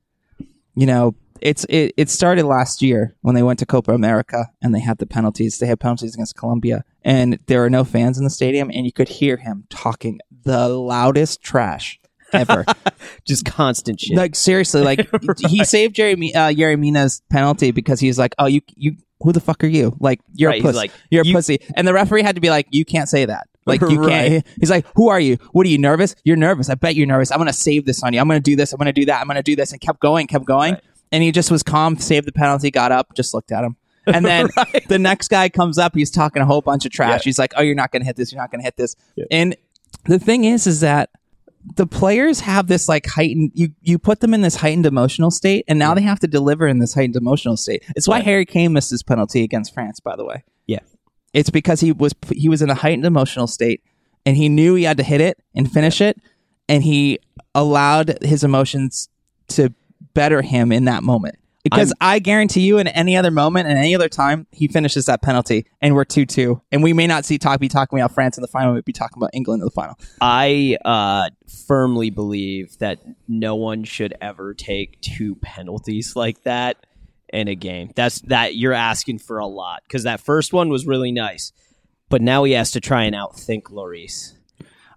you 0.75 0.87
know, 0.87 1.15
it's 1.41 1.65
it, 1.69 1.93
it 1.97 2.09
started 2.11 2.45
last 2.45 2.83
year 2.83 3.15
when 3.23 3.35
they 3.35 3.43
went 3.43 3.59
to 3.61 3.67
Copa 3.67 3.93
America 3.93 4.47
and 4.63 4.75
they 4.75 4.81
had 4.81 4.99
the 4.99 5.07
penalties. 5.07 5.59
They 5.59 5.67
had 5.67 5.81
penalties 5.81 6.15
against 6.15 6.37
Colombia, 6.37 6.85
and 7.05 7.39
there 7.47 7.61
were 7.61 7.71
no 7.71 7.85
fans 7.85 8.19
in 8.19 8.25
the 8.25 8.31
stadium, 8.31 8.71
and 8.73 8.85
you 8.87 8.93
could 8.93 9.09
hear 9.09 9.37
him 9.37 9.65
talking 9.71 10.21
the 10.45 10.69
loudest 10.69 11.43
trash 11.43 11.99
ever. 12.33 12.65
Just 13.27 13.45
constant 13.45 14.01
shit. 14.01 14.17
like 14.17 14.35
seriously, 14.37 14.83
like 14.83 15.09
he 15.49 15.65
saved 15.65 15.95
Jeremy 15.95 16.35
uh, 16.35 16.49
Yerry 16.49 16.79
Mina's 16.79 17.23
penalty 17.31 17.71
because 17.71 18.01
he's 18.01 18.19
like, 18.19 18.35
oh, 18.39 18.47
you 18.47 18.61
you 18.77 18.97
who 19.21 19.33
the 19.33 19.41
fuck 19.41 19.63
are 19.65 19.69
you? 19.69 19.97
Like 20.01 20.21
you're 20.35 20.51
Right, 20.51 20.61
a 20.61 20.65
pussy. 20.65 20.77
like, 20.77 20.93
you're 21.11 21.23
a 21.23 21.27
you- 21.27 21.35
pussy, 21.35 21.59
and 21.75 21.87
the 21.89 21.93
referee 21.93 22.23
had 22.23 22.35
to 22.37 22.41
be 22.41 22.51
like, 22.51 22.67
you 22.71 22.85
can't 22.85 23.09
say 23.09 23.25
that. 23.25 23.49
Like 23.67 23.83
you 23.83 24.01
Right. 24.01 24.09
can't. 24.31 24.47
He's 24.61 24.71
like, 24.71 24.87
who 24.95 25.09
are 25.11 25.21
you? 25.21 25.37
What 25.53 25.67
are 25.67 25.69
you 25.69 25.77
nervous? 25.77 26.15
You're 26.25 26.37
nervous. 26.37 26.71
I 26.71 26.75
bet 26.75 26.95
you're 26.95 27.07
nervous. 27.07 27.31
I'm 27.31 27.37
gonna 27.39 27.53
save 27.53 27.85
this 27.85 28.03
on 28.03 28.15
you. 28.15 28.21
I'm 28.21 28.27
gonna 28.29 28.41
do 28.41 28.57
this. 28.57 28.73
I'm 28.73 28.79
gonna 28.79 28.93
do 28.95 29.05
that. 29.07 29.21
I'm 29.21 29.27
gonna 29.27 29.43
do 29.43 29.57
this, 29.57 29.73
and 29.73 29.81
kept 29.81 30.01
going, 30.01 30.27
kept 30.27 30.47
going, 30.47 30.75
Right. 30.75 30.83
And 31.13 31.23
he 31.23 31.33
just 31.33 31.51
was 31.51 31.63
calm, 31.63 31.97
saved 31.99 32.27
the 32.27 32.33
penalty, 32.33 32.71
got 32.71 32.93
up, 32.93 33.15
just 33.15 33.35
looked 33.35 33.53
at 33.53 33.65
him. 33.65 33.77
And 34.07 34.25
then 34.25 34.49
Right. 34.57 34.89
the 34.89 34.99
next 34.99 35.29
guy 35.29 35.49
comes 35.49 35.79
up, 35.79 35.95
he's 35.95 36.11
talking 36.11 36.43
a 36.43 36.47
whole 36.47 36.61
bunch 36.63 36.85
of 36.87 36.93
trash. 36.93 37.21
Yeah. 37.21 37.25
He's 37.25 37.39
like, 37.39 37.53
"Oh, 37.57 37.63
you're 37.63 37.75
not 37.75 37.93
going 37.93 38.03
to 38.03 38.07
hit 38.07 38.17
this. 38.17 38.33
You're 38.33 38.41
not 38.41 38.51
going 38.51 38.61
to 38.61 38.65
hit 38.65 38.77
this." 38.77 38.97
Yeah. 39.17 39.25
And 39.31 39.57
the 40.05 40.19
thing 40.19 40.45
is, 40.45 40.67
is 40.67 40.81
that 40.81 41.11
the 41.77 41.87
players 41.87 42.41
have 42.41 42.69
this 42.69 42.89
like 42.89 43.05
heightened. 43.07 43.51
You 43.55 43.71
you 43.83 43.99
put 43.99 44.21
them 44.21 44.33
in 44.33 44.41
this 44.41 44.57
heightened 44.57 44.87
emotional 44.87 45.31
state, 45.31 45.65
and 45.69 45.79
now 45.79 45.93
they 45.95 46.01
have 46.03 46.21
to 46.21 46.27
deliver 46.27 46.67
in 46.67 46.79
this 46.79 46.95
heightened 46.95 47.17
emotional 47.17 47.57
state. 47.59 47.83
It's 47.97 48.09
why 48.09 48.17
Right. 48.17 48.25
Harry 48.25 48.47
Kane 48.47 48.73
missed 48.73 48.91
his 48.91 49.03
penalty 49.03 49.43
against 49.45 49.75
France. 49.75 50.01
By 50.01 50.17
the 50.17 50.25
way, 50.25 50.45
Yeah. 50.67 50.79
it's 51.35 51.51
because 51.51 51.81
he 51.81 51.93
was 51.93 52.15
he 52.35 52.49
was 52.49 52.63
in 52.63 52.71
a 52.71 52.75
heightened 52.75 53.05
emotional 53.05 53.47
state, 53.47 53.83
and 54.25 54.37
he 54.39 54.49
knew 54.49 54.75
he 54.77 54.85
had 54.85 54.97
to 54.97 55.03
hit 55.03 55.21
it 55.21 55.39
and 55.55 55.71
finish 55.71 56.01
it, 56.01 56.19
and 56.69 56.83
he 56.83 57.19
allowed 57.55 58.23
his 58.23 58.43
emotions 58.45 59.09
to 59.49 59.75
better 60.19 60.43
him 60.43 60.73
in 60.73 60.87
that 60.87 61.05
moment. 61.05 61.37
Because 61.63 61.93
I 62.01 62.19
guarantee 62.19 62.63
you, 62.63 62.79
in 62.79 62.89
any 62.89 63.17
other 63.17 63.31
moment, 63.31 63.69
and 63.69 63.79
any 63.79 63.95
other 63.95 64.09
time, 64.09 64.47
he 64.53 64.69
finishes 64.69 65.07
that 65.07 65.23
penalty, 65.23 65.67
and 65.83 65.95
we're 65.95 66.05
two 66.05 66.25
two, 66.25 66.63
and 66.73 66.83
we 66.83 66.93
may 66.93 67.07
not 67.07 67.25
see 67.25 67.37
talk 67.37 67.61
be 67.61 67.69
talking 67.69 67.99
about 67.99 68.15
France 68.15 68.39
in 68.39 68.43
the 68.43 68.49
final, 68.49 68.73
we'd 68.73 68.85
be 68.85 68.93
talking 68.93 69.19
about 69.19 69.31
England 69.35 69.61
in 69.61 69.67
the 69.67 69.71
final. 69.71 69.99
I 70.21 70.79
uh, 70.85 71.31
firmly 71.67 72.11
believe 72.11 72.79
that 72.79 73.01
no 73.27 73.55
one 73.55 73.85
should 73.85 74.15
ever 74.21 74.55
take 74.55 75.01
two 75.03 75.37
penalties 75.37 76.17
like 76.17 76.43
that 76.45 76.87
in 77.33 77.49
a 77.49 77.55
game. 77.55 77.93
That's 77.95 78.21
that 78.23 78.57
you're 78.57 78.73
asking 78.73 79.19
for 79.19 79.39
a 79.39 79.47
lot 79.47 79.83
because 79.87 80.05
that 80.05 80.21
first 80.21 80.53
one 80.53 80.71
was 80.71 80.87
really 80.87 81.13
nice, 81.13 81.53
but 82.09 82.23
now 82.23 82.45
he 82.45 82.53
has 82.53 82.71
to 82.73 82.81
try 82.81 83.03
and 83.05 83.15
outthink 83.15 83.65
Lloris 83.65 84.33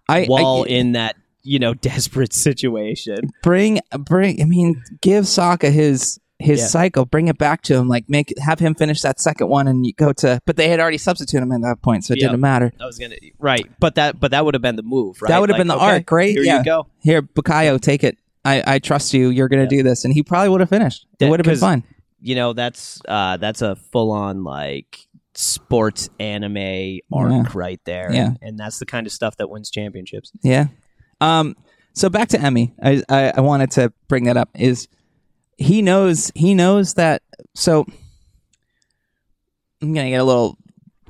I, 0.08 0.26
while 0.26 0.64
I 0.64 0.70
in 0.70 0.94
that 0.94 1.18
you 1.43 1.60
know 1.60 1.73
desperate 1.91 2.34
situation. 2.34 3.30
bring 3.43 3.80
bring. 3.99 4.41
I 4.41 4.45
mean, 4.45 4.82
give 5.01 5.27
Saka 5.27 5.69
his 5.69 6.19
his 6.39 6.60
Yeah. 6.60 6.67
cycle. 6.67 7.06
Bring 7.06 7.27
it 7.27 7.38
back 7.38 7.62
to 7.63 7.75
him. 7.75 7.88
Like 7.88 8.10
make 8.10 8.34
have 8.39 8.58
him 8.60 8.73
finish 8.73 9.01
that 9.01 9.19
second 9.19 9.47
one, 9.49 9.67
and 9.67 9.86
you 9.86 9.93
go 9.93 10.12
to. 10.13 10.39
But 10.45 10.56
they 10.56 10.69
had 10.69 10.80
already 10.80 10.97
substituted 10.97 11.43
him 11.43 11.51
at 11.51 11.62
that 11.62 11.82
point, 11.84 12.04
so 12.06 12.13
it 12.13 12.19
Yeah. 12.21 12.30
didn't 12.30 12.41
matter. 12.41 12.71
I 12.80 12.86
was 12.86 12.97
gonna 12.97 13.15
right, 13.39 13.65
but 13.80 13.95
that 13.95 14.19
but 14.19 14.32
that 14.32 14.43
would 14.45 14.56
have 14.56 14.62
been 14.63 14.75
the 14.75 14.82
move, 14.84 15.21
right? 15.21 15.30
That 15.30 15.39
would 15.39 15.49
have 15.49 15.56
Like, 15.56 15.60
been 15.62 15.67
the 15.67 15.75
okay, 15.75 15.86
arc, 15.97 16.12
right? 16.12 16.30
Here 16.32 16.43
yeah. 16.43 16.58
you 16.60 16.63
go. 16.65 16.88
Here, 17.04 17.21
Bukayo, 17.21 17.80
take 17.80 18.04
it. 18.04 18.17
I, 18.43 18.63
I 18.65 18.80
trust 18.80 19.13
you. 19.13 19.30
You're 19.30 19.47
going 19.49 19.67
to 19.67 19.75
Yeah. 19.75 19.82
do 19.82 19.88
this, 19.88 20.04
and 20.04 20.12
he 20.12 20.23
probably 20.23 20.49
would 20.49 20.62
have 20.62 20.69
finished. 20.69 21.06
It 21.19 21.30
would 21.30 21.39
have 21.39 21.45
been 21.45 21.58
fun. 21.58 21.84
You 22.19 22.34
know 22.34 22.54
that's 22.54 22.99
uh, 23.08 23.38
that's 23.38 23.62
a 23.62 23.75
full 23.75 24.10
on 24.12 24.43
like 24.43 25.06
sports 25.36 26.10
anime 26.19 26.99
arc 27.12 27.32
Yeah. 27.32 27.43
right 27.54 27.80
there. 27.86 28.12
Yeah. 28.12 28.34
and 28.41 28.58
that's 28.60 28.80
the 28.80 28.86
kind 28.86 29.06
of 29.08 29.13
stuff 29.13 29.38
that 29.38 29.49
wins 29.49 29.69
championships. 29.69 30.32
Yeah. 30.43 30.67
Um. 31.22 31.56
So 31.94 32.10
back 32.10 32.30
to 32.30 32.38
Emi. 32.38 32.74
I, 32.82 33.04
I 33.10 33.34
I 33.38 33.42
wanted 33.42 33.72
to 33.72 33.94
bring 34.08 34.26
that 34.26 34.38
up. 34.38 34.50
Is 34.56 34.88
he 35.58 35.82
knows 35.82 36.32
he 36.36 36.54
knows 36.54 36.96
that. 36.96 37.22
So 37.54 37.86
I'm 39.82 39.94
gonna 39.94 40.10
get 40.10 40.22
a 40.22 40.24
little 40.24 40.58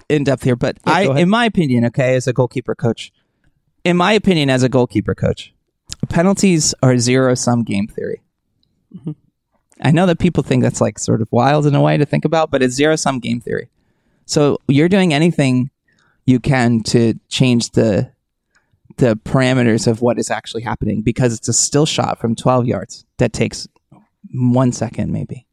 in 0.09 0.23
depth 0.23 0.43
here, 0.43 0.55
but 0.55 0.77
Yeah, 0.85 0.93
I, 0.93 1.19
in 1.19 1.29
my 1.29 1.45
opinion, 1.45 1.85
okay, 1.85 2.15
as 2.15 2.27
a 2.27 2.33
goalkeeper 2.33 2.75
coach, 2.75 3.11
in 3.83 3.97
my 3.97 4.13
opinion, 4.13 4.49
as 4.49 4.63
a 4.63 4.69
goalkeeper 4.69 5.15
coach, 5.15 5.53
penalties 6.09 6.73
are 6.83 6.97
zero 6.97 7.33
sum 7.35 7.63
game 7.63 7.87
theory. 7.87 8.21
Mm-hmm. 8.95 9.11
I 9.81 9.91
know 9.91 10.05
that 10.05 10.19
people 10.19 10.43
think 10.43 10.63
that's 10.63 10.81
like 10.81 10.99
sort 10.99 11.21
of 11.21 11.27
wild 11.31 11.65
in 11.65 11.73
a 11.73 11.81
way 11.81 11.97
to 11.97 12.05
think 12.05 12.25
about, 12.25 12.51
but 12.51 12.61
it's 12.61 12.75
zero 12.75 12.95
sum 12.95 13.19
game 13.19 13.39
theory. 13.39 13.69
So 14.25 14.57
you're 14.67 14.89
doing 14.89 15.13
anything 15.13 15.71
you 16.25 16.39
can 16.39 16.83
to 16.83 17.19
change 17.29 17.71
the 17.71 18.11
the 19.01 19.15
parameters 19.25 19.87
of 19.87 20.01
what 20.01 20.17
is 20.19 20.29
actually 20.29 20.61
happening 20.61 21.01
because 21.01 21.33
it's 21.35 21.47
a 21.49 21.53
still 21.53 21.85
shot 21.87 22.19
from 22.19 22.35
12 22.35 22.65
yards 22.67 23.03
that 23.17 23.33
takes 23.33 23.67
one 24.33 24.71
second 24.71 25.11
maybe 25.11 25.47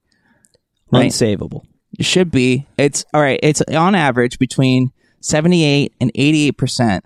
Right. 0.92 1.10
Unsavable. 1.10 1.62
it 1.98 2.04
should 2.06 2.30
be 2.30 2.66
it's 2.78 3.04
all 3.12 3.20
right 3.20 3.40
it's 3.42 3.60
on 3.62 3.94
average 3.94 4.38
between 4.38 4.90
78 5.20 5.92
and 6.00 6.10
88 6.14 6.52
percent 6.52 7.04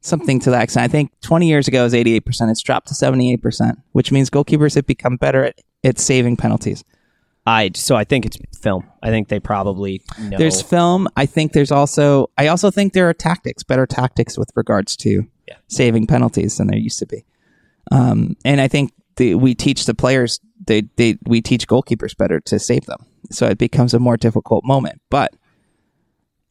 something 0.00 0.40
to 0.40 0.50
that 0.50 0.62
extent 0.64 0.84
i 0.84 0.88
think 0.88 1.10
20 1.22 1.46
years 1.48 1.66
ago 1.68 1.80
it 1.80 1.84
was 1.84 1.94
88 1.94 2.20
percent 2.26 2.50
it's 2.50 2.62
dropped 2.62 2.88
to 2.88 2.94
78 2.94 3.40
percent 3.40 3.78
which 3.92 4.10
means 4.12 4.28
goalkeepers 4.30 4.74
have 4.74 4.86
become 4.86 5.16
better 5.16 5.44
at, 5.44 5.58
at 5.84 5.98
saving 5.98 6.36
penalties 6.36 6.82
I 7.46 7.72
so 7.74 7.94
I 7.94 8.04
think 8.04 8.24
it's 8.24 8.38
film. 8.58 8.84
I 9.02 9.10
think 9.10 9.28
they 9.28 9.38
probably 9.38 10.00
know. 10.18 10.38
there's 10.38 10.62
film 10.62 11.08
i 11.14 11.26
think 11.26 11.52
there's 11.52 11.70
also 11.70 12.30
i 12.38 12.46
also 12.46 12.70
think 12.70 12.94
there 12.94 13.06
are 13.08 13.12
tactics 13.12 13.62
better 13.62 13.86
tactics 13.86 14.38
with 14.38 14.50
regards 14.56 14.96
to 15.04 15.26
Yeah. 15.46 15.56
saving 15.68 16.06
penalties 16.06 16.56
than 16.56 16.68
there 16.68 16.78
used 16.78 16.98
to 17.00 17.06
be 17.06 17.24
um, 17.92 18.36
and 18.44 18.60
i 18.60 18.68
think 18.68 18.92
the, 19.16 19.34
we 19.34 19.54
teach 19.54 19.86
the 19.86 19.94
players 19.94 20.40
they, 20.66 20.82
they 20.96 21.18
we 21.26 21.40
teach 21.40 21.68
goalkeepers 21.68 22.16
better 22.16 22.40
to 22.40 22.58
save 22.58 22.86
them 22.86 23.04
so 23.30 23.46
it 23.46 23.58
becomes 23.58 23.94
a 23.94 23.98
more 23.98 24.16
difficult 24.16 24.64
moment 24.64 25.00
but 25.10 25.34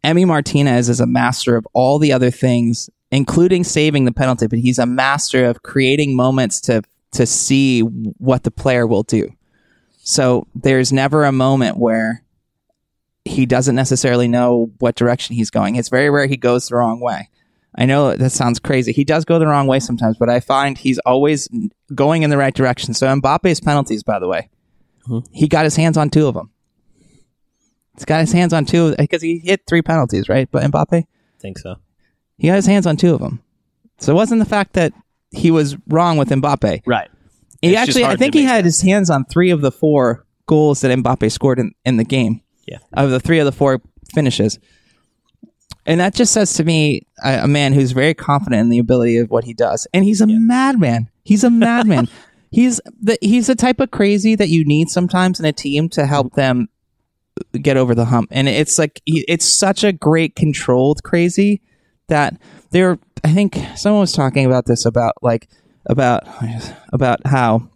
Emi 0.03 0.27
Martinez 0.27 0.89
is 0.89 0.99
a 0.99 1.07
master 1.07 1.55
of 1.55 1.65
all 1.73 1.97
the 1.97 2.11
other 2.11 2.29
things, 2.29 2.89
including 3.11 3.63
saving 3.63 4.03
the 4.05 4.11
penalty, 4.11 4.47
but 4.47 4.59
he's 4.59 4.79
a 4.79 4.85
master 4.85 5.45
of 5.45 5.63
creating 5.63 6.15
moments 6.15 6.59
to 6.61 6.83
to 7.13 7.25
see 7.25 7.81
what 7.81 8.43
the 8.43 8.51
player 8.51 8.87
will 8.87 9.03
do. 9.03 9.29
So 9.99 10.47
there's 10.55 10.91
never 10.91 11.23
a 11.23 11.31
moment 11.31 11.77
where 11.77 12.23
he 13.23 13.45
doesn't 13.45 13.75
necessarily 13.75 14.27
know 14.27 14.71
what 14.79 14.95
direction 14.95 15.35
he's 15.35 15.51
going. 15.51 15.75
It's 15.75 15.89
very 15.89 16.09
rare 16.09 16.25
he 16.25 16.37
goes 16.37 16.67
the 16.67 16.75
wrong 16.75 16.99
way. 16.99 17.29
I 17.75 17.85
know 17.85 18.15
that 18.15 18.31
sounds 18.31 18.59
crazy. 18.59 18.91
He 18.91 19.03
does 19.03 19.25
go 19.25 19.39
the 19.39 19.47
wrong 19.47 19.65
way 19.67 19.79
sometimes, 19.79 20.17
but 20.17 20.29
I 20.29 20.39
find 20.39 20.77
he's 20.77 20.99
always 20.99 21.49
going 21.95 22.21
in 22.23 22.29
the 22.29 22.37
right 22.37 22.53
direction. 22.53 22.93
So 22.93 23.07
Mbappe's 23.07 23.59
penalties, 23.59 24.03
by 24.03 24.19
the 24.19 24.27
way, 24.27 24.49
Mhm. 25.07 25.25
he 25.31 25.47
got 25.47 25.63
his 25.65 25.75
hands 25.75 25.97
on 25.97 26.09
two 26.09 26.27
of 26.27 26.35
them. 26.35 26.49
He's 27.95 28.05
got 28.05 28.21
his 28.21 28.31
hands 28.31 28.53
on 28.53 28.65
two 28.65 28.95
because 28.97 29.21
he 29.21 29.39
hit 29.39 29.61
three 29.67 29.81
penalties, 29.81 30.27
right? 30.29 30.47
But 30.51 30.63
Mbappe, 30.71 31.03
think 31.39 31.59
so. 31.59 31.75
he 32.37 32.47
got 32.47 32.55
his 32.55 32.65
hands 32.65 32.87
on 32.87 32.97
two 32.97 33.13
of 33.13 33.19
them. 33.21 33.41
So 33.99 34.11
it 34.11 34.15
wasn't 34.15 34.39
the 34.39 34.49
fact 34.49 34.73
that 34.73 34.93
he 35.31 35.51
was 35.51 35.77
wrong 35.87 36.17
with 36.17 36.29
Mbappe. 36.29 36.81
Right. 36.85 37.09
He 37.61 37.69
It's 37.69 37.77
actually, 37.77 38.05
I 38.05 38.15
think 38.15 38.33
he 38.33 38.43
had 38.43 38.65
his 38.65 38.81
hands 38.81 39.09
on 39.09 39.25
three 39.25 39.49
of 39.51 39.61
the 39.61 39.71
four 39.71 40.25
goals 40.47 40.81
that 40.81 40.95
Mbappe 40.97 41.31
scored 41.31 41.59
in, 41.59 41.71
in 41.85 41.97
the 41.97 42.03
game. 42.03 42.41
Yeah. 42.67 42.79
Of 42.93 43.09
the 43.11 43.19
three 43.19 43.39
of 43.39 43.45
the 43.45 43.51
four 43.51 43.81
finishes. 44.13 44.59
And 45.85 45.99
that 45.99 46.13
just 46.13 46.33
says 46.33 46.53
to 46.53 46.63
me 46.63 47.05
a, 47.23 47.43
a 47.43 47.47
man 47.47 47.73
who's 47.73 47.91
very 47.91 48.13
confident 48.13 48.61
in 48.61 48.69
the 48.69 48.79
ability 48.79 49.17
of 49.17 49.29
what 49.29 49.43
he 49.43 49.53
does. 49.53 49.87
And 49.93 50.05
he's 50.05 50.21
a 50.21 50.27
madman. 50.27 51.09
He's 51.23 51.43
a 51.43 51.49
madman. 51.49 52.07
he's 52.51 52.79
the 53.01 53.17
he's 53.21 53.47
the 53.47 53.55
type 53.55 53.79
of 53.79 53.91
crazy 53.91 54.35
that 54.35 54.49
you 54.49 54.63
need 54.63 54.89
sometimes 54.89 55.39
in 55.39 55.45
a 55.45 55.51
team 55.51 55.89
to 55.89 56.05
help 56.05 56.33
them 56.33 56.69
get 57.61 57.77
over 57.77 57.95
the 57.95 58.05
hump. 58.05 58.29
And 58.31 58.47
it's 58.47 58.79
like 58.79 59.01
it's 59.05 59.45
such 59.45 59.83
a 59.83 59.91
great 59.91 60.35
controlled 60.35 61.03
crazy 61.03 61.61
that 62.07 62.39
there 62.71 62.99
I 63.23 63.33
think 63.33 63.59
someone 63.75 64.01
was 64.01 64.13
talking 64.13 64.45
about 64.45 64.65
this 64.65 64.85
about 64.85 65.15
like 65.21 65.49
about 65.85 66.23
about 66.93 67.25
how 67.25 67.69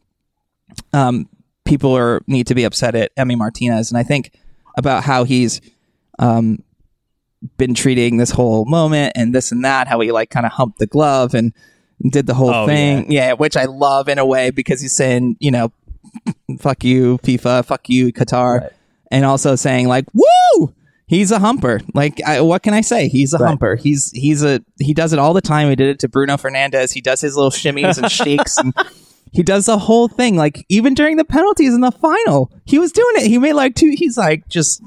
um 0.93 1.27
people 1.65 1.97
are 1.97 2.21
need 2.27 2.47
to 2.47 2.55
be 2.55 2.63
upset 2.63 2.95
at 2.95 3.15
Emi 3.15 3.37
Martinez 3.37 3.91
and 3.91 3.97
I 3.97 4.03
think 4.03 4.31
about 4.77 5.03
how 5.03 5.23
he's 5.23 5.59
um 6.19 6.59
been 7.57 7.73
treating 7.73 8.17
this 8.17 8.31
whole 8.31 8.65
moment 8.65 9.13
and 9.15 9.33
this 9.33 9.51
and 9.51 9.63
that 9.63 9.87
how 9.87 9.99
he 9.99 10.11
like 10.11 10.29
kind 10.29 10.45
of 10.45 10.51
humped 10.51 10.79
the 10.79 10.87
glove 10.87 11.33
and 11.33 11.53
did 12.11 12.27
the 12.27 12.33
whole 12.33 12.53
Oh, 12.53 12.65
thing. 12.67 13.11
Yeah. 13.11 13.33
which 13.33 13.55
I 13.57 13.65
love 13.65 14.07
in 14.09 14.17
a 14.19 14.25
way 14.25 14.49
because 14.51 14.81
he's 14.81 14.93
saying 14.93 15.37
you 15.39 15.51
know 15.51 15.71
fuck 16.59 16.83
you 16.83 17.17
FIFA 17.19 17.65
fuck 17.65 17.89
you 17.89 18.11
Qatar 18.13 18.61
Right. 18.61 18.71
and 19.11 19.25
also 19.25 19.55
saying 19.55 19.87
like 19.87 20.05
woo! 20.13 20.73
He's 21.09 21.31
a 21.31 21.39
humper. 21.39 21.79
Like 21.93 22.21
I, 22.25 22.41
what 22.41 22.63
can 22.63 22.73
I 22.73 22.81
say? 22.81 23.07
He's 23.07 23.33
a 23.33 23.37
Right. 23.37 23.47
humper. 23.47 23.77
He's 23.77 24.11
he's 24.11 24.43
a 24.43 24.61
he 24.77 24.93
does 24.93 25.13
it 25.13 25.19
all 25.19 25.33
the 25.33 25.39
time. 25.41 25.69
He 25.69 25.75
did 25.77 25.87
it 25.87 25.99
to 25.99 26.09
Bruno 26.09 26.35
Fernandes 26.35 26.93
he 26.93 26.99
does 27.01 27.21
his 27.21 27.35
little 27.35 27.49
shimmies 27.51 27.97
and 27.97 28.11
shakes 28.21 28.57
and 28.57 28.73
he 29.33 29.43
does 29.43 29.65
the 29.65 29.77
whole 29.77 30.07
thing 30.07 30.35
like 30.35 30.65
even 30.69 30.93
during 30.93 31.17
the 31.17 31.25
penalties 31.25 31.73
in 31.73 31.81
the 31.81 31.91
final 31.91 32.51
he 32.65 32.79
was 32.79 32.91
doing 32.91 33.13
it 33.17 33.27
he 33.27 33.37
made 33.37 33.53
like 33.53 33.75
two 33.75 33.93
he's 33.97 34.17
like 34.17 34.47
just 34.47 34.81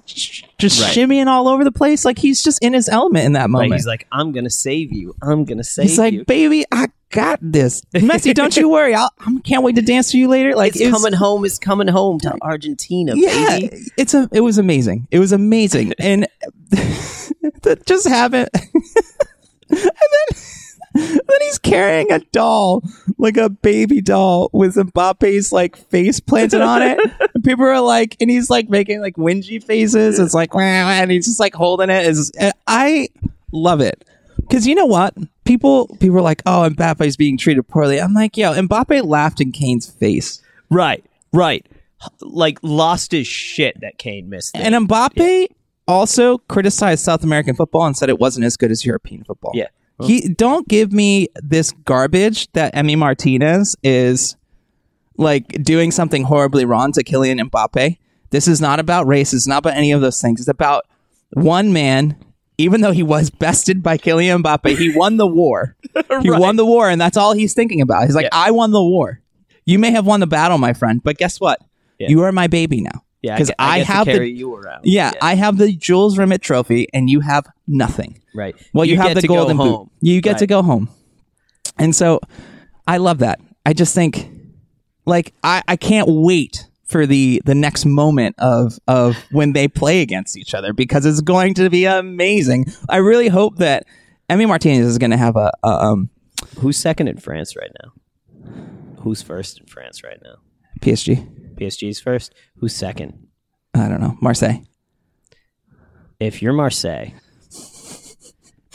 just 0.59 0.81
Right. 0.83 0.95
shimmying 0.95 1.27
all 1.27 1.49
over 1.49 1.65
the 1.65 1.73
place 1.73 2.05
like 2.05 2.19
he's 2.19 2.43
just 2.43 2.63
in 2.63 2.73
his 2.73 2.89
element 2.89 3.25
in 3.27 3.33
that 3.33 3.43
Right? 3.43 3.51
moment 3.51 3.75
He's 3.75 3.87
like, 3.87 4.07
I'm 4.13 4.33
gonna 4.33 4.51
save 4.51 4.93
you. 4.93 5.15
I'm 5.23 5.45
gonna 5.45 5.65
save 5.65 5.89
he's 5.89 5.99
like 5.99 6.13
you. 6.15 6.25
baby 6.25 6.65
i 6.73 6.89
got 7.11 7.39
this 7.43 7.83
messi 7.93 8.33
don't 8.35 8.57
you 8.57 8.69
worry 8.69 8.95
I'll, 8.95 9.11
i 9.19 9.37
can't 9.43 9.65
wait 9.65 9.75
to 9.77 9.83
dance 9.83 10.11
for 10.13 10.17
you 10.17 10.29
later 10.29 10.55
like 10.55 10.77
it's 10.77 10.91
coming 10.91 11.13
home. 11.13 11.45
It's 11.45 11.59
coming 11.59 11.89
home 11.89 12.21
to 12.21 12.37
Argentina, 12.41 13.15
yeah 13.17 13.59
baby. 13.59 13.83
it's 13.97 14.15
a 14.15 14.29
it 14.33 14.41
was 14.41 14.59
amazing 14.59 15.09
it 15.11 15.19
was 15.19 15.33
amazing 15.33 15.93
and 15.99 16.29
that 16.71 17.83
just 17.87 18.07
happened 18.09 18.49
and 18.55 19.79
then 19.81 20.39
then 21.29 21.41
he's 21.41 21.59
carrying 21.59 22.11
a 22.13 22.19
doll 22.33 22.83
like 23.19 23.37
a 23.37 23.49
baby 23.49 24.01
doll 24.01 24.51
with 24.53 24.77
Mbappe's 24.77 25.53
like 25.53 25.77
face 25.77 26.21
planted 26.21 26.61
on 26.61 26.83
it 26.83 26.99
and 27.35 27.45
people 27.45 27.65
are 27.65 27.81
like 27.81 28.17
and 28.21 28.31
he's 28.31 28.51
like 28.51 28.69
making 28.69 29.01
like 29.01 29.17
whingy 29.17 29.63
faces 29.63 30.19
it's 30.19 30.35
like 30.35 30.55
"Wah," 30.55 30.61
and 30.61 31.11
he's 31.11 31.27
just 31.27 31.41
like 31.41 31.55
holding 31.55 31.91
it 31.91 32.33
and 32.39 32.53
I 32.67 33.09
love 33.53 33.81
it 33.81 34.05
because 34.39 34.67
you 34.67 34.75
know 34.75 34.87
what 34.87 35.15
people 35.45 35.89
people 36.01 36.19
are 36.19 36.23
like 36.23 36.43
oh 36.47 36.69
Mbappe's 36.71 37.17
being 37.17 37.37
treated 37.37 37.67
poorly 37.69 38.01
I'm 38.01 38.15
like 38.15 38.37
yo 38.37 38.53
Mbappe 38.53 39.05
laughed 39.05 39.41
in 39.41 39.53
Kane's 39.53 39.91
face 39.91 40.43
Right, 40.71 41.05
right. 41.33 41.67
Like 42.21 42.59
lost 42.63 43.13
his 43.13 43.27
shit 43.27 43.81
that 43.81 43.99
Kane 43.99 44.31
missed. 44.31 44.57
it. 44.57 44.61
And 44.61 44.89
Mbappe 44.89 45.49
also 45.87 46.39
criticized 46.39 47.05
South 47.05 47.25
American 47.25 47.55
football 47.57 47.85
and 47.85 47.97
said 47.97 48.09
it 48.09 48.19
wasn't 48.19 48.47
as 48.47 48.57
good 48.57 48.71
as 48.71 48.85
European 48.87 49.25
football. 49.25 49.53
Yeah. 49.55 49.67
He 50.07 50.29
don't 50.29 50.67
give 50.69 50.93
me 50.93 51.29
this 51.43 51.73
garbage 51.85 52.51
that 52.53 52.75
Emi 52.75 52.97
Martinez 52.97 53.77
is 53.83 54.37
like 55.17 55.49
doing 55.63 55.91
something 55.91 56.23
horribly 56.25 56.65
wrong 56.65 56.93
to 56.93 57.05
Kylian 57.05 57.41
Mbappe. 57.51 57.99
This 58.31 58.47
is 58.49 58.61
not 58.61 58.79
about 58.81 59.07
race. 59.07 59.33
It's 59.35 59.47
not 59.47 59.59
about 59.59 59.75
any 59.77 59.93
of 59.93 60.01
those 60.01 60.21
things. 60.21 60.41
It's 60.41 60.49
about 60.49 60.85
one 61.33 61.73
man. 61.73 62.17
Even 62.59 62.81
though 62.83 62.93
he 62.93 63.03
was 63.03 63.31
bested 63.45 63.83
by 63.83 63.97
Kylian 63.99 64.43
Mbappe, 64.43 64.77
he 64.79 64.95
won 64.97 65.17
the 65.17 65.27
war. 65.27 65.77
He 66.23 66.29
Right. 66.31 66.41
won 66.41 66.57
the 66.57 66.65
war, 66.67 66.89
and 66.89 67.01
that's 67.01 67.17
all 67.17 67.33
he's 67.33 67.55
thinking 67.55 67.81
about. 67.81 68.05
He's 68.05 68.15
like, 68.15 68.25
Yeah. 68.25 68.29
"I 68.33 68.51
won 68.53 68.71
the 68.71 68.83
war. 68.83 69.21
You 69.65 69.79
may 69.79 69.91
have 69.91 70.07
won 70.07 70.21
the 70.21 70.27
battle, 70.27 70.59
my 70.59 70.73
friend, 70.73 71.01
but 71.03 71.19
guess 71.19 71.41
what? 71.41 71.61
Yeah. 71.99 72.09
You 72.11 72.23
are 72.23 72.33
my 72.33 72.47
baby 72.47 72.81
now. 72.81 73.03
Yeah, 73.23 73.37
'cause 73.37 73.49
get- 73.49 73.57
I 73.59 73.79
get 73.79 73.87
to 73.87 73.93
have 73.93 74.07
the- 74.07 74.31
you 74.31 74.55
around. 74.55 74.81
Yeah, 74.85 75.13
I 75.21 75.35
have 75.35 75.59
the 75.59 75.73
Jules 75.73 76.17
Rimet 76.17 76.41
trophy, 76.41 76.87
and 76.95 77.11
you 77.11 77.21
have 77.21 77.45
nothing. 77.67 78.19
right. 78.35 78.55
Well, 78.73 78.85
you, 78.85 78.97
have 78.97 79.09
get 79.09 79.15
the 79.17 79.21
to 79.23 79.27
go 79.29 79.35
golden 79.35 79.57
boot. 79.59 79.89
You 80.01 80.21
get 80.21 80.39
to 80.39 80.47
go 80.47 80.63
home, 80.63 80.89
and 81.79 81.95
so 81.95 82.21
I 82.87 82.97
love 82.97 83.19
that. 83.19 83.41
I 83.67 83.73
just 83.75 83.95
think, 83.95 84.31
like, 85.07 85.35
I, 85.45 85.63
I 85.69 85.77
can't 85.77 86.09
wait 86.09 86.67
for 86.87 87.07
the 87.07 87.41
the 87.45 87.55
next 87.55 87.85
moment 87.87 88.35
of 88.39 88.79
of 88.89 89.17
when 89.31 89.53
they 89.53 89.69
play 89.69 90.01
against 90.03 90.37
each 90.37 90.55
other 90.55 90.73
because 90.73 91.05
it's 91.07 91.21
going 91.21 91.55
to 91.55 91.69
be 91.71 91.85
amazing. 91.85 92.67
I 92.89 92.97
really 92.97 93.29
hope 93.29 93.59
that 93.59 93.85
Emi 94.29 94.49
Martinez 94.49 94.87
is 94.87 94.99
going 94.99 95.11
to 95.13 95.17
have 95.17 95.37
a, 95.37 95.53
a 95.63 95.69
um 95.69 96.11
Who's 96.59 96.79
second 96.79 97.07
in 97.09 97.19
France 97.19 97.55
right 97.55 97.71
now? 97.85 97.93
Who's 99.03 99.23
first 99.23 99.61
in 99.61 99.67
France 99.67 100.03
right 100.03 100.19
now? 100.25 100.37
PSG. 100.81 101.27
PSG's 101.61 102.01
first. 102.01 102.35
Who's 102.57 102.75
second? 102.75 103.27
I 103.75 103.89
don't 103.89 104.01
know 104.01 104.17
Marseille. 104.21 104.63
If 106.19 106.43
you're 106.43 106.53
Marseille, 106.53 107.13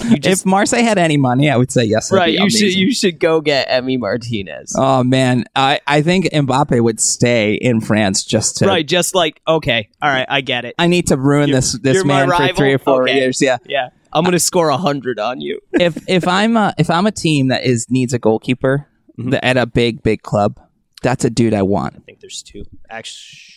you 0.04 0.18
just 0.18 0.42
if 0.42 0.46
Marseille 0.46 0.84
had 0.84 0.98
any 0.98 1.16
money, 1.18 1.50
I 1.50 1.58
would 1.58 1.72
say 1.72 1.84
yes. 1.86 2.12
right. 2.12 2.34
You 2.34 2.50
should 2.50 2.74
you 2.74 2.94
should 2.94 3.20
go 3.20 3.40
get 3.42 3.70
Emi 3.70 3.98
Martinez. 4.00 4.74
Oh 4.78 5.04
man, 5.04 5.46
I, 5.56 5.80
I 5.88 6.02
think 6.02 6.26
Mbappe 6.26 6.82
would 6.82 7.00
stay 7.00 7.54
in 7.56 7.82
France 7.82 8.24
just 8.24 8.58
to. 8.58 8.68
right. 8.68 8.86
Just 8.88 9.16
like 9.16 9.42
okay, 9.48 9.90
all 10.02 10.10
right, 10.10 10.26
I 10.30 10.42
get 10.42 10.66
it. 10.66 10.76
I 10.78 10.88
need 10.88 11.08
to 11.08 11.18
ruin 11.18 11.50
this 11.52 11.74
this 11.80 11.96
you're 11.96 12.06
my 12.06 12.26
man 12.26 12.50
for 12.50 12.56
three 12.56 12.74
or 12.74 12.80
four 12.80 13.04
Okay. 13.04 13.16
years. 13.16 13.42
Yeah. 13.42 13.58
Yeah, 13.68 13.90
I'm 14.12 14.24
gonna 14.26 14.40
score 14.40 14.70
a 14.70 14.78
hundred 14.78 15.20
on 15.20 15.40
you. 15.42 15.60
if 15.74 15.98
if 16.10 16.28
I'm 16.28 16.58
a, 16.58 16.74
if 16.78 16.90
I'm 16.90 17.06
a 17.06 17.12
team 17.12 17.48
that 17.48 17.64
is 17.64 17.88
needs 17.90 18.14
a 18.14 18.20
goalkeeper 18.20 18.88
Mm-hmm. 19.18 19.34
at 19.44 19.56
a 19.56 19.66
big 19.66 20.04
big 20.04 20.24
club, 20.24 20.60
that's 21.02 21.26
a 21.26 21.30
dude 21.30 21.54
I 21.54 21.62
want. 21.62 21.96
I 21.96 22.00
think 22.00 22.20
there's 22.20 22.42
two, 22.44 22.64
actually 22.90 23.54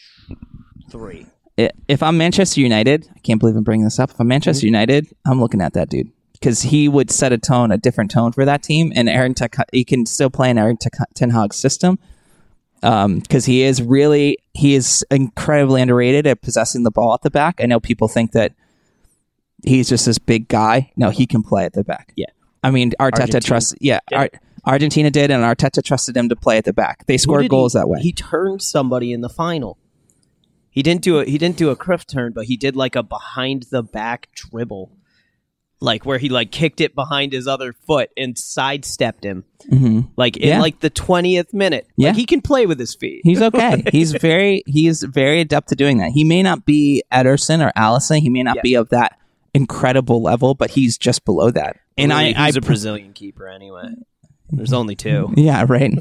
three. 0.90 1.26
If 1.88 2.02
I'm 2.02 2.16
Manchester 2.16 2.60
United, 2.60 3.08
I 3.14 3.18
can't 3.20 3.40
believe 3.40 3.56
I'm 3.56 3.64
bringing 3.64 3.84
this 3.84 3.98
up. 3.98 4.10
If 4.10 4.20
I'm 4.20 4.28
Manchester 4.28 4.60
Mm-hmm. 4.66 4.74
United, 4.74 5.06
I'm 5.26 5.40
looking 5.40 5.60
at 5.60 5.72
that 5.74 5.88
dude 5.88 6.12
because 6.34 6.62
he 6.62 6.88
would 6.88 7.10
set 7.10 7.32
a 7.32 7.38
tone, 7.38 7.72
a 7.72 7.78
different 7.78 8.10
tone 8.12 8.30
for 8.30 8.44
that 8.44 8.62
team, 8.62 8.92
and 8.94 9.08
Aaron 9.08 9.34
Tech, 9.34 9.56
he 9.72 9.84
can 9.84 10.06
still 10.06 10.30
play 10.30 10.50
in 10.50 10.58
Aaron 10.58 10.76
Tech, 10.76 10.92
Ten 11.14 11.30
Hag's 11.30 11.56
system. 11.56 11.98
Um, 12.80 13.18
because 13.18 13.44
he 13.44 13.62
is 13.62 13.82
really 13.82 14.38
he 14.54 14.76
is 14.76 15.04
incredibly 15.10 15.82
underrated 15.82 16.28
at 16.28 16.42
possessing 16.42 16.84
the 16.84 16.92
ball 16.92 17.12
at 17.12 17.22
the 17.22 17.30
back. 17.30 17.60
I 17.60 17.66
know 17.66 17.80
people 17.80 18.06
think 18.06 18.30
that 18.32 18.54
he's 19.64 19.88
just 19.88 20.06
this 20.06 20.18
big 20.18 20.46
guy. 20.46 20.92
No, 20.96 21.10
he 21.10 21.26
can 21.26 21.42
play 21.42 21.64
at 21.64 21.72
the 21.72 21.82
back. 21.82 22.12
Yeah. 22.14 22.26
I 22.62 22.70
mean, 22.70 22.92
Arteta 22.92 23.20
Argentina 23.20 23.40
trusts. 23.40 23.74
Yeah, 23.80 23.98
did 24.08 24.16
Ar-. 24.16 24.30
Argentina 24.64 25.10
did, 25.10 25.30
and 25.30 25.42
Arteta 25.42 25.82
trusted 25.82 26.16
him 26.16 26.28
to 26.28 26.36
play 26.36 26.56
at 26.58 26.64
the 26.64 26.72
back. 26.72 27.06
They 27.06 27.16
scored 27.18 27.48
goals 27.48 27.72
he- 27.74 27.78
that 27.78 27.88
way. 27.88 28.00
He 28.00 28.12
turned 28.12 28.62
somebody 28.62 29.12
in 29.12 29.20
the 29.20 29.28
final. 29.28 29.78
He 30.70 30.82
didn't 30.82 31.02
do 31.02 31.18
a 31.18 31.24
he 31.24 31.38
didn't 31.38 31.56
do 31.56 31.70
a 31.70 31.76
Cruyff 31.76 32.06
turn, 32.06 32.32
but 32.32 32.44
he 32.44 32.56
did 32.56 32.76
like 32.76 32.94
a 32.94 33.02
behind 33.02 33.64
the 33.70 33.82
back 33.82 34.28
dribble, 34.34 34.92
like 35.80 36.06
where 36.06 36.18
he 36.18 36.28
like 36.28 36.52
kicked 36.52 36.80
it 36.80 36.94
behind 36.94 37.32
his 37.32 37.48
other 37.48 37.72
foot 37.72 38.10
and 38.16 38.38
sidestepped 38.38 39.24
him, 39.24 39.44
hmm 39.68 40.00
like 40.16 40.36
in 40.36 40.48
Yeah. 40.48 40.60
like 40.60 40.78
the 40.80 40.90
twentieth 40.90 41.52
minute. 41.52 41.88
Yeah. 41.96 42.08
like, 42.10 42.16
he 42.16 42.26
can 42.26 42.40
play 42.42 42.66
with 42.66 42.78
his 42.78 42.94
feet. 42.94 43.22
He's 43.24 43.42
okay. 43.42 43.82
he's 43.92 44.12
very 44.12 44.62
he's 44.66 45.02
very 45.02 45.40
adept 45.40 45.70
to 45.70 45.74
doing 45.74 45.98
that. 45.98 46.10
He 46.12 46.22
may 46.22 46.42
not 46.44 46.64
be 46.64 47.02
Ederson 47.12 47.66
or 47.66 47.72
Alisson. 47.76 48.18
He 48.20 48.28
may 48.28 48.42
not 48.44 48.56
Yeah. 48.56 48.62
be 48.62 48.74
of 48.74 48.90
that 48.90 49.18
incredible 49.54 50.22
level, 50.22 50.54
but 50.54 50.70
he's 50.70 50.96
just 50.96 51.24
below 51.24 51.50
that. 51.50 51.76
And 51.96 52.12
Really, 52.12 52.34
I, 52.36 52.42
I 52.42 52.46
he's 52.46 52.56
a 52.56 52.60
Brazilian 52.60 53.14
keeper 53.14 53.48
anyway. 53.48 53.94
There's 54.50 54.72
only 54.72 54.94
two. 54.96 55.32
Yeah, 55.36 55.64
right. 55.68 55.92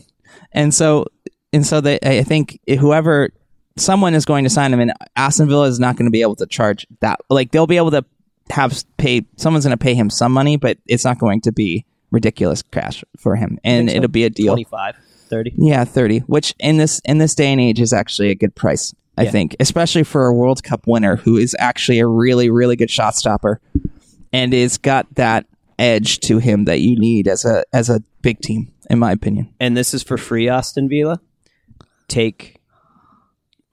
And 0.52 0.74
so 0.74 1.06
and 1.54 1.66
so 1.66 1.82
they 1.82 2.00
I 2.04 2.24
think 2.24 2.60
whoever 2.80 3.30
someone 3.78 4.14
is 4.16 4.26
going 4.26 4.43
to 4.43 4.50
sign 4.50 4.74
him 4.74 4.80
and 4.80 4.91
Aston 5.16 5.48
Villa 5.48 5.68
is 5.68 5.80
not 5.80 5.95
going 5.98 6.06
to 6.08 6.12
be 6.12 6.22
able 6.22 6.36
to 6.38 6.45
charge 6.48 6.88
that 7.02 7.20
like 7.30 7.52
they'll 7.52 7.68
be 7.68 7.78
able 7.78 7.91
to 7.91 8.04
have 8.50 8.82
pay 8.98 9.26
someone's 9.36 9.66
going 9.66 9.78
to 9.78 9.84
pay 9.84 9.93
him 9.93 10.10
some 10.10 10.32
money, 10.32 10.58
but 10.58 10.78
it's 10.88 11.04
not 11.06 11.20
going 11.20 11.41
to 11.41 11.52
be 11.52 11.86
ridiculous 12.12 12.62
cash 12.62 13.04
for 13.18 13.36
him. 13.36 13.60
And 13.64 13.89
it'll 13.89 14.08
be 14.08 14.24
a 14.24 14.30
deal. 14.30 14.54
25, 14.54 14.95
30. 15.28 15.54
Yeah, 15.58 15.84
30, 15.84 16.20
which 16.20 16.56
in 16.60 16.78
this 16.78 17.00
in 17.06 17.18
this 17.18 17.36
day 17.36 17.52
and 17.52 17.60
age 17.62 17.80
is 17.82 17.91
actually 17.93 18.30
a 18.32 18.36
good 18.36 18.56
price, 18.56 18.95
I 19.18 19.24
Yeah. 19.24 19.32
think, 19.32 19.56
especially 19.60 20.04
for 20.04 20.26
a 20.28 20.34
World 20.34 20.64
Cup 20.64 20.88
winner 20.88 21.18
who 21.18 21.36
is 21.38 21.56
actually 21.60 22.00
a 22.00 22.08
really 22.08 22.50
really 22.50 22.76
good 22.78 22.89
shot 22.89 23.16
stopper 23.16 23.60
and 24.32 24.54
is 24.54 24.78
got 24.78 25.06
that 25.16 25.45
edge 25.78 26.20
to 26.22 26.39
him 26.39 26.66
that 26.66 26.80
you 26.80 26.98
need 26.98 27.28
as 27.28 27.43
a 27.45 27.64
as 27.74 27.89
a 27.89 28.02
big 28.28 28.41
team 28.41 28.73
in 28.89 28.99
my 28.99 29.13
opinion. 29.13 29.53
and 29.57 29.78
this 29.78 29.93
is 29.93 30.03
for 30.03 30.17
free 30.17 30.49
Aston 30.49 30.89
Villa. 30.89 31.21
Take 32.09 32.57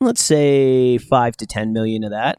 let's 0.00 0.22
say 0.22 0.96
5 0.96 1.36
to 1.38 1.46
10 1.46 1.72
million 1.72 2.05
of 2.05 2.11
that. 2.11 2.38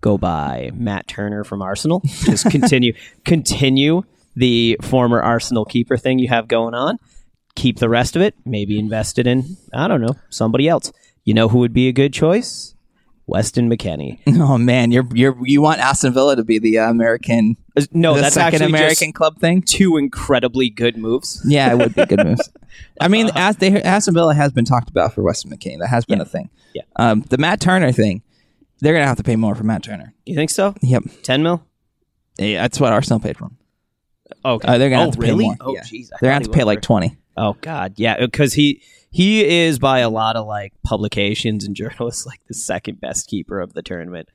Go 0.00 0.16
buy 0.18 0.70
Matt 0.72 1.08
Turner 1.08 1.42
from 1.42 1.60
Arsenal. 1.60 2.00
Just 2.04 2.48
continue 2.48 2.92
continue 3.24 4.02
the 4.36 4.78
former 4.82 5.20
Arsenal 5.20 5.64
keeper 5.64 5.96
thing 5.96 6.20
you 6.20 6.28
have 6.28 6.46
going 6.46 6.74
on. 6.74 6.98
Keep 7.56 7.78
the 7.78 7.88
rest 7.88 8.14
of 8.14 8.22
it, 8.22 8.36
maybe 8.44 8.78
invest 8.78 9.18
it 9.18 9.26
in 9.26 9.56
I 9.74 9.88
don't 9.88 10.00
know, 10.00 10.14
somebody 10.30 10.68
else. 10.68 10.92
You 11.24 11.34
know 11.34 11.48
who 11.48 11.58
would 11.58 11.72
be 11.72 11.88
a 11.88 11.92
good 11.92 12.12
choice? 12.12 12.76
Weston 13.26 13.68
McKennie. 13.68 14.20
Oh 14.40 14.58
man, 14.58 14.92
you're 14.92 15.08
you're 15.12 15.36
you 15.44 15.60
want 15.60 15.80
Aston 15.80 16.12
Villa 16.14 16.36
to 16.36 16.44
be 16.44 16.60
the 16.60 16.78
uh, 16.78 16.88
American 16.88 17.56
No, 17.92 18.14
the 18.14 18.22
that's 18.22 18.34
second 18.34 18.62
actually 18.62 18.78
American 18.78 19.12
club 19.12 19.38
thing. 19.38 19.62
two 19.62 19.96
incredibly 19.96 20.70
good 20.70 20.96
moves. 20.96 21.42
Yeah, 21.46 21.72
it 21.72 21.78
would 21.78 21.94
be 21.94 22.04
good 22.06 22.24
moves. 22.24 22.48
I 23.00 23.08
mean, 23.08 23.30
as 23.34 23.56
they, 23.56 23.82
Aston 23.82 24.14
Villa 24.14 24.34
has 24.34 24.52
been 24.52 24.64
talked 24.64 24.88
about 24.90 25.14
for 25.14 25.22
Weston 25.22 25.50
McKennie. 25.50 25.78
That 25.80 25.88
has 25.88 26.04
been 26.04 26.18
Yeah. 26.18 26.22
a 26.22 26.26
thing. 26.26 26.50
Yeah. 26.74 26.82
Um, 26.96 27.22
the 27.28 27.38
Matt 27.38 27.60
Turner 27.60 27.92
thing, 27.92 28.22
they're 28.80 28.92
gonna 28.92 29.06
have 29.06 29.16
to 29.18 29.22
pay 29.24 29.36
more 29.36 29.54
for 29.54 29.64
Matt 29.64 29.82
Turner. 29.82 30.14
You 30.26 30.34
think 30.34 30.50
so? 30.50 30.74
Yep. 30.82 31.02
Ten 31.22 31.42
mil? 31.42 31.62
Yeah, 32.38 32.62
that's 32.62 32.78
what 32.80 32.92
Arsenal 32.92 33.20
paid 33.20 33.36
for 33.36 33.46
him. 33.46 33.58
Okay. 34.44 34.68
Uh, 34.68 34.78
they're 34.78 34.90
gonna 34.90 35.02
oh, 35.02 35.04
have 35.06 35.14
to 35.14 35.20
pay 35.20 35.32
more. 35.34 35.56
Oh, 35.60 35.74
Yeah. 35.74 35.82
jeez. 35.82 36.08
They're 36.20 36.30
gonna 36.30 36.34
have 36.34 36.42
to 36.44 36.50
pay 36.50 36.64
like 36.64 36.82
twenty. 36.82 37.16
Oh 37.36 37.56
God, 37.60 37.94
yeah, 37.96 38.16
because 38.18 38.54
he 38.54 38.82
he 39.10 39.44
is 39.44 39.78
by 39.78 40.00
a 40.00 40.10
lot 40.10 40.36
of 40.36 40.46
like 40.46 40.72
publications 40.84 41.64
and 41.64 41.74
journalists 41.76 42.26
like 42.26 42.40
the 42.46 42.54
second 42.54 43.00
best 43.00 43.26
keeper 43.28 43.60
of 43.60 43.72
the 43.72 43.82
tournament. 43.82 44.28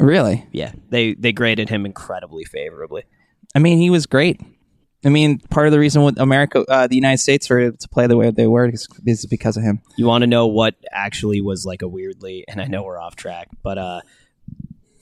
Really? 0.00 0.46
Yeah, 0.50 0.72
they 0.88 1.14
they 1.14 1.32
graded 1.32 1.68
him 1.68 1.86
incredibly 1.86 2.44
favorably. 2.44 3.04
I 3.54 3.58
mean, 3.58 3.78
he 3.78 3.90
was 3.90 4.06
great. 4.06 4.40
I 5.04 5.08
mean, 5.08 5.38
part 5.38 5.66
of 5.66 5.72
the 5.72 5.78
reason 5.78 6.02
with 6.02 6.18
America, 6.18 6.64
uh, 6.68 6.86
the 6.86 6.94
United 6.94 7.18
States, 7.18 7.48
were 7.48 7.60
able 7.60 7.76
to 7.78 7.88
play 7.88 8.06
the 8.06 8.16
way 8.16 8.30
they 8.30 8.46
were 8.46 8.68
is, 8.68 8.86
is 9.06 9.24
because 9.26 9.56
of 9.56 9.62
him. 9.62 9.80
You 9.96 10.06
want 10.06 10.22
to 10.22 10.26
know 10.26 10.46
what 10.46 10.74
actually 10.92 11.40
was 11.40 11.64
like 11.64 11.80
a 11.80 11.88
weirdly, 11.88 12.44
and 12.48 12.60
I 12.60 12.66
know 12.66 12.82
we're 12.82 13.00
off 13.00 13.16
track, 13.16 13.48
but 13.62 13.78
uh, 13.78 14.00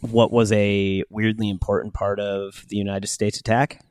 what 0.00 0.30
was 0.30 0.52
a 0.52 1.02
weirdly 1.10 1.48
important 1.48 1.94
part 1.94 2.20
of 2.20 2.64
the 2.68 2.76
United 2.76 3.08
States 3.08 3.40
attack? 3.40 3.82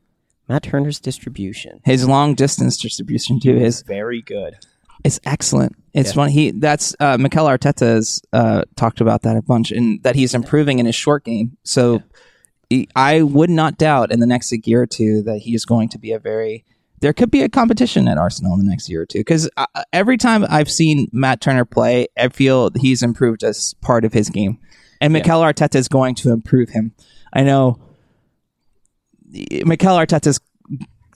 Matt 0.47 0.63
Turner's 0.63 0.99
distribution 0.99 1.81
His 1.83 2.07
long 2.07 2.33
distance 2.33 2.77
distribution 2.77 3.39
too 3.41 3.57
is 3.57 3.81
very 3.81 4.21
good. 4.21 4.55
Is 5.07 5.19
excellent. 5.25 5.75
It's 5.93 6.13
Yeah. 6.13 6.21
one 6.21 6.29
he 6.29 6.51
that's 6.51 6.95
uh, 6.99 7.17
Mikel 7.17 7.45
Arteta 7.47 7.85
has 7.95 8.21
uh, 8.33 8.63
talked 8.75 9.01
about 9.01 9.23
that 9.23 9.35
a 9.35 9.41
bunch, 9.41 9.71
and 9.71 10.01
that 10.03 10.15
he's 10.15 10.33
improving 10.35 10.77
in 10.79 10.85
his 10.85 10.95
short 10.95 11.23
game. 11.25 11.57
So 11.63 12.03
he- 12.69 12.87
I 12.95 13.21
would 13.23 13.49
not 13.49 13.77
doubt 13.77 14.11
in 14.11 14.19
the 14.19 14.27
next 14.27 14.53
year 14.67 14.81
or 14.81 14.85
two 14.87 15.21
that 15.23 15.39
he 15.39 15.55
is 15.55 15.65
going 15.65 15.89
to 15.89 15.97
be 15.97 16.11
a 16.11 16.19
very 16.19 16.65
there 16.99 17.13
could 17.13 17.29
be 17.29 17.43
a 17.43 17.49
competition 17.49 18.07
at 18.07 18.17
Arsenal 18.17 18.53
in 18.53 18.59
the 18.65 18.69
next 18.69 18.89
year 18.89 19.01
or 19.03 19.05
two 19.05 19.19
because 19.19 19.47
uh, 19.55 19.65
every 19.93 20.17
time 20.17 20.43
I've 20.49 20.69
seen 20.71 21.07
Matt 21.11 21.41
Turner 21.41 21.63
play, 21.65 22.07
I 22.17 22.29
feel 22.29 22.71
he's 22.75 23.03
improved 23.03 23.43
as 23.43 23.75
part 23.81 24.03
of 24.03 24.13
his 24.13 24.29
game, 24.29 24.57
and 24.99 25.13
Mikel 25.13 25.41
Arteta 25.41 25.75
is 25.75 25.87
going 25.87 26.15
to 26.15 26.31
improve 26.31 26.69
him. 26.69 26.93
I 27.33 27.43
know 27.43 27.79
Mikel 29.65 29.95
Arteta's. 29.95 30.39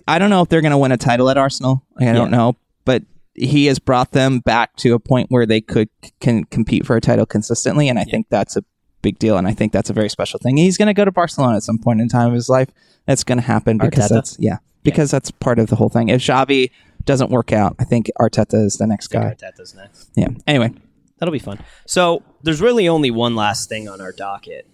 I 0.08 0.20
don't 0.20 0.30
know 0.30 0.42
if 0.42 0.50
they're 0.50 0.62
going 0.62 0.72
to 0.72 0.78
win 0.78 0.92
a 0.92 0.98
title 0.98 1.30
at 1.30 1.38
Arsenal. 1.38 1.86
Like, 2.00 2.10
I 2.10 2.14
don't 2.14 2.32
know, 2.32 2.56
but 2.86 3.04
he 3.34 3.66
has 3.68 3.80
brought 3.80 4.12
them 4.12 4.40
back 4.40 4.76
to 4.78 4.94
a 4.94 5.00
point 5.00 5.28
where 5.30 5.46
they 5.46 5.62
could 5.62 5.90
can 6.20 6.44
compete 6.46 6.86
for 6.86 6.96
a 6.96 7.02
title 7.02 7.26
consistently, 7.26 7.88
and 7.90 7.98
I 8.00 8.04
think 8.04 8.28
that's 8.30 8.56
a 8.58 8.64
big 9.02 9.18
deal. 9.20 9.38
And 9.38 9.48
I 9.48 9.54
think 9.54 9.72
that's 9.74 9.90
a 9.90 9.94
very 9.94 10.10
special 10.10 10.40
thing. 10.40 10.58
He's 10.58 10.78
going 10.78 10.88
to 10.88 10.94
go 10.94 11.06
to 11.06 11.12
Barcelona 11.12 11.56
at 11.58 11.64
some 11.64 11.78
point 11.80 12.02
in 12.02 12.10
time 12.10 12.28
of 12.28 12.34
his 12.34 12.50
life. 12.50 12.70
That's 13.06 13.24
going 13.24 13.38
to 13.40 13.44
happen 13.46 13.78
because 13.78 14.06
Arteta? 14.06 14.10
that's 14.10 14.38
yeah, 14.40 14.58
because 14.84 15.10
that's 15.12 15.32
part 15.32 15.60
of 15.60 15.68
the 15.68 15.76
whole 15.78 15.90
thing. 15.90 16.10
If 16.10 16.22
Xavi 16.22 16.72
doesn't 17.06 17.32
work 17.32 17.52
out, 17.52 17.76
I 17.80 17.84
think 17.84 18.12
Arteta 18.20 18.64
is 18.66 18.76
the 18.78 18.86
next 18.86 19.08
guy. 19.08 19.34
Arteta's 19.36 19.74
next. 19.76 20.10
Yeah. 20.16 20.28
Anyway, 20.46 20.72
That'll 21.18 21.32
be 21.34 21.40
fun. 21.40 21.60
So 21.86 22.24
there's 22.42 22.62
really 22.62 22.88
only 22.88 23.12
one 23.12 23.36
last 23.36 23.70
thing 23.70 23.88
on 23.88 24.02
our 24.02 24.12
docket. 24.12 24.68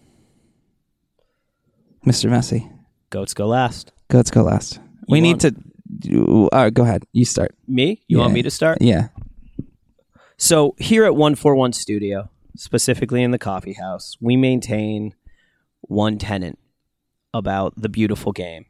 Mr. 2.05 2.29
Messi, 2.29 2.71
Goats 3.09 3.33
go 3.33 3.47
last. 3.47 3.91
Goats 4.09 4.31
go 4.31 4.43
last. 4.43 4.79
we 5.09 5.17
You 5.17 5.21
need 5.23 5.43
want- 5.43 5.55
to. 5.55 5.55
Do, 5.99 6.49
uh, 6.51 6.69
go 6.69 6.83
ahead. 6.83 7.05
You 7.13 7.25
start. 7.25 7.55
Me? 7.67 8.01
You 8.07 8.19
want 8.19 8.33
me 8.33 8.41
to 8.41 8.51
start? 8.51 8.79
Yeah. 8.81 9.09
So 10.37 10.75
here 10.77 11.05
at 11.05 11.15
141 11.15 11.73
Studio, 11.73 12.29
specifically 12.55 13.23
in 13.23 13.31
the 13.31 13.39
coffee 13.39 13.73
house, 13.73 14.17
we 14.21 14.35
maintain 14.35 15.15
one 15.81 16.17
tenant 16.17 16.59
about 17.33 17.73
the 17.79 17.89
beautiful 17.89 18.31
game. 18.31 18.65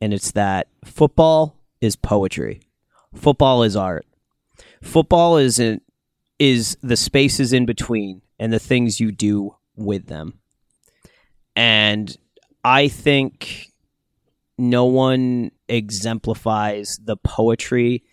And 0.00 0.12
it's 0.12 0.32
that 0.32 0.68
football 0.84 1.56
is 1.80 1.96
poetry. 1.96 2.60
Football 3.14 3.62
is 3.62 3.76
art. 3.76 4.06
Football 4.82 5.36
is 5.36 5.58
in, 5.58 5.80
is 6.38 6.76
the 6.82 6.96
spaces 6.96 7.52
in 7.52 7.66
between 7.66 8.22
and 8.38 8.52
the 8.52 8.58
things 8.58 9.00
you 9.00 9.12
do 9.12 9.56
with 9.76 10.06
them. 10.06 10.40
And 11.54 12.16
I 12.64 12.88
think 12.88 13.71
no 14.62 14.84
one 14.84 15.50
exemplifies 15.68 16.98
the 17.02 17.16
poetry 17.16 18.04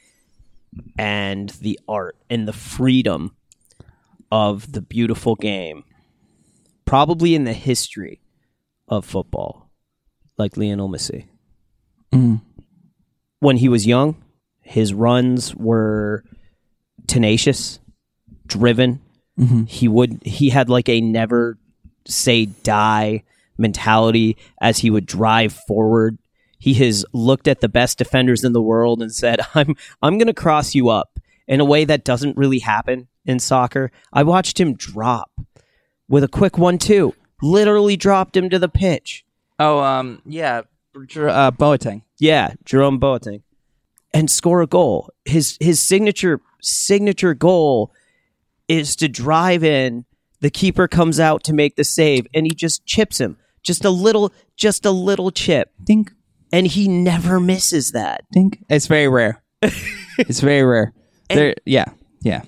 and 0.97 1.49
the 1.61 1.79
art 1.87 2.17
and 2.29 2.47
the 2.47 2.53
freedom 2.53 3.35
of 4.31 4.71
the 4.71 4.81
beautiful 4.81 5.35
game, 5.35 5.83
probably 6.85 7.35
in 7.35 7.43
the 7.43 7.53
history 7.53 8.21
of 8.87 9.05
football, 9.05 9.69
like 10.37 10.57
Lionel 10.57 10.89
Messi. 10.89 11.25
Mm. 12.11 12.41
When 13.39 13.57
he 13.57 13.69
was 13.69 13.87
young, 13.87 14.15
his 14.61 14.93
runs 14.93 15.55
were 15.55 16.23
tenacious, 17.07 17.79
driven. 18.45 19.01
Mhm. 19.39 19.67
He 19.67 19.87
would 19.87 20.21
he 20.23 20.49
had 20.49 20.69
like 20.69 20.89
a 20.89 21.01
never 21.01 21.57
say 22.05 22.45
die 22.45 23.23
mentality 23.57 24.37
as 24.61 24.79
he 24.79 24.89
would 24.89 25.05
drive 25.05 25.53
forward. 25.67 26.17
He 26.59 26.73
has 26.75 27.05
looked 27.13 27.47
at 27.47 27.61
the 27.61 27.69
best 27.69 27.97
defenders 27.97 28.43
in 28.43 28.53
the 28.53 28.61
world 28.61 29.01
and 29.01 29.13
said, 29.13 29.39
"I'm 29.55 29.75
I'm 30.01 30.17
going 30.17 30.27
to 30.27 30.33
cross 30.33 30.75
you 30.75 30.89
up." 30.89 31.19
In 31.47 31.59
a 31.59 31.65
way 31.65 31.83
that 31.83 32.03
doesn't 32.03 32.37
really 32.37 32.59
happen 32.59 33.07
in 33.25 33.39
soccer. 33.39 33.91
I 34.13 34.21
watched 34.21 34.59
him 34.59 34.75
drop 34.75 35.31
with 36.07 36.23
a 36.23 36.27
quick 36.27 36.59
one-two. 36.59 37.15
Literally 37.41 37.97
dropped 37.97 38.37
him 38.37 38.51
to 38.51 38.59
the 38.59 38.69
pitch. 38.69 39.25
Oh, 39.57 39.79
um, 39.79 40.21
yeah. 40.27 40.61
Uh, 40.95 41.49
Boateng. 41.49 42.03
Yeah, 42.19 42.53
Jerome 42.65 42.99
Boateng, 42.99 43.41
and 44.13 44.29
score 44.29 44.61
a 44.61 44.67
goal. 44.67 45.09
His 45.25 45.57
his 45.59 45.79
signature 45.79 46.41
signature 46.61 47.33
goal 47.33 47.93
is 48.67 48.95
to 48.97 49.07
drive 49.07 49.63
in. 49.63 50.05
The 50.41 50.49
keeper 50.49 50.87
comes 50.87 51.19
out 51.19 51.43
to 51.45 51.53
make 51.53 51.75
the 51.75 51.83
save, 51.83 52.27
and 52.33 52.45
he 52.45 52.51
just 52.51 52.85
chips 52.85 53.19
him. 53.19 53.37
Just 53.61 53.83
a 53.83 53.89
little, 53.89 54.31
just 54.55 54.85
a 54.85 54.91
little 54.91 55.31
chip, 55.31 55.71
Dink, 55.83 56.11
and 56.51 56.67
he 56.67 56.87
never 56.87 57.39
misses 57.39 57.91
that. 57.91 58.23
dink. 58.31 58.63
It's 58.69 58.87
very 58.87 59.07
rare. 59.07 59.41
it's 59.61 60.39
very 60.39 60.63
rare. 60.63 60.93
There, 61.29 61.55
yeah, 61.65 61.85
yeah. 62.21 62.43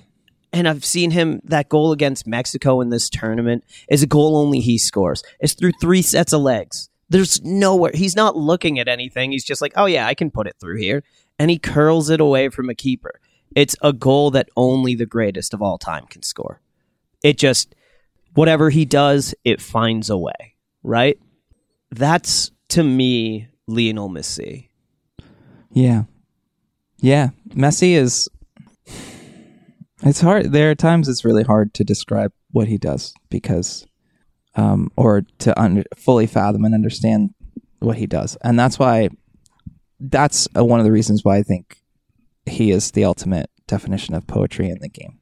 And 0.52 0.68
I've 0.68 0.84
seen 0.84 1.10
him 1.10 1.40
that 1.44 1.68
goal 1.68 1.92
against 1.92 2.26
Mexico 2.26 2.80
in 2.80 2.90
this 2.90 3.08
tournament 3.08 3.64
is 3.88 4.02
a 4.02 4.06
goal 4.06 4.36
only 4.36 4.60
he 4.60 4.76
scores. 4.76 5.22
It's 5.40 5.54
through 5.54 5.72
three 5.80 6.02
sets 6.02 6.32
of 6.32 6.42
legs. 6.42 6.90
There's 7.08 7.42
nowhere 7.42 7.92
he's 7.94 8.16
not 8.16 8.36
looking 8.36 8.78
at 8.78 8.88
anything. 8.88 9.32
He's 9.32 9.44
just 9.44 9.62
like, 9.62 9.72
oh 9.76 9.86
yeah, 9.86 10.06
I 10.06 10.14
can 10.14 10.30
put 10.30 10.46
it 10.46 10.56
through 10.60 10.78
here, 10.78 11.04
and 11.38 11.50
he 11.50 11.58
curls 11.58 12.10
it 12.10 12.20
away 12.20 12.48
from 12.48 12.68
a 12.68 12.74
keeper. 12.74 13.20
It's 13.54 13.76
a 13.82 13.92
goal 13.92 14.30
that 14.32 14.48
only 14.56 14.94
the 14.94 15.06
greatest 15.06 15.52
of 15.54 15.62
all 15.62 15.78
time 15.78 16.06
can 16.06 16.22
score. 16.22 16.60
It 17.22 17.38
just 17.38 17.74
whatever 18.34 18.70
he 18.70 18.84
does, 18.84 19.34
it 19.44 19.60
finds 19.60 20.10
a 20.10 20.16
way. 20.16 20.54
Right? 20.82 21.18
That's 21.90 22.50
to 22.70 22.82
me 22.82 23.48
Lionel 23.72 24.10
Messi. 24.10 24.68
Yeah. 25.72 26.04
Yeah. 26.98 27.30
Messi 27.48 27.94
is 27.94 28.28
it's 30.04 30.20
hard 30.20 30.52
there 30.52 30.70
are 30.70 30.74
times 30.74 31.08
it's 31.08 31.24
really 31.24 31.44
hard 31.44 31.72
to 31.74 31.84
describe 31.84 32.32
what 32.50 32.68
he 32.68 32.76
does 32.76 33.14
because 33.30 33.86
um 34.56 34.90
or 34.96 35.22
to 35.38 35.58
under, 35.60 35.84
fully 35.96 36.26
fathom 36.26 36.64
and 36.64 36.74
understand 36.74 37.34
what 37.78 37.96
he 37.96 38.06
does. 38.06 38.36
And 38.42 38.58
that's 38.58 38.78
why 38.78 39.08
that's 39.98 40.48
uh, 40.56 40.64
one 40.64 40.80
of 40.80 40.84
the 40.84 40.92
reasons 40.92 41.24
why 41.24 41.38
I 41.38 41.42
think 41.42 41.78
he 42.46 42.70
is 42.70 42.90
the 42.90 43.04
ultimate 43.04 43.50
definition 43.66 44.14
of 44.14 44.26
poetry 44.26 44.68
in 44.68 44.78
the 44.80 44.88
game. 44.88 45.18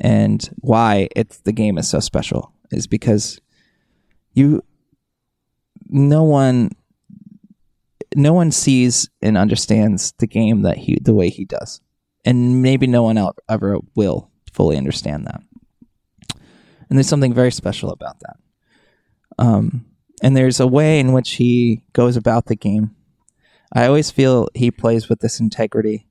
And 0.00 0.48
why 0.56 1.08
it's 1.14 1.38
the 1.38 1.52
game 1.52 1.78
is 1.78 1.88
so 1.88 2.00
special 2.00 2.52
is 2.70 2.86
because 2.86 3.40
you 4.34 4.64
no 5.88 6.22
one 6.22 6.70
no 8.16 8.32
one 8.32 8.50
sees 8.50 9.08
and 9.20 9.36
understands 9.36 10.12
the 10.18 10.26
game 10.26 10.62
that 10.62 10.78
he 10.78 10.98
the 11.00 11.14
way 11.14 11.28
he 11.28 11.44
does. 11.44 11.80
And 12.24 12.62
maybe 12.62 12.86
no 12.86 13.02
one 13.02 13.18
else 13.18 13.36
ever 13.48 13.78
will 13.94 14.30
fully 14.52 14.76
understand 14.76 15.26
that. 15.26 15.42
And 16.88 16.98
there's 16.98 17.08
something 17.08 17.34
very 17.34 17.50
special 17.50 17.90
about 17.90 18.20
that. 18.20 18.36
Um, 19.38 19.86
and 20.22 20.36
there's 20.36 20.60
a 20.60 20.66
way 20.66 21.00
in 21.00 21.12
which 21.12 21.32
he 21.32 21.82
goes 21.92 22.16
about 22.16 22.46
the 22.46 22.54
game. 22.54 22.94
I 23.72 23.86
always 23.86 24.10
feel 24.10 24.48
he 24.54 24.70
plays 24.70 25.08
with 25.08 25.20
this 25.20 25.40
integrity 25.40 26.06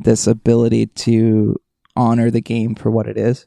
this 0.00 0.26
ability 0.26 0.86
to 0.86 1.54
honor 1.94 2.30
the 2.30 2.40
game 2.40 2.74
for 2.74 2.90
what 2.90 3.06
it 3.06 3.18
is 3.18 3.46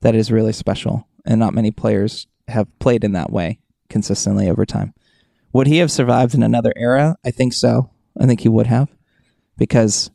that 0.00 0.14
is 0.14 0.32
really 0.32 0.52
special. 0.52 1.06
And 1.26 1.38
not 1.38 1.54
many 1.54 1.70
players 1.70 2.26
have 2.48 2.66
played 2.78 3.04
in 3.04 3.12
that 3.12 3.30
way 3.30 3.60
consistently 3.90 4.48
over 4.48 4.64
time 4.64 4.94
would 5.52 5.66
he 5.66 5.78
have 5.78 5.90
survived 5.90 6.34
in 6.34 6.42
another 6.42 6.72
era? 6.76 7.16
I 7.24 7.30
think 7.30 7.52
so. 7.52 7.90
I 8.18 8.26
think 8.26 8.40
he 8.40 8.48
would 8.48 8.66
have 8.66 8.88
because 9.56 10.10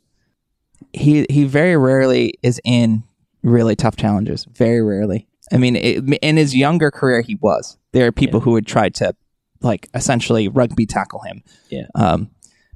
he 0.94 1.26
he 1.30 1.44
very 1.44 1.78
rarely 1.78 2.36
is 2.42 2.60
in 2.64 3.04
really 3.44 3.76
tough 3.76 3.96
challenges. 3.96 4.46
Very 4.46 4.82
rarely. 4.82 5.28
I 5.52 5.58
mean, 5.58 5.76
it, 5.76 6.04
in 6.22 6.38
his 6.38 6.56
younger 6.56 6.90
career, 6.90 7.22
he 7.22 7.36
was. 7.36 7.78
There 7.92 8.08
are 8.08 8.12
people 8.12 8.40
who 8.40 8.52
would 8.52 8.66
try 8.66 8.90
to 8.90 9.16
like 9.62 9.90
essentially 9.94 10.48
rugby 10.48 10.86
tackle 10.86 11.22
him. 11.22 11.44
Yeah. 11.70 11.88
Um, 11.96 12.32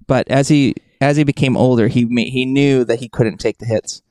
but 0.07 0.30
as 0.30 0.47
he 0.47 0.76
as 1.01 1.18
he 1.18 1.24
became 1.24 1.57
older, 1.57 1.88
he 1.88 2.05
he 2.30 2.45
knew 2.45 2.84
that 2.86 2.99
he 2.99 3.10
couldn't 3.10 3.38
take 3.38 3.57
the 3.57 3.66
hits, 3.66 4.01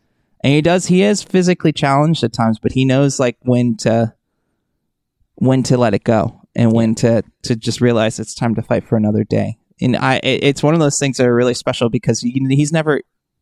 and 0.43 0.53
he 0.53 0.63
does. 0.63 0.87
He 0.87 1.03
is 1.03 1.23
physically 1.23 1.73
challenged 1.73 2.25
at 2.25 2.33
times, 2.33 2.59
but 2.59 2.73
he 2.73 2.85
knows 2.85 3.21
like 3.21 3.37
when 3.43 3.77
to 3.79 4.15
when 5.37 5.63
to 5.65 5.77
let 5.77 5.95
it 5.95 6.05
go 6.05 6.38
and 6.59 6.73
when 6.73 6.95
to 6.97 7.23
to 7.45 7.57
just 7.57 7.81
realize 7.81 8.19
it's 8.21 8.35
time 8.35 8.55
to 8.57 8.63
fight 8.63 8.85
for 8.87 8.97
another 8.97 9.25
day. 9.25 9.57
And 9.81 9.97
I, 9.97 10.21
it's 10.25 10.63
one 10.63 10.75
of 10.75 10.81
those 10.81 10.99
things 10.99 11.17
that 11.17 11.27
are 11.27 11.35
really 11.35 11.55
special 11.55 11.89
because 11.89 12.21
he's 12.21 12.73
never, 12.73 12.97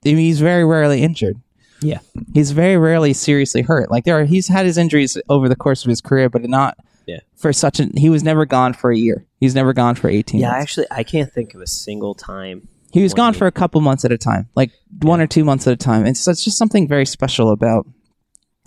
I 0.04 0.08
mean, 0.08 0.18
he's 0.18 0.38
very 0.40 0.64
rarely 0.66 1.02
injured. 1.02 1.40
Yeah. 1.80 2.00
He's 2.34 2.50
very 2.50 2.76
rarely 2.76 3.14
seriously 3.14 3.62
hurt. 3.62 3.90
Like 3.90 4.04
there 4.04 4.18
are, 4.20 4.24
he's 4.26 4.46
had 4.48 4.66
his 4.66 4.76
injuries 4.76 5.16
over 5.30 5.48
the 5.48 5.56
course 5.56 5.82
of 5.82 5.88
his 5.88 6.02
career, 6.02 6.28
but 6.28 6.42
not 6.42 6.76
Yeah. 7.06 7.20
for 7.36 7.54
such 7.54 7.80
an. 7.80 7.96
He 7.96 8.10
was 8.10 8.22
never 8.22 8.44
gone 8.44 8.74
for 8.74 8.90
a 8.92 8.96
year. 8.98 9.24
He's 9.40 9.54
never 9.54 9.72
gone 9.72 9.94
for 9.94 10.10
eighteen. 10.10 10.42
Yeah, 10.42 10.50
months. 10.50 10.62
actually, 10.62 10.86
I 10.90 11.02
can't 11.04 11.32
think 11.32 11.54
of 11.54 11.62
a 11.62 11.66
single 11.66 12.14
time. 12.14 12.68
He 12.92 13.02
was 13.02 13.14
gone 13.14 13.32
for 13.32 13.46
a 13.46 13.52
couple 13.52 13.80
months 13.80 14.04
at 14.04 14.12
a 14.12 14.18
time, 14.18 14.48
like 14.54 14.72
one 15.02 15.20
or 15.22 15.26
two 15.26 15.44
months 15.44 15.66
at 15.66 15.72
a 15.72 15.76
time. 15.76 16.04
And 16.06 16.16
so 16.16 16.30
it's 16.30 16.44
just 16.44 16.58
something 16.58 16.86
very 16.86 17.06
special 17.06 17.50
about 17.50 17.86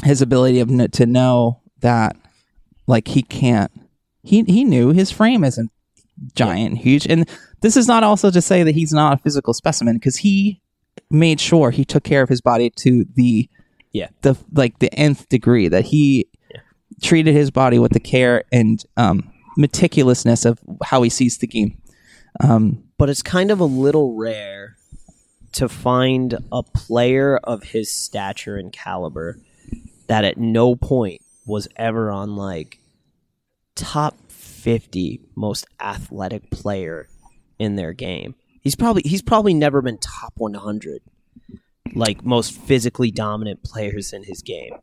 his 0.04 0.22
ability 0.22 0.60
of 0.60 0.70
to 0.94 1.06
know 1.06 1.62
that, 1.82 2.16
like 2.88 3.08
he 3.10 3.22
can't. 3.22 3.72
He 4.30 4.44
he 4.44 4.64
knew 4.64 4.92
his 4.92 5.12
frame 5.12 5.44
isn't 5.44 5.72
giant, 6.36 6.78
huge, 6.78 7.06
and 7.08 7.28
this 7.62 7.76
is 7.76 7.88
not 7.88 8.04
also 8.04 8.30
to 8.32 8.42
say 8.42 8.64
that 8.64 8.76
he's 8.76 8.94
not 8.94 9.14
a 9.14 9.18
physical 9.24 9.54
specimen 9.54 9.96
because 9.96 10.18
he 10.18 10.62
made 11.10 11.40
sure 11.40 11.72
he 11.72 11.84
took 11.86 12.04
care 12.04 12.22
of 12.22 12.30
his 12.30 12.42
body 12.42 12.70
to 12.84 13.06
the 13.16 13.50
Yeah. 13.92 14.10
the 14.22 14.38
like 14.54 14.80
the 14.80 14.94
nth 14.94 15.28
degree 15.30 15.68
that 15.70 15.86
he 15.86 16.28
treated 17.02 17.34
his 17.34 17.50
body 17.50 17.80
with 17.80 17.94
the 17.94 18.00
care 18.00 18.44
and 18.52 18.84
um, 18.98 19.32
meticulousness 19.58 20.46
of 20.46 20.60
how 20.84 21.02
he 21.02 21.10
sees 21.10 21.38
the 21.38 21.48
game. 21.48 21.78
Um, 22.42 22.84
But 22.98 23.10
it's 23.10 23.24
kind 23.24 23.50
of 23.52 23.60
a 23.60 23.66
little 23.66 24.16
rare 24.16 24.76
to 25.54 25.68
find 25.70 26.38
a 26.52 26.62
player 26.62 27.38
of 27.38 27.64
his 27.64 27.90
stature 27.92 28.58
and 28.58 28.72
caliber 28.72 29.40
that 30.08 30.24
at 30.24 30.38
no 30.38 30.76
point 30.76 31.22
was 31.48 31.68
ever 31.78 32.12
on 32.12 32.36
like 32.36 32.80
top 33.80 34.16
50 34.30 35.22
most 35.36 35.66
athletic 35.80 36.50
player 36.52 37.08
in 37.58 37.76
their 37.76 37.94
game. 37.94 38.36
He's 38.62 38.76
probably 38.76 39.02
he's 39.06 39.22
probably 39.22 39.54
never 39.54 39.82
been 39.82 39.98
top 39.98 40.34
100 40.38 41.02
like 41.96 42.24
most 42.24 42.52
physically 42.56 43.10
dominant 43.10 43.64
players 43.64 44.14
in 44.14 44.24
his 44.24 44.42
game. 44.42 44.74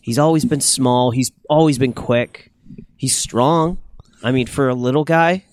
He's 0.00 0.18
always 0.18 0.44
been 0.44 0.60
small, 0.60 1.10
he's 1.10 1.32
always 1.48 1.78
been 1.78 1.92
quick. 1.92 2.52
He's 2.96 3.16
strong. 3.16 3.78
I 4.22 4.32
mean 4.32 4.46
for 4.46 4.68
a 4.68 4.74
little 4.74 5.04
guy, 5.04 5.44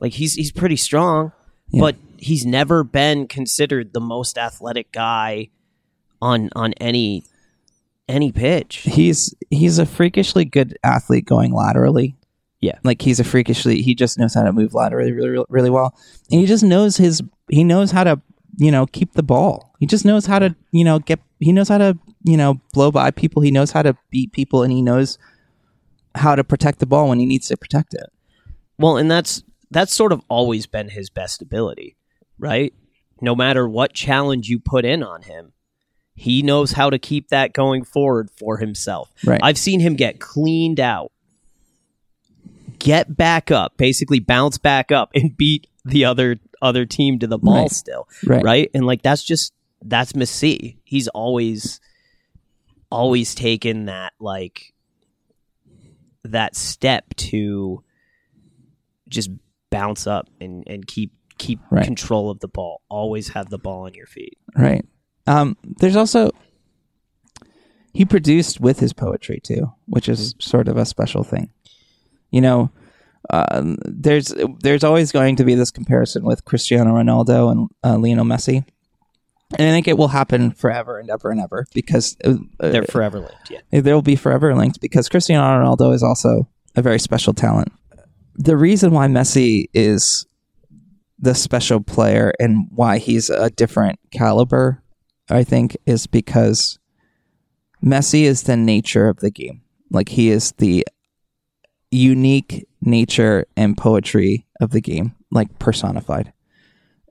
like 0.00 0.12
he's 0.12 0.34
he's 0.34 0.52
pretty 0.52 0.76
strong, 0.76 1.32
Yeah. 1.70 1.80
but 1.80 1.96
he's 2.16 2.46
never 2.46 2.84
been 2.84 3.26
considered 3.26 3.92
the 3.92 4.00
most 4.00 4.38
athletic 4.38 4.92
guy 4.92 5.48
on 6.22 6.48
on 6.54 6.72
any 6.74 7.24
any 8.08 8.32
pitch. 8.32 8.76
he's 8.78 9.34
he's 9.50 9.78
a 9.78 9.86
freakishly 9.86 10.44
good 10.44 10.78
athlete 10.82 11.24
going 11.24 11.52
laterally. 11.52 12.16
Yeah. 12.60 12.78
like 12.82 13.02
he's 13.02 13.20
a 13.20 13.24
freakishly. 13.24 13.82
He 13.82 13.94
just 13.94 14.18
knows 14.18 14.32
how 14.32 14.42
to 14.42 14.52
move 14.52 14.72
laterally 14.72 15.12
really, 15.12 15.28
really, 15.28 15.44
really 15.50 15.70
well, 15.70 15.94
and 16.30 16.40
he 16.40 16.46
just 16.46 16.64
knows 16.64 16.96
his. 16.96 17.22
He 17.50 17.62
knows 17.62 17.90
how 17.90 18.04
to 18.04 18.22
you 18.56 18.70
know 18.70 18.86
keep 18.86 19.12
the 19.12 19.22
ball. 19.22 19.74
He 19.80 19.86
just 19.86 20.06
knows 20.06 20.24
how 20.24 20.38
to 20.38 20.56
you 20.70 20.82
know 20.84 20.98
get. 20.98 21.20
He 21.40 21.52
knows 21.52 21.68
how 21.68 21.76
to 21.78 21.98
you 22.24 22.38
know 22.38 22.60
blow 22.72 22.90
by 22.90 23.10
people. 23.10 23.42
He 23.42 23.50
knows 23.50 23.72
how 23.72 23.82
to 23.82 23.94
beat 24.10 24.32
people, 24.32 24.62
and 24.62 24.72
he 24.72 24.80
knows 24.80 25.18
how 26.14 26.34
to 26.34 26.44
protect 26.44 26.78
the 26.78 26.86
ball 26.86 27.08
when 27.10 27.18
he 27.18 27.26
needs 27.26 27.48
to 27.48 27.56
protect 27.56 27.92
it. 27.92 28.06
Well, 28.78 28.96
and 28.96 29.10
that's 29.10 29.42
that's 29.70 29.92
sort 29.92 30.12
of 30.12 30.22
always 30.28 30.66
been 30.66 30.88
his 30.88 31.10
best 31.10 31.42
ability, 31.42 31.96
right? 32.38 32.72
No 33.20 33.34
matter 33.34 33.68
what 33.68 33.92
challenge 33.92 34.48
you 34.48 34.58
put 34.58 34.84
in 34.84 35.02
on 35.02 35.22
him, 35.22 35.52
he 36.14 36.42
knows 36.42 36.72
how 36.72 36.90
to 36.90 36.98
keep 36.98 37.28
that 37.28 37.52
going 37.52 37.84
forward 37.84 38.30
for 38.30 38.58
himself. 38.58 39.10
Right. 39.24 39.40
I've 39.42 39.58
seen 39.58 39.80
him 39.80 39.94
get 39.96 40.20
cleaned 40.20 40.78
out, 40.80 41.10
get 42.78 43.16
back 43.16 43.50
up, 43.50 43.76
basically 43.76 44.20
bounce 44.20 44.58
back 44.58 44.92
up 44.92 45.10
and 45.14 45.36
beat 45.36 45.66
the 45.84 46.04
other 46.04 46.36
other 46.62 46.86
team 46.86 47.18
to 47.18 47.26
the 47.26 47.38
ball 47.38 47.62
Right. 47.62 47.70
still. 47.70 48.08
Right. 48.24 48.42
Right? 48.42 48.70
And 48.74 48.86
like 48.86 49.02
that's 49.02 49.22
just 49.22 49.52
that's 49.82 50.12
Messi. 50.14 50.76
He's 50.84 51.08
always 51.08 51.80
always 52.90 53.34
taken 53.34 53.86
that 53.86 54.12
like 54.20 54.72
that 56.22 56.56
step 56.56 57.14
to 57.16 57.82
just 59.08 59.30
bounce 59.70 60.06
up 60.06 60.28
and, 60.40 60.62
and 60.66 60.86
keep 60.86 61.12
keep 61.38 61.58
Right. 61.70 61.84
control 61.84 62.30
of 62.30 62.40
the 62.40 62.48
ball. 62.48 62.80
Always 62.88 63.30
have 63.30 63.50
the 63.50 63.58
ball 63.58 63.84
on 63.86 63.94
your 63.94 64.06
feet. 64.06 64.38
Right. 64.56 64.84
Um, 65.26 65.56
there's 65.62 65.96
also 65.96 66.30
he 67.92 68.04
produced 68.04 68.60
with 68.60 68.80
his 68.80 68.92
poetry 68.92 69.40
too, 69.42 69.72
which 69.86 70.08
is 70.08 70.34
sort 70.38 70.68
of 70.68 70.76
a 70.76 70.84
special 70.84 71.22
thing. 71.22 71.50
You 72.30 72.40
know, 72.40 72.70
um, 73.30 73.78
there's 73.84 74.34
there's 74.60 74.84
always 74.84 75.12
going 75.12 75.36
to 75.36 75.44
be 75.44 75.54
this 75.54 75.70
comparison 75.70 76.24
with 76.24 76.44
Cristiano 76.44 76.94
Ronaldo 76.94 77.50
and 77.50 77.68
uh, 77.82 77.96
Lionel 77.96 78.24
Messi, 78.24 78.64
and 79.58 79.68
I 79.68 79.70
think 79.70 79.88
it 79.88 79.96
will 79.96 80.08
happen 80.08 80.50
forever 80.50 80.98
and 80.98 81.08
ever 81.10 81.30
and 81.30 81.40
ever 81.40 81.66
because 81.72 82.16
uh, 82.24 82.34
They're 82.58 82.84
forever 82.84 83.20
linked. 83.20 83.50
Yeah. 83.50 83.80
they'll 83.80 84.02
be 84.02 84.16
forever 84.16 84.54
linked 84.54 84.80
because 84.80 85.08
Cristiano 85.08 85.44
Ronaldo 85.44 85.94
is 85.94 86.02
also 86.02 86.48
a 86.74 86.82
very 86.82 86.98
special 86.98 87.32
talent. 87.32 87.72
The 88.34 88.56
reason 88.56 88.90
why 88.90 89.06
Messi 89.06 89.66
is 89.72 90.26
the 91.18 91.34
special 91.34 91.80
player 91.80 92.32
and 92.40 92.66
why 92.70 92.98
he's 92.98 93.30
a 93.30 93.48
different 93.50 94.00
caliber, 94.10 94.82
I 95.30 95.44
think, 95.44 95.76
is 95.86 96.06
because 96.06 96.78
Messi 97.84 98.22
is 98.22 98.42
the 98.44 98.56
nature 98.56 99.08
of 99.08 99.18
the 99.18 99.30
game. 99.30 99.62
Like 99.90 100.08
he 100.08 100.30
is 100.30 100.52
the 100.52 100.86
unique 101.90 102.66
nature 102.80 103.46
and 103.56 103.76
poetry 103.76 104.46
of 104.60 104.70
the 104.70 104.80
game, 104.80 105.14
like 105.30 105.58
personified. 105.58 106.32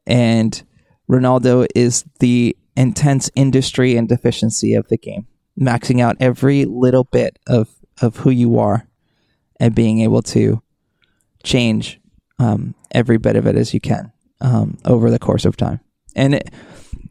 And 0.06 0.62
Ronaldo 1.10 1.68
is 1.76 2.06
the 2.20 2.56
intense 2.76 3.30
industry 3.36 3.96
and 3.96 4.10
deficiency 4.10 4.74
of 4.74 4.88
the 4.88 4.98
game, 4.98 5.28
maxing 5.60 6.02
out 6.02 6.18
every 6.20 6.66
little 6.66 7.06
bit 7.06 7.40
of, 7.48 7.70
of 8.02 8.18
who 8.18 8.30
you 8.30 8.60
are 8.60 8.88
and 9.60 9.76
being 9.76 10.02
able 10.02 10.22
to 10.22 10.62
change 11.44 12.00
um, 12.40 12.76
every 12.92 13.18
bit 13.18 13.36
of 13.36 13.46
it 13.46 13.56
as 13.56 13.74
you 13.74 13.80
can 13.80 14.12
um, 14.42 14.78
over 14.86 15.10
the 15.10 15.20
course 15.20 15.46
of 15.46 15.56
time. 15.56 15.80
And 16.16 16.36
it, 16.36 16.54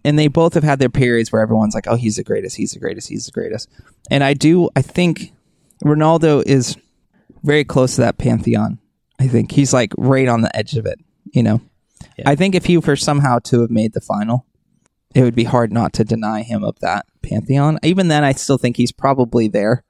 and 0.05 0.19
they 0.19 0.29
both 0.29 0.55
have 0.55 0.65
had 0.65 0.79
their 0.79 0.89
periods 0.89 1.31
where 1.33 1.43
everyone's 1.43 1.75
like, 1.75 1.87
"Oh, 1.87 1.97
he's 1.97 2.17
the 2.17 2.25
greatest. 2.25 2.57
He's 2.57 2.73
the 2.73 2.81
greatest. 2.81 3.09
He's 3.09 3.27
the 3.27 3.33
greatest." 3.33 3.69
And 4.11 4.23
I 4.25 4.35
do. 4.35 4.69
I 4.77 4.83
think 4.83 5.33
Ronaldo 5.85 6.43
is 6.47 6.77
very 7.43 7.65
close 7.65 7.97
to 7.97 8.03
that 8.03 8.19
pantheon. 8.19 8.79
I 9.19 9.29
think 9.29 9.53
he's 9.53 9.73
like 9.73 9.93
right 9.97 10.29
on 10.29 10.41
the 10.43 10.55
edge 10.57 10.77
of 10.77 10.87
it. 10.87 10.99
You 11.33 11.43
know, 11.43 11.61
Yeah. 12.19 12.29
I 12.31 12.35
think 12.37 12.55
if 12.55 12.67
he 12.67 12.77
were 12.77 12.97
somehow 12.97 13.39
to 13.45 13.61
have 13.63 13.71
made 13.71 13.93
the 13.95 14.01
final, 14.01 14.45
it 15.15 15.23
would 15.23 15.35
be 15.35 15.45
hard 15.45 15.73
not 15.73 15.93
to 15.95 16.05
deny 16.05 16.43
him 16.43 16.65
of 16.65 16.79
that 16.81 17.07
pantheon. 17.23 17.79
Even 17.83 18.09
then, 18.09 18.25
I 18.25 18.33
still 18.33 18.59
think 18.59 18.77
he's 18.77 18.93
probably 18.93 19.49
there. 19.49 19.85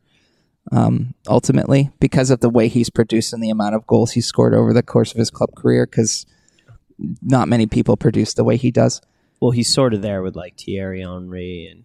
Um, 0.70 1.14
ultimately, 1.26 1.90
because 1.98 2.30
of 2.30 2.38
the 2.38 2.48
way 2.48 2.68
he's 2.68 2.88
produced 2.88 3.32
and 3.32 3.42
the 3.42 3.50
amount 3.50 3.74
of 3.74 3.86
goals 3.86 4.12
he's 4.12 4.26
scored 4.26 4.54
over 4.54 4.72
the 4.72 4.82
course 4.82 5.10
of 5.10 5.18
his 5.18 5.28
club 5.30 5.54
career, 5.56 5.86
because 5.86 6.24
not 7.20 7.48
many 7.48 7.66
people 7.66 7.96
produce 7.96 8.34
the 8.34 8.44
way 8.44 8.56
he 8.56 8.70
does. 8.70 9.00
Well, 9.42 9.50
he's 9.50 9.74
sort 9.74 9.92
of 9.92 10.02
there 10.02 10.22
with 10.22 10.36
like 10.36 10.56
Thierry 10.56 11.00
Henry 11.00 11.66
and 11.68 11.84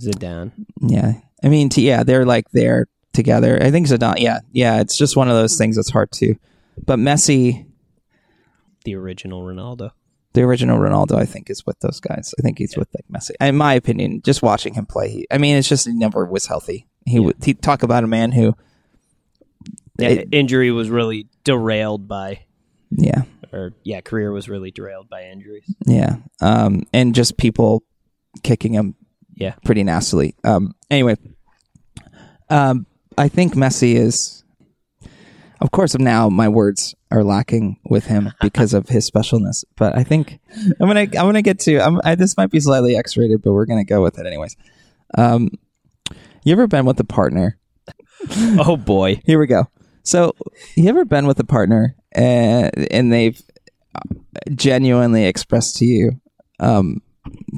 Zidane. 0.00 0.52
Yeah, 0.80 1.20
I 1.44 1.48
mean, 1.50 1.68
t- 1.68 1.86
yeah, 1.86 2.02
they're 2.02 2.24
like 2.24 2.50
there 2.52 2.86
together. 3.12 3.62
I 3.62 3.70
think 3.70 3.88
Zidane. 3.88 4.20
Yeah, 4.20 4.38
yeah, 4.52 4.80
it's 4.80 4.96
just 4.96 5.14
one 5.14 5.28
of 5.28 5.34
those 5.34 5.58
things 5.58 5.76
that's 5.76 5.90
hard 5.90 6.10
to. 6.12 6.34
But 6.86 6.98
Messi, 6.98 7.66
The 8.86 8.94
original 8.94 9.42
Ronaldo. 9.42 9.90
the 10.32 10.40
original 10.44 10.78
Ronaldo, 10.78 11.16
I 11.16 11.26
think 11.26 11.50
is 11.50 11.66
with 11.66 11.78
those 11.80 12.00
guys. 12.00 12.32
I 12.38 12.42
think 12.42 12.56
he's 12.56 12.74
with 12.74 12.88
like 12.94 13.04
Messi. 13.12 13.32
In 13.38 13.56
my 13.58 13.74
opinion, 13.74 14.22
just 14.24 14.40
watching 14.42 14.72
him 14.72 14.86
play, 14.86 15.10
he, 15.10 15.26
I 15.30 15.36
mean, 15.36 15.56
it's 15.56 15.68
just 15.68 15.86
he 15.86 15.92
never 15.92 16.24
was 16.24 16.46
healthy. 16.46 16.86
He 17.04 17.20
would 17.20 17.36
he 17.44 17.52
talk 17.52 17.82
about 17.82 18.02
a 18.04 18.06
man 18.06 18.32
who, 18.32 18.54
Yeah, 19.98 20.08
It- 20.08 20.28
injury 20.32 20.70
was 20.70 20.88
really 20.88 21.26
derailed 21.44 22.08
by, 22.08 22.44
yeah, 22.90 23.22
or 23.52 23.72
yeah, 23.84 24.00
career 24.00 24.30
was 24.32 24.48
really 24.48 24.70
derailed 24.70 25.08
by 25.08 25.22
injuries. 25.24 25.64
yeah, 25.86 26.16
um, 26.40 26.82
and 26.92 27.14
just 27.14 27.36
people 27.38 27.82
kicking 28.42 28.74
him 28.74 28.94
Yeah. 29.34 29.54
pretty 29.64 29.82
nastily. 29.84 30.34
Um, 30.44 30.74
anyway, 30.90 31.16
um, 32.50 32.86
I 33.16 33.28
think 33.28 33.54
Messi 33.54 33.94
is, 33.94 34.44
of 35.60 35.70
course, 35.70 35.98
now 35.98 36.28
my 36.28 36.48
words 36.48 36.94
are 37.10 37.24
lacking 37.24 37.78
with 37.84 38.04
him 38.06 38.32
because 38.40 38.74
of 38.74 38.88
his 38.88 39.10
specialness. 39.10 39.64
But 39.76 39.96
I 39.96 40.04
think 40.04 40.38
I'm 40.80 40.86
gonna 40.88 41.00
I'm 41.00 41.08
gonna 41.10 41.42
get 41.42 41.58
to 41.60 41.78
I'm, 41.80 42.00
I, 42.04 42.14
this 42.14 42.36
might 42.36 42.50
be 42.50 42.60
slightly 42.60 42.96
X-rated, 42.96 43.42
but 43.42 43.52
we're 43.52 43.66
gonna 43.66 43.84
go 43.84 44.02
with 44.02 44.18
it 44.18 44.26
anyways. 44.26 44.56
Um, 45.16 45.50
you 46.44 46.52
ever 46.52 46.66
been 46.66 46.86
with 46.86 47.00
a 47.00 47.04
partner? 47.04 47.58
Oh 48.58 48.76
boy. 48.76 49.20
Here 49.24 49.38
we 49.38 49.46
go. 49.46 49.66
So, 50.02 50.34
you 50.74 50.88
ever 50.88 51.04
been 51.04 51.26
with 51.28 51.38
a 51.38 51.44
partner 51.44 51.94
and, 52.12 52.70
and 52.90 53.12
they've 53.12 53.40
genuinely 54.54 55.24
expressed 55.26 55.76
to 55.76 55.84
you 55.84 56.20
um, 56.60 57.02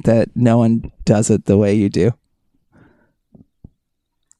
that 0.03 0.29
no 0.35 0.57
one 0.57 0.91
does 1.05 1.29
it 1.29 1.45
the 1.45 1.57
way 1.57 1.73
you 1.73 1.89
do. 1.89 2.11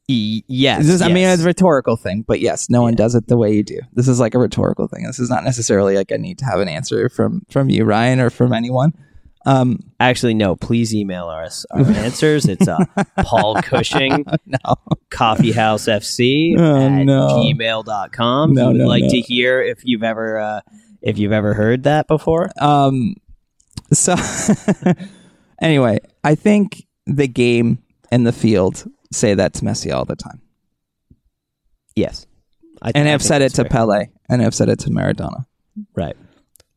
E- 0.07 0.43
yes, 0.47 0.79
This 0.85 0.95
is- 0.95 1.01
I 1.01 1.07
mean, 1.07 1.27
it's 1.27 1.43
a 1.43 1.45
rhetorical 1.45 1.95
thing, 1.95 2.23
but 2.27 2.41
yes, 2.41 2.69
no 2.69 2.81
one 2.81 2.95
does 2.95 3.15
it 3.15 3.27
the 3.27 3.37
way 3.37 3.53
you 3.53 3.63
do. 3.63 3.79
This 3.93 4.07
is 4.07 4.19
like 4.19 4.35
a 4.35 4.39
rhetorical 4.39 4.87
thing. 4.87 5.03
This 5.05 5.19
is 5.19 5.29
not 5.29 5.43
necessarily 5.43 5.95
like 5.95 6.11
I 6.11 6.17
need 6.17 6.37
to 6.39 6.45
have 6.45 6.59
an 6.59 6.67
answer 6.67 7.07
from 7.07 7.43
from 7.49 7.69
you, 7.69 7.85
Ryan, 7.85 8.19
or 8.19 8.29
from 8.29 8.51
anyone. 8.51 8.93
Um, 9.45 9.79
Actually, 9.99 10.33
no. 10.35 10.55
Please 10.55 10.93
email 10.93 11.27
us 11.27 11.65
our 11.71 11.81
answers. 11.91 12.45
It's 12.45 12.67
uh, 12.67 12.77
Paul 13.19 13.55
Cushing, 13.61 14.25
no, 14.45 14.75
coffeehousefc 15.09 16.59
Oh, 16.59 16.87
at 16.87 17.03
no. 17.05 17.27
gmail.com. 17.27 18.53
No, 18.53 18.67
would 18.67 18.77
no, 18.77 18.85
like 18.87 19.03
no. 19.03 19.09
to 19.09 19.19
hear 19.19 19.61
if 19.61 19.79
you've 19.83 20.03
ever 20.03 20.37
uh, 20.39 20.61
if 21.01 21.17
you've 21.17 21.31
ever 21.31 21.53
heard 21.55 21.83
that 21.83 22.07
before. 22.07 22.49
Um, 22.59 23.15
so 23.91 24.15
anyway, 25.61 25.99
I 26.23 26.35
think 26.35 26.85
the 27.07 27.27
game 27.27 27.79
and 28.11 28.25
the 28.27 28.31
field 28.33 28.85
say 29.11 29.33
that 29.33 29.53
to 29.55 29.65
Messi 29.65 29.91
all 29.93 30.05
the 30.05 30.15
time, 30.15 30.41
Yes, 31.95 32.25
I, 32.81 32.91
and 32.95 33.07
I 33.09 33.13
I've 33.13 33.21
think 33.21 33.27
said 33.27 33.41
it 33.41 33.45
that's 33.45 33.55
to 33.55 33.63
fair. 33.63 33.69
Pele, 33.69 34.05
and 34.29 34.41
I've 34.41 34.55
said 34.55 34.69
it 34.69 34.79
to 34.79 34.89
Maradona, 34.89 35.45
Right. 35.95 36.15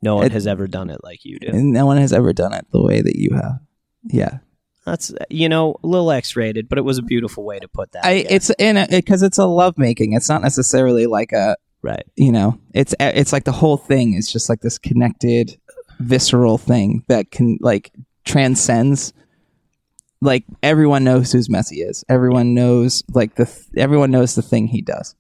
No 0.05 0.17
one 0.17 0.27
It- 0.27 0.33
has 0.33 0.47
ever 0.47 0.67
done 0.69 0.91
it 0.91 1.01
like 1.03 1.25
you 1.25 1.39
do. 1.39 1.49
and 1.49 1.73
no 1.73 1.87
one 1.87 1.97
has 1.97 2.13
ever 2.13 2.33
done 2.33 2.53
it 2.53 2.67
the 2.73 2.83
way 2.83 3.01
that 3.03 3.17
you 3.17 3.31
have. 3.35 3.59
Yeah, 4.05 4.39
That's 4.85 5.13
you 5.31 5.49
know 5.49 5.77
a 5.83 5.87
little 5.87 6.11
X-rated, 6.11 6.69
but 6.69 6.77
it 6.79 6.83
was 6.85 6.99
a 6.99 7.03
beautiful 7.03 7.43
way 7.45 7.59
to 7.59 7.69
put 7.69 7.93
that. 7.93 8.05
I, 8.05 8.25
it's 8.29 8.51
uh, 8.51 8.55
in 8.59 8.87
because 8.91 9.23
it's 9.23 9.39
a 9.39 9.47
love 9.47 9.79
making. 9.79 10.13
It's 10.13 10.29
not 10.29 10.43
necessarily 10.43 11.07
like 11.07 11.33
a 11.33 11.57
right. 11.83 12.05
you 12.17 12.31
know 12.33 12.59
it's 12.75 12.95
it's 13.01 13.33
like 13.33 13.45
the 13.45 13.53
whole 13.53 13.77
thing 13.79 14.13
is 14.15 14.31
just 14.31 14.49
like 14.51 14.61
this 14.61 14.79
connected 14.79 15.57
visceral 16.01 16.59
thing 16.59 17.03
that 17.09 17.31
can 17.31 17.57
like 17.61 17.93
transcends 18.25 19.13
like 20.21 20.45
everyone 20.63 21.05
knows 21.05 21.31
who's 21.33 21.49
Messi 21.49 21.87
is 21.89 22.05
everyone 22.09 22.53
knows 22.55 23.03
like 23.15 23.35
the 23.37 23.45
th- 23.47 23.67
everyone 23.77 24.11
knows 24.11 24.35
the 24.35 24.43
thing 24.43 24.67
he 24.69 24.83
does 24.83 25.15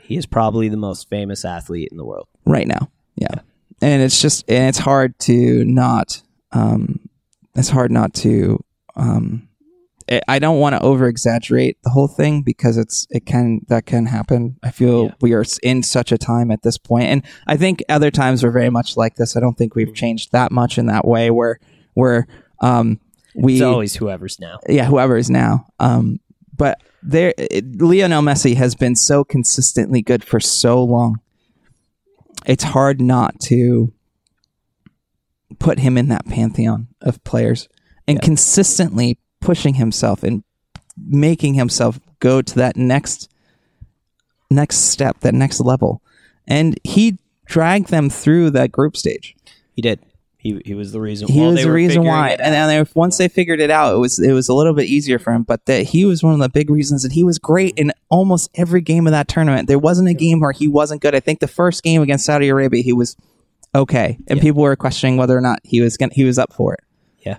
He 0.00 0.16
is 0.16 0.26
probably 0.26 0.68
the 0.68 0.76
most 0.76 1.08
famous 1.08 1.44
athlete 1.44 1.88
in 1.90 1.96
the 1.98 2.04
world. 2.04 2.26
right 2.46 2.66
now 2.66 2.90
yeah, 3.16 3.40
and 3.80 4.02
it's 4.02 4.20
just 4.20 4.44
and 4.48 4.68
it's 4.68 4.78
hard 4.78 5.18
to 5.20 5.64
not 5.64 6.22
um 6.52 7.00
it's 7.54 7.68
hard 7.68 7.90
not 7.90 8.14
to 8.14 8.62
um 8.96 9.48
I- 10.10 10.22
I 10.26 10.38
don't 10.38 10.58
want 10.58 10.74
to 10.74 10.80
over 10.82 11.06
exaggerate 11.06 11.76
the 11.84 11.90
whole 11.90 12.08
thing 12.08 12.40
because 12.42 12.76
it's 12.78 13.06
it 13.10 13.26
can 13.26 13.60
that 13.68 13.84
can 13.84 14.06
happen. 14.06 14.56
I 14.62 14.70
feel 14.70 15.04
Yeah. 15.06 15.10
we 15.20 15.34
are 15.34 15.44
in 15.62 15.82
such 15.82 16.12
a 16.12 16.18
time 16.18 16.50
at 16.50 16.62
this 16.62 16.78
point, 16.78 17.04
and 17.08 17.22
I 17.46 17.56
think 17.58 17.84
other 17.90 18.10
times 18.10 18.42
were 18.42 18.50
very 18.50 18.70
much 18.70 18.96
like 18.96 19.16
this. 19.16 19.36
I 19.36 19.40
don't 19.40 19.58
think 19.58 19.74
we've 19.74 19.92
changed 19.94 20.32
that 20.32 20.50
much 20.50 20.78
in 20.78 20.86
that 20.86 21.06
way 21.06 21.30
where 21.30 21.58
where 21.94 22.26
um 22.60 23.00
we 23.34 23.54
It's 23.54 23.62
always 23.62 23.94
whoever's 23.96 24.40
now. 24.40 24.58
yeah 24.68 24.86
whoever 24.86 25.16
is 25.18 25.28
now 25.30 25.66
um 25.78 26.18
but 26.56 26.78
there 27.02 27.32
it, 27.38 27.80
Lionel 27.80 28.22
Messi 28.22 28.56
has 28.56 28.74
been 28.74 28.96
so 28.96 29.22
consistently 29.24 30.00
good 30.02 30.24
for 30.24 30.40
so 30.40 30.82
long. 30.82 31.20
It's 32.46 32.64
hard 32.64 33.00
not 33.00 33.40
to 33.40 33.92
put 35.58 35.78
him 35.78 35.98
in 35.98 36.08
that 36.08 36.26
pantheon 36.26 36.88
of 37.00 37.22
players 37.24 37.68
and 38.06 38.22
consistently 38.22 39.18
pushing 39.40 39.74
himself 39.74 40.22
and 40.22 40.42
making 40.96 41.54
himself 41.54 42.00
go 42.20 42.42
to 42.42 42.54
that 42.56 42.76
next 42.76 43.30
next 44.50 44.76
step, 44.76 45.20
that 45.20 45.34
next 45.34 45.60
level. 45.60 46.02
And 46.46 46.78
he 46.84 47.18
dragged 47.44 47.88
them 47.88 48.08
through 48.08 48.50
that 48.50 48.72
group 48.72 48.96
stage. 48.96 49.36
He 49.74 49.82
did. 49.82 50.00
He 50.40 50.62
he 50.64 50.74
was 50.74 50.92
the 50.92 51.00
reason. 51.00 51.26
He 51.28 51.40
was 51.40 51.62
the 51.62 51.70
reason 51.72 52.04
why. 52.04 52.30
And 52.30 52.54
then 52.54 52.80
if, 52.80 52.94
once 52.94 53.18
they 53.18 53.26
figured 53.26 53.60
it 53.60 53.70
out, 53.72 53.94
it 53.94 53.98
was 53.98 54.20
it 54.20 54.32
was 54.32 54.48
a 54.48 54.54
little 54.54 54.72
bit 54.72 54.86
easier 54.86 55.18
for 55.18 55.32
him. 55.32 55.42
But 55.42 55.66
that 55.66 55.82
he 55.88 56.04
was 56.04 56.22
one 56.22 56.32
of 56.32 56.38
the 56.38 56.48
big 56.48 56.70
reasons 56.70 57.02
that 57.02 57.10
he 57.12 57.24
was 57.24 57.38
great 57.40 57.74
in 57.76 57.92
almost 58.08 58.48
every 58.54 58.80
game 58.80 59.06
of 59.08 59.10
that 59.10 59.26
tournament. 59.26 59.66
There 59.66 59.80
wasn't 59.80 60.08
a 60.08 60.14
game 60.14 60.38
where 60.38 60.52
he 60.52 60.68
wasn't 60.68 61.02
good. 61.02 61.14
I 61.14 61.20
think 61.20 61.40
the 61.40 61.48
first 61.48 61.82
game 61.82 62.02
against 62.02 62.24
Saudi 62.24 62.48
Arabia, 62.48 62.82
he 62.84 62.92
was 62.92 63.16
okay, 63.74 64.16
and 64.28 64.36
Yeah. 64.38 64.42
people 64.42 64.62
were 64.62 64.76
questioning 64.76 65.16
whether 65.16 65.36
or 65.36 65.40
not 65.40 65.58
he 65.64 65.80
was 65.80 65.96
gonna, 65.96 66.14
he 66.14 66.22
was 66.24 66.38
up 66.38 66.52
for 66.52 66.74
it. 66.74 66.80
yeah. 67.26 67.38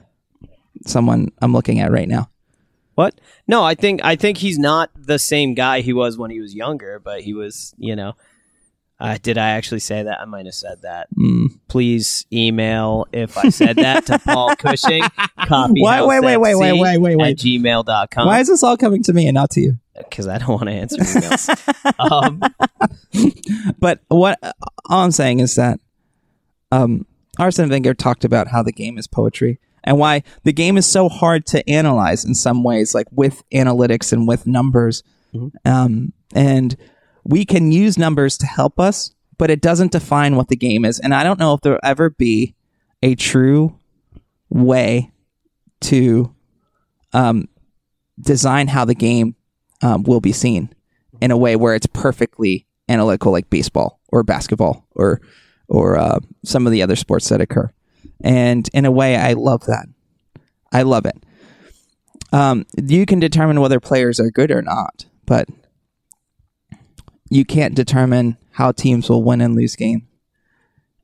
Someone 0.85 1.31
I'm 1.41 1.53
looking 1.53 1.79
at 1.79 1.91
right 1.91 2.07
now. 2.07 2.29
What? 2.95 3.19
No, 3.47 3.63
I 3.63 3.75
think 3.75 4.01
I 4.03 4.17
think 4.17 4.39
he's 4.39 4.59
not 4.59 4.89
the 4.93 5.19
same 5.19 5.53
guy 5.53 5.79
he 5.79 5.93
was 5.93 6.17
when 6.17 6.31
he 6.31 6.41
was 6.41 6.53
younger, 6.53 6.99
but 6.99 7.21
he 7.21 7.33
was, 7.33 7.73
you 7.77 7.95
know. 7.95 8.13
Uh, 8.99 9.17
did 9.21 9.37
I 9.37 9.51
actually 9.51 9.79
say 9.79 10.03
that? 10.03 10.19
I 10.19 10.25
might 10.25 10.45
have 10.45 10.55
said 10.55 10.81
that. 10.81 11.07
Mm. 11.15 11.57
Please 11.69 12.25
email 12.33 13.07
if 13.13 13.37
I 13.37 13.49
said 13.49 13.77
that 13.77 14.05
to 14.07 14.19
Paul 14.19 14.55
Cushing. 14.57 15.03
Copy 15.45 15.81
Wait, 15.81 16.05
wait, 16.05 16.19
wait, 16.21 16.37
wait, 16.37 16.55
wait, 16.55 16.79
wait, 16.79 16.97
wait, 16.97 17.15
wait. 17.15 17.31
At 17.31 17.37
gmail.com. 17.37 18.27
Why 18.27 18.39
is 18.39 18.47
this 18.47 18.61
all 18.61 18.75
coming 18.75 19.01
to 19.03 19.13
me 19.13 19.27
and 19.27 19.35
not 19.35 19.51
to 19.51 19.61
you? 19.61 19.79
Because 19.97 20.27
I 20.27 20.37
don't 20.37 20.49
want 20.49 20.65
to 20.65 20.71
answer 20.71 20.97
emails. 20.97 21.49
um, 22.11 22.41
But 23.79 24.01
what 24.07 24.37
all 24.89 25.03
I'm 25.03 25.11
saying 25.11 25.39
is 25.39 25.55
that 25.55 25.79
um, 26.71 27.05
Arsene 27.37 27.69
Wenger 27.69 27.93
talked 27.93 28.23
about 28.23 28.47
how 28.47 28.63
the 28.63 28.71
game 28.71 28.97
is 28.97 29.07
poetry 29.07 29.59
and 29.83 29.97
why 29.97 30.23
the 30.43 30.53
game 30.53 30.77
is 30.77 30.85
so 30.85 31.09
hard 31.09 31.45
to 31.47 31.67
analyze 31.69 32.25
in 32.25 32.35
some 32.35 32.63
ways, 32.63 32.93
like 32.93 33.07
with 33.11 33.43
analytics 33.51 34.11
and 34.11 34.27
with 34.27 34.45
numbers. 34.45 35.03
Um, 35.63 36.13
and 36.33 36.75
we 37.23 37.45
can 37.45 37.71
use 37.71 37.97
numbers 37.97 38.37
to 38.39 38.45
help 38.45 38.79
us, 38.79 39.13
but 39.37 39.49
it 39.49 39.61
doesn't 39.61 39.91
define 39.91 40.35
what 40.35 40.47
the 40.47 40.55
game 40.55 40.85
is. 40.85 40.99
And 40.99 41.13
I 41.13 41.23
don't 41.23 41.39
know 41.39 41.53
if 41.53 41.61
there'll 41.61 41.79
ever 41.83 42.09
be 42.09 42.55
a 43.01 43.15
true 43.15 43.77
way 44.49 45.11
to 45.81 46.33
um, 47.13 47.47
design 48.19 48.67
how 48.67 48.85
the 48.85 48.95
game 48.95 49.35
um, 49.81 50.03
will 50.03 50.21
be 50.21 50.33
seen 50.33 50.73
in 51.21 51.31
a 51.31 51.37
way 51.37 51.55
where 51.55 51.75
it's 51.75 51.87
perfectly 51.87 52.65
analytical, 52.87 53.31
like 53.31 53.49
baseball 53.49 53.99
or 54.09 54.23
basketball 54.23 54.85
or 54.95 55.21
or 55.67 55.97
uh, 55.97 56.19
some 56.43 56.65
of 56.65 56.71
the 56.71 56.81
other 56.81 56.95
sports 56.95 57.29
that 57.29 57.41
occur. 57.41 57.71
And 58.21 58.67
in 58.73 58.85
a 58.85 58.91
way, 58.91 59.15
I 59.15 59.33
love 59.33 59.65
that. 59.67 59.85
I 60.73 60.81
love 60.81 61.05
it. 61.05 61.15
Um, 62.33 62.65
you 62.75 63.05
can 63.05 63.19
determine 63.19 63.61
whether 63.61 63.79
players 63.79 64.19
are 64.19 64.31
good 64.31 64.51
or 64.51 64.61
not, 64.61 65.05
but 65.25 65.47
you 67.29 67.45
can't 67.45 67.75
determine 67.75 68.37
how 68.51 68.71
teams 68.71 69.09
will 69.09 69.23
win 69.23 69.41
and 69.41 69.55
lose 69.55 69.75
games. 69.75 70.03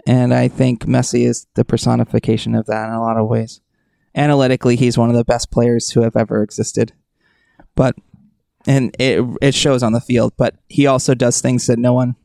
And 0.07 0.33
I 0.33 0.47
think 0.47 0.85
Messi 0.85 1.25
is 1.25 1.47
the 1.55 1.65
personification 1.65 2.53
of 2.53 2.67
that 2.67 2.87
in 2.87 2.93
a 2.93 3.01
lot 3.01 3.17
of 3.17 3.27
ways. 3.27 3.61
Analytically, 4.13 4.75
he's 4.75 4.97
one 4.97 5.09
of 5.09 5.15
the 5.15 5.25
best 5.25 5.51
players 5.51 5.91
who 5.91 6.01
have 6.01 6.15
ever 6.15 6.43
existed. 6.43 6.93
But 7.75 7.95
and 8.67 8.95
it 8.99 9.25
it 9.41 9.55
shows 9.55 9.83
on 9.83 9.93
the 9.93 10.01
field, 10.01 10.33
but 10.37 10.55
he 10.67 10.87
also 10.87 11.13
does 11.15 11.41
things 11.41 11.67
that 11.67 11.79
no 11.79 11.93
one 11.93 12.15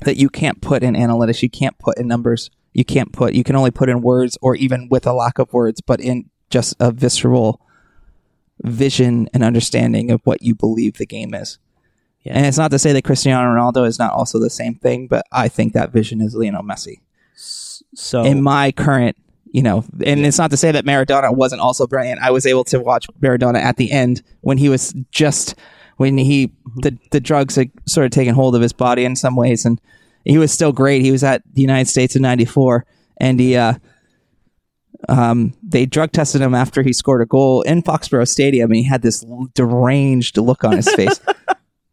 that 0.00 0.16
you 0.16 0.28
can't 0.28 0.60
put 0.60 0.82
in 0.82 0.94
analytics, 0.94 1.42
you 1.42 1.48
can't 1.48 1.78
put 1.78 1.98
in 1.98 2.06
numbers, 2.06 2.50
you 2.72 2.84
can't 2.84 3.12
put 3.12 3.34
you 3.34 3.44
can 3.44 3.56
only 3.56 3.70
put 3.70 3.88
in 3.88 4.02
words 4.02 4.36
or 4.42 4.56
even 4.56 4.88
with 4.90 5.06
a 5.06 5.12
lack 5.12 5.38
of 5.38 5.52
words, 5.52 5.80
but 5.80 6.00
in 6.00 6.28
just 6.50 6.74
a 6.80 6.92
visceral 6.92 7.60
vision 8.62 9.28
and 9.32 9.42
understanding 9.42 10.10
of 10.10 10.20
what 10.24 10.42
you 10.42 10.54
believe 10.54 10.98
the 10.98 11.06
game 11.06 11.34
is. 11.34 11.58
Yeah. 12.26 12.38
And 12.38 12.46
it's 12.46 12.58
not 12.58 12.72
to 12.72 12.78
say 12.80 12.92
that 12.92 13.04
Cristiano 13.04 13.48
Ronaldo 13.48 13.86
is 13.86 14.00
not 14.00 14.12
also 14.12 14.40
the 14.40 14.50
same 14.50 14.74
thing, 14.74 15.06
but 15.06 15.24
I 15.30 15.46
think 15.46 15.74
that 15.74 15.92
vision 15.92 16.20
is 16.20 16.34
Lionel 16.34 16.64
Messi. 16.64 17.00
so 17.36 18.24
In 18.24 18.42
my 18.42 18.72
current, 18.72 19.16
you 19.52 19.62
know, 19.62 19.84
and 20.04 20.26
it's 20.26 20.36
not 20.36 20.50
to 20.50 20.56
say 20.56 20.72
that 20.72 20.84
Maradona 20.84 21.32
wasn't 21.32 21.60
also 21.60 21.86
brilliant. 21.86 22.20
I 22.20 22.32
was 22.32 22.44
able 22.44 22.64
to 22.64 22.80
watch 22.80 23.06
Maradona 23.22 23.62
at 23.62 23.76
the 23.76 23.92
end 23.92 24.24
when 24.40 24.58
he 24.58 24.68
was 24.68 24.92
just 25.12 25.54
when 25.98 26.18
he 26.18 26.52
the 26.78 26.98
the 27.12 27.20
drugs 27.20 27.54
had 27.54 27.70
sort 27.86 28.06
of 28.06 28.10
taken 28.10 28.34
hold 28.34 28.56
of 28.56 28.60
his 28.60 28.72
body 28.72 29.04
in 29.04 29.14
some 29.14 29.36
ways, 29.36 29.64
and 29.64 29.80
he 30.24 30.36
was 30.36 30.50
still 30.50 30.72
great. 30.72 31.02
He 31.02 31.12
was 31.12 31.22
at 31.22 31.42
the 31.54 31.62
United 31.62 31.88
States 31.88 32.16
in 32.16 32.22
'94, 32.22 32.84
and 33.18 33.38
he 33.38 33.54
uh, 33.54 33.74
um, 35.08 35.54
they 35.62 35.86
drug 35.86 36.10
tested 36.10 36.40
him 36.40 36.56
after 36.56 36.82
he 36.82 36.92
scored 36.92 37.22
a 37.22 37.26
goal 37.26 37.62
in 37.62 37.82
Foxborough 37.82 38.28
Stadium, 38.28 38.70
and 38.72 38.76
he 38.76 38.82
had 38.82 39.02
this 39.02 39.24
deranged 39.54 40.38
look 40.38 40.64
on 40.64 40.76
his 40.76 40.92
face. 40.96 41.20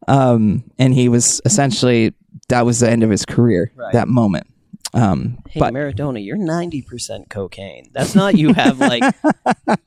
Um, 0.07 0.63
and 0.79 0.93
he 0.93 1.09
was 1.09 1.41
essentially 1.45 2.13
that 2.49 2.65
was 2.65 2.79
the 2.79 2.89
end 2.89 3.03
of 3.03 3.09
his 3.09 3.25
career. 3.25 3.71
Right. 3.75 3.93
That 3.93 4.07
moment. 4.07 4.47
Um, 4.93 5.39
Hey 5.49 5.59
but 5.59 5.73
Maradona, 5.73 6.23
you're 6.23 6.37
ninety 6.37 6.81
percent 6.81 7.29
cocaine. 7.29 7.89
That's 7.93 8.13
not 8.15 8.37
you 8.37 8.53
have 8.53 8.79
like. 8.79 9.03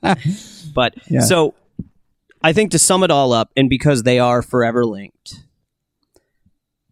but 0.75 0.95
Yeah. 1.09 1.21
so, 1.21 1.55
I 2.43 2.53
think 2.53 2.71
to 2.73 2.79
sum 2.79 3.03
it 3.03 3.11
all 3.11 3.33
up, 3.33 3.51
and 3.57 3.69
because 3.71 4.03
they 4.03 4.19
are 4.19 4.43
forever 4.43 4.85
linked, 4.85 5.45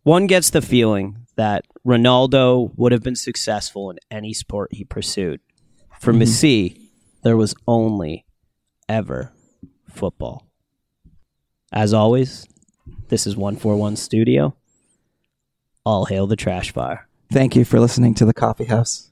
one 0.02 0.26
gets 0.26 0.50
the 0.50 0.62
feeling 0.62 1.26
that 1.36 1.64
Ronaldo 1.86 2.70
would 2.76 2.92
have 2.92 3.02
been 3.02 3.16
successful 3.16 3.90
in 3.90 3.98
any 4.10 4.32
sport 4.32 4.72
he 4.72 4.84
pursued. 4.84 5.40
For 6.00 6.12
Mm-hmm. 6.12 6.22
Messi, 6.22 6.78
there 7.22 7.36
was 7.36 7.54
only 7.66 8.26
ever 8.88 9.32
football. 9.90 10.46
As 11.72 11.92
always, 11.92 12.46
this 13.08 13.26
is 13.26 13.36
one 13.36 13.56
four 13.56 13.76
one 13.76 13.96
studio. 13.96 14.54
All 15.84 16.06
hail 16.06 16.26
the 16.26 16.36
trash 16.36 16.72
fire. 16.72 17.06
Thank 17.32 17.56
you 17.56 17.64
for 17.64 17.80
listening 17.80 18.14
to 18.14 18.24
the 18.24 18.34
Coffee 18.34 18.64
House. 18.64 19.10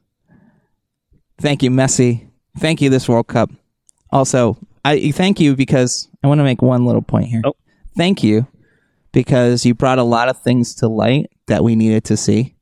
Thank 1.39 1.63
you, 1.63 1.71
Messi. 1.71 2.29
Thank 2.59 2.81
you, 2.81 2.91
this 2.91 3.09
World 3.09 3.27
Cup. 3.27 3.51
Also, 4.11 4.57
I 4.85 5.11
thank 5.11 5.41
you 5.41 5.57
because 5.57 6.09
I 6.23 6.29
want 6.29 6.39
to 6.39 6.45
make 6.45 6.63
one 6.63 6.85
little 6.85 7.03
point 7.03 7.27
here. 7.27 7.43
Oh. 7.45 7.55
Thank 7.97 8.23
you 8.23 8.47
because 9.13 9.65
you 9.67 9.75
brought 9.75 9.99
a 9.99 10.05
lot 10.05 10.29
of 10.29 10.41
things 10.41 10.75
to 10.77 10.89
light 10.89 11.31
that 11.47 11.65
we 11.65 11.77
needed 11.77 12.05
to 12.05 12.17
see. 12.17 12.55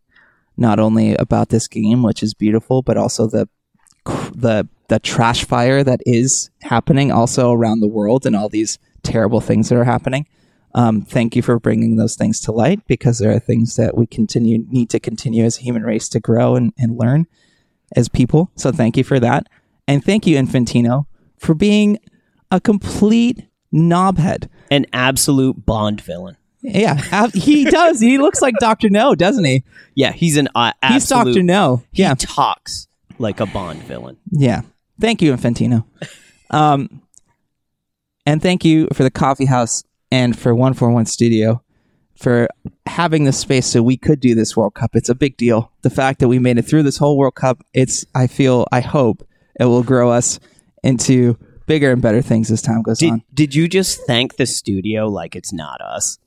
Not 0.56 0.78
only 0.78 1.14
about 1.14 1.48
this 1.48 1.68
game, 1.68 2.02
which 2.02 2.22
is 2.22 2.34
beautiful, 2.34 2.82
but 2.82 2.96
also 2.96 3.26
the 3.26 3.48
the 4.34 4.68
the 4.88 4.98
trash 4.98 5.44
fire 5.44 5.84
that 5.84 6.00
is 6.04 6.50
happening 6.62 7.12
also 7.12 7.52
around 7.52 7.80
the 7.80 7.88
world 7.88 8.26
and 8.26 8.34
all 8.34 8.48
these 8.48 8.78
terrible 9.02 9.40
things 9.40 9.68
that 9.68 9.78
are 9.78 9.84
happening. 9.84 10.26
Um, 10.74 11.02
thank 11.02 11.34
you 11.34 11.42
for 11.42 11.58
bringing 11.58 11.96
those 11.96 12.14
things 12.16 12.40
to 12.42 12.52
light 12.52 12.86
because 12.86 13.18
there 13.18 13.32
are 13.32 13.40
things 13.40 13.76
that 13.76 13.96
we 13.96 14.06
continue 14.06 14.64
need 14.68 14.88
to 14.90 15.00
continue 15.00 15.44
as 15.44 15.58
a 15.58 15.62
human 15.62 15.82
race 15.82 16.08
to 16.10 16.20
grow 16.20 16.54
and, 16.56 16.72
and 16.78 16.96
learn 16.96 17.26
as 17.96 18.08
people. 18.08 18.50
So 18.54 18.70
thank 18.70 18.96
you 18.96 19.02
for 19.04 19.18
that. 19.18 19.48
And 19.88 20.04
thank 20.04 20.26
you, 20.26 20.36
Infantino, 20.36 21.06
for 21.38 21.54
being 21.54 21.98
a 22.52 22.60
complete 22.60 23.46
knobhead. 23.74 24.48
An 24.70 24.86
absolute 24.92 25.66
Bond 25.66 26.00
villain. 26.00 26.36
Yeah, 26.62 27.00
ab- 27.10 27.32
he 27.34 27.64
does. 27.70 27.98
He 28.00 28.18
looks 28.18 28.40
like 28.40 28.54
Doctor 28.60 28.90
No, 28.90 29.14
doesn't 29.16 29.44
he? 29.44 29.64
Yeah, 29.96 30.12
he's 30.12 30.36
an 30.36 30.48
uh, 30.54 30.72
He's. 30.86 31.08
Doctor 31.08 31.42
No. 31.42 31.82
He 31.90 32.02
Yeah, 32.02 32.14
talks 32.16 32.86
like 33.18 33.40
a 33.40 33.46
Bond 33.46 33.82
villain. 33.84 34.18
yeah. 34.30 34.62
Thank 35.00 35.20
you, 35.22 35.32
Infantino. 35.34 35.84
Um, 36.52 37.02
and 38.26 38.42
thank 38.42 38.64
you 38.64 38.88
for 38.92 39.04
the 39.04 39.10
coffee 39.10 39.44
house 39.44 39.84
and 40.10 40.38
for 40.38 40.54
One 40.54 40.74
Four 40.74 40.90
One 40.90 41.06
Studio 41.06 41.62
for 42.16 42.48
having 42.86 43.24
this 43.24 43.38
space 43.38 43.66
so 43.66 43.82
we 43.82 43.96
could 43.96 44.20
do 44.20 44.34
this 44.34 44.56
World 44.56 44.74
Cup. 44.74 44.90
It's 44.94 45.08
a 45.08 45.14
big 45.14 45.36
deal. 45.36 45.72
The 45.82 45.90
fact 45.90 46.20
that 46.20 46.28
we 46.28 46.38
made 46.38 46.58
it 46.58 46.62
through 46.62 46.82
this 46.82 46.98
whole 46.98 47.16
World 47.16 47.34
Cup, 47.34 47.62
it's. 47.72 48.04
I 48.14 48.26
feel. 48.26 48.66
I 48.72 48.80
hope 48.80 49.26
it 49.58 49.64
will 49.64 49.82
grow 49.82 50.10
us 50.10 50.38
into 50.82 51.38
bigger 51.66 51.92
and 51.92 52.02
better 52.02 52.20
things 52.22 52.50
as 52.50 52.62
time 52.62 52.82
goes 52.82 52.98
Did, 52.98 53.10
on. 53.12 53.22
did 53.32 53.54
you 53.54 53.68
just 53.68 54.00
thank 54.06 54.36
the 54.36 54.46
studio 54.46 55.06
like 55.08 55.36
it's 55.36 55.52
not 55.52 55.80
us? 55.80 56.18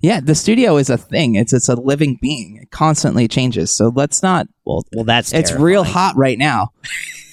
Yeah, 0.00 0.20
the 0.20 0.34
studio 0.34 0.76
is 0.76 0.88
a 0.90 0.96
thing. 0.96 1.34
It's 1.34 1.52
it's 1.52 1.68
a 1.68 1.74
living 1.74 2.18
being. 2.20 2.56
It 2.62 2.70
constantly 2.70 3.28
changes. 3.28 3.74
So 3.76 3.92
let's 3.94 4.22
not. 4.22 4.46
Well, 4.64 4.84
well, 4.92 5.04
that's 5.04 5.32
It's 5.32 5.52
real 5.52 5.84
hot 5.84 6.16
right 6.16 6.38
now. 6.38 6.70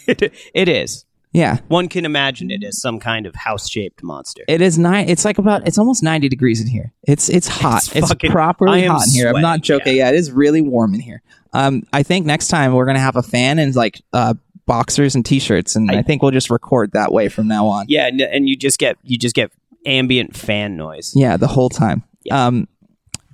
it, 0.08 0.34
it 0.54 0.68
is. 0.68 1.06
Yeah, 1.38 1.60
One 1.68 1.88
can 1.88 2.04
imagine 2.06 2.52
it 2.52 2.64
as 2.64 2.82
some 2.82 3.00
kind 3.00 3.26
of 3.26 3.36
house-shaped 3.36 4.04
monster. 4.04 4.44
it 4.48 4.62
is 4.62 4.78
nine. 4.78 5.08
It's 5.10 5.24
like 5.24 5.38
about. 5.38 5.68
It's 5.68 5.78
almost 5.78 6.04
ninety 6.04 6.28
degrees 6.30 6.60
in 6.62 6.68
here. 6.68 6.94
It's 7.04 7.30
it's 7.30 7.48
hot. 7.48 7.84
It's 7.88 7.96
It's, 7.96 8.08
fucking- 8.10 8.32
properly 8.32 8.86
hot 8.86 9.08
in 9.08 9.14
here. 9.14 9.30
I'm 9.34 9.42
not 9.42 9.62
joking. 9.62 9.96
Yeah. 9.98 10.10
it 10.10 10.16
is 10.16 10.32
really 10.32 10.62
warm 10.62 10.94
in 10.94 11.00
here. 11.00 11.22
Um, 11.54 11.84
I 11.94 12.04
think 12.04 12.26
next 12.26 12.48
time 12.50 12.74
we're 12.74 12.86
gonna 12.86 13.00
have 13.00 13.16
a 13.16 13.24
fan 13.24 13.60
and 13.60 13.76
like 13.76 14.02
uh 14.14 14.34
boxers 14.66 15.16
and 15.16 15.26
t-shirts, 15.26 15.76
and 15.78 15.90
I, 15.90 16.00
I- 16.00 16.02
think 16.02 16.22
we'll 16.22 16.32
just 16.32 16.50
record 16.50 16.92
that 16.92 17.12
way 17.14 17.30
from 17.30 17.48
now 17.48 17.68
on. 17.68 17.86
yeah, 17.88 18.08
and, 18.08 18.20
and 18.22 18.50
you 18.50 18.58
just 18.58 18.80
get 18.80 18.98
you 19.04 19.18
just 19.18 19.36
get 19.36 19.52
ambient 19.86 20.36
fan 20.36 20.76
noise. 20.76 21.14
Yeah, 21.16 21.38
the 21.38 21.48
whole 21.48 21.70
time. 21.70 22.04
Um, 22.32 22.68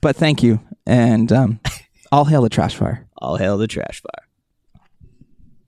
but 0.02 0.16
thank 0.16 0.44
you, 0.44 0.60
and 0.86 1.32
um, 1.32 1.60
all 2.12 2.26
hail 2.26 2.42
the 2.42 2.50
trash 2.50 2.76
fire. 2.76 3.08
All 3.18 3.38
hail 3.38 3.58
the 3.58 3.68
trash 3.68 4.02
fire. 4.02 4.23